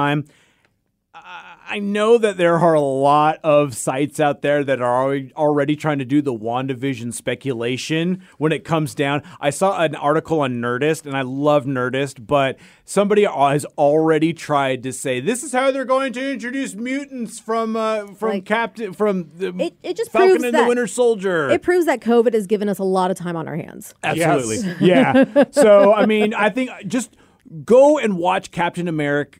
I 1.15 1.79
know 1.79 2.17
that 2.17 2.37
there 2.37 2.57
are 2.57 2.73
a 2.73 2.81
lot 2.81 3.39
of 3.43 3.75
sites 3.75 4.19
out 4.19 4.41
there 4.41 4.63
that 4.63 4.81
are 4.81 5.03
already, 5.03 5.31
already 5.35 5.75
trying 5.75 5.99
to 5.99 6.05
do 6.05 6.21
the 6.21 6.33
WandaVision 6.33 7.13
speculation 7.13 8.23
when 8.37 8.51
it 8.51 8.63
comes 8.65 8.93
down. 8.95 9.21
I 9.39 9.49
saw 9.51 9.79
an 9.81 9.95
article 9.95 10.41
on 10.41 10.53
Nerdist, 10.55 11.05
and 11.05 11.15
I 11.15 11.21
love 11.21 11.65
Nerdist, 11.65 12.25
but 12.25 12.57
somebody 12.83 13.23
has 13.25 13.63
already 13.77 14.33
tried 14.33 14.83
to 14.83 14.91
say 14.93 15.19
this 15.19 15.43
is 15.43 15.51
how 15.51 15.71
they're 15.71 15.85
going 15.85 16.13
to 16.13 16.31
introduce 16.33 16.73
mutants 16.75 17.39
from 17.39 17.75
uh, 17.75 18.07
from 18.15 18.29
Like- 18.31 18.45
Captain 18.45 18.91
from 18.93 19.29
the 19.37 19.55
It- 19.59 19.77
it 19.83 19.95
just 19.97 20.11
Falcon 20.11 20.29
proves 20.31 20.43
and 20.45 20.53
that- 20.55 20.61
the 20.63 20.67
Winter 20.67 20.87
Soldier. 20.87 21.49
It 21.49 21.61
proves 21.61 21.85
that 21.85 22.01
COVID 22.01 22.33
has 22.33 22.47
given 22.47 22.69
us 22.69 22.79
a 22.79 22.83
lot 22.83 23.11
of 23.11 23.17
time 23.17 23.35
on 23.35 23.47
our 23.47 23.55
hands. 23.55 23.93
Absolutely. 24.03 24.87
Yeah. 24.87 25.43
So, 25.51 25.93
I 25.93 26.05
mean, 26.07 26.33
I 26.33 26.49
think 26.49 26.71
just 26.87 27.15
go 27.63 27.97
and 27.99 28.17
watch 28.17 28.51
Captain 28.51 28.87
America. 28.87 29.39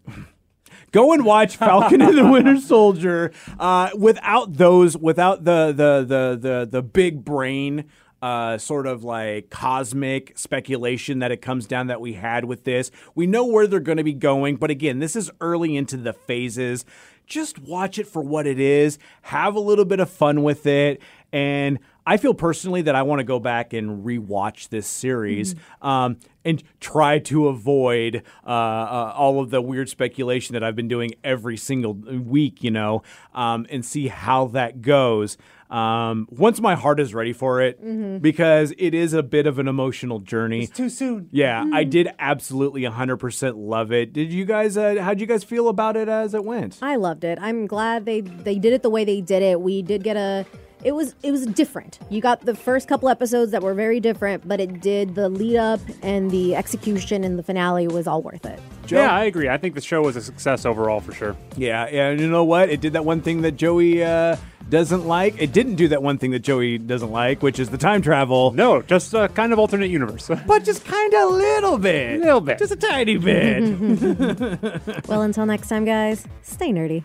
Go 0.93 1.12
and 1.12 1.25
watch 1.25 1.58
Falcon 1.58 2.01
and 2.03 2.15
the 2.15 2.25
Winter 2.25 2.58
Soldier 2.60 3.32
uh, 3.60 3.89
without 3.97 4.53
those, 4.53 4.95
without 4.95 5.43
the 5.43 5.73
the 5.75 6.06
the 6.06 6.38
the 6.39 6.67
the 6.71 6.82
big 6.84 7.25
brain. 7.25 7.86
Uh, 8.21 8.58
sort 8.58 8.88
of 8.88 9.03
like 9.03 9.49
cosmic 9.49 10.32
speculation 10.38 11.19
that 11.19 11.29
it 11.29 11.41
comes 11.41 11.67
down 11.67 11.88
that 11.88 11.99
we 11.99 12.13
had 12.13 12.45
with 12.45 12.63
this. 12.63 12.89
We 13.15 13.27
know 13.27 13.43
where 13.43 13.67
they're 13.67 13.82
going 13.82 13.97
to 13.97 14.03
be 14.06 14.13
going, 14.13 14.56
but 14.56 14.69
again, 14.69 14.99
this 14.99 15.17
is 15.17 15.29
early 15.41 15.75
into 15.75 15.97
the 15.97 16.13
phases. 16.13 16.86
Just 17.25 17.60
watch 17.60 17.99
it 17.99 18.08
for 18.08 18.21
what 18.21 18.47
it 18.47 18.62
is. 18.62 18.97
Have 19.23 19.56
a 19.56 19.60
little 19.60 19.84
bit 19.84 19.99
of 19.99 20.10
fun 20.10 20.41
with 20.41 20.65
it, 20.65 21.01
and 21.34 21.79
I 22.06 22.18
feel 22.18 22.34
personally 22.34 22.82
that 22.84 22.96
I 22.96 23.04
want 23.04 23.20
to 23.20 23.24
go 23.24 23.39
back 23.39 23.74
and 23.74 24.06
rewatch 24.06 24.70
this 24.70 24.88
series 24.88 25.56
um, 25.82 26.18
and 26.44 26.62
try 26.80 27.20
to 27.20 27.48
avoid 27.48 28.24
uh, 28.46 28.50
uh, 28.50 29.13
all 29.16 29.39
of 29.42 29.50
the 29.50 29.62
weird 29.62 29.89
speculation 29.89 30.54
that 30.54 30.63
I've 30.63 30.76
been 30.76 30.88
doing 30.89 31.13
every 31.24 31.56
single 31.58 31.94
week, 31.94 32.63
you 32.63 32.72
know, 32.72 33.04
um, 33.34 33.66
and 33.70 33.86
see 33.86 34.08
how 34.08 34.48
that 34.48 34.82
goes. 34.82 35.38
Um, 35.70 36.28
once 36.30 36.60
my 36.62 36.76
heart 36.76 37.00
is 37.00 37.16
ready 37.16 37.34
for 37.34 37.62
it, 37.62 38.22
because 38.22 38.74
it 38.78 38.94
is 38.94 39.13
a 39.13 39.24
bit 39.24 39.48
of 39.48 39.58
an 39.58 39.68
emotional 39.68 40.20
journey. 40.20 40.68
Too 40.68 40.89
soon. 40.89 41.30
Yeah, 41.32 41.66
I 41.74 41.84
did 41.84 42.10
absolutely 42.20 42.82
100% 42.82 43.54
love 43.56 43.92
it. 43.92 44.13
Did 44.13 44.32
you 44.32 44.46
guys, 44.46 44.78
uh, 44.78 44.98
how'd 45.02 45.20
you 45.20 45.26
guys 45.26 45.44
feel 45.44 45.70
about 45.70 45.98
it 45.98 46.10
as 46.10 46.36
it 46.36 46.44
went? 46.44 46.78
I 46.82 46.98
loved 46.98 47.24
it. 47.24 47.39
I'm 47.42 47.66
glad 47.66 48.06
they 48.06 48.22
they 48.22 48.60
did 48.60 48.74
it 48.74 48.84
the 48.84 48.89
way 48.89 49.04
they 49.04 49.22
did 49.22 49.42
it. 49.42 49.62
We 49.62 49.82
did 49.82 50.04
get 50.04 50.16
a 50.16 50.46
it 50.84 50.93
was 50.93 51.15
it 51.24 51.32
was 51.32 51.46
different. 51.46 52.00
You 52.10 52.22
got 52.22 52.41
the 52.41 52.56
first 52.56 52.88
couple 52.88 53.10
episodes 53.10 53.52
that 53.52 53.62
were 53.62 53.74
very 53.74 54.00
different, 54.00 54.48
but 54.48 54.60
it 54.60 54.82
did 54.82 55.15
the 55.15 55.30
lead 55.30 55.58
up 55.58 55.80
and 56.02 56.30
the 56.30 56.56
execution 56.56 57.24
and 57.24 57.38
the 57.39 57.43
finale 57.43 57.88
was 57.88 58.08
all 58.08 58.22
worth 58.22 58.46
it. 58.46 58.60
Joe? 58.86 58.98
Yeah, 58.98 59.12
I 59.13 59.24
agree. 59.24 59.50
I 59.50 59.58
think 59.58 59.76
the 59.76 59.82
show 59.82 60.02
was 60.02 60.15
a 60.15 60.22
success 60.22 60.65
overall 60.65 61.00
for 61.00 61.13
sure. 61.13 61.36
Yeah, 61.56 61.88
yeah, 61.89 62.10
and 62.10 62.19
you 62.19 62.30
know 62.30 62.43
what? 62.43 62.69
It 62.69 62.82
did 62.82 62.93
that 62.93 63.06
one 63.06 63.22
thing 63.22 63.41
that 63.43 63.54
Joey 63.54 64.04
uh, 64.04 64.36
doesn't 64.69 65.06
like. 65.08 65.41
It 65.41 65.54
didn't 65.54 65.76
do 65.76 65.88
that 65.89 66.04
one 66.04 66.17
thing 66.17 66.32
that 66.32 66.39
Joey 66.39 66.78
doesn't 66.78 67.12
like, 67.12 67.41
which 67.41 67.60
is 67.60 67.69
the 67.69 67.78
time 67.78 68.02
travel. 68.02 68.52
No, 68.52 68.82
just 68.82 69.13
a 69.13 69.30
kind 69.30 69.54
of 69.54 69.60
alternate 69.60 69.89
universe. 69.89 70.30
But 70.46 70.63
just 70.65 70.84
kind 70.86 71.13
of 71.13 71.22
a 71.22 71.26
little 71.28 71.78
bit. 71.78 72.19
Little 72.19 72.41
bit. 72.41 72.60
Just 72.60 72.74
a 72.74 72.76
tiny 72.76 73.17
bit. 73.17 73.63
Well, 75.08 75.22
until 75.22 75.46
next 75.46 75.69
time, 75.69 75.86
guys, 75.86 76.26
stay 76.41 76.72
nerdy. 76.72 77.04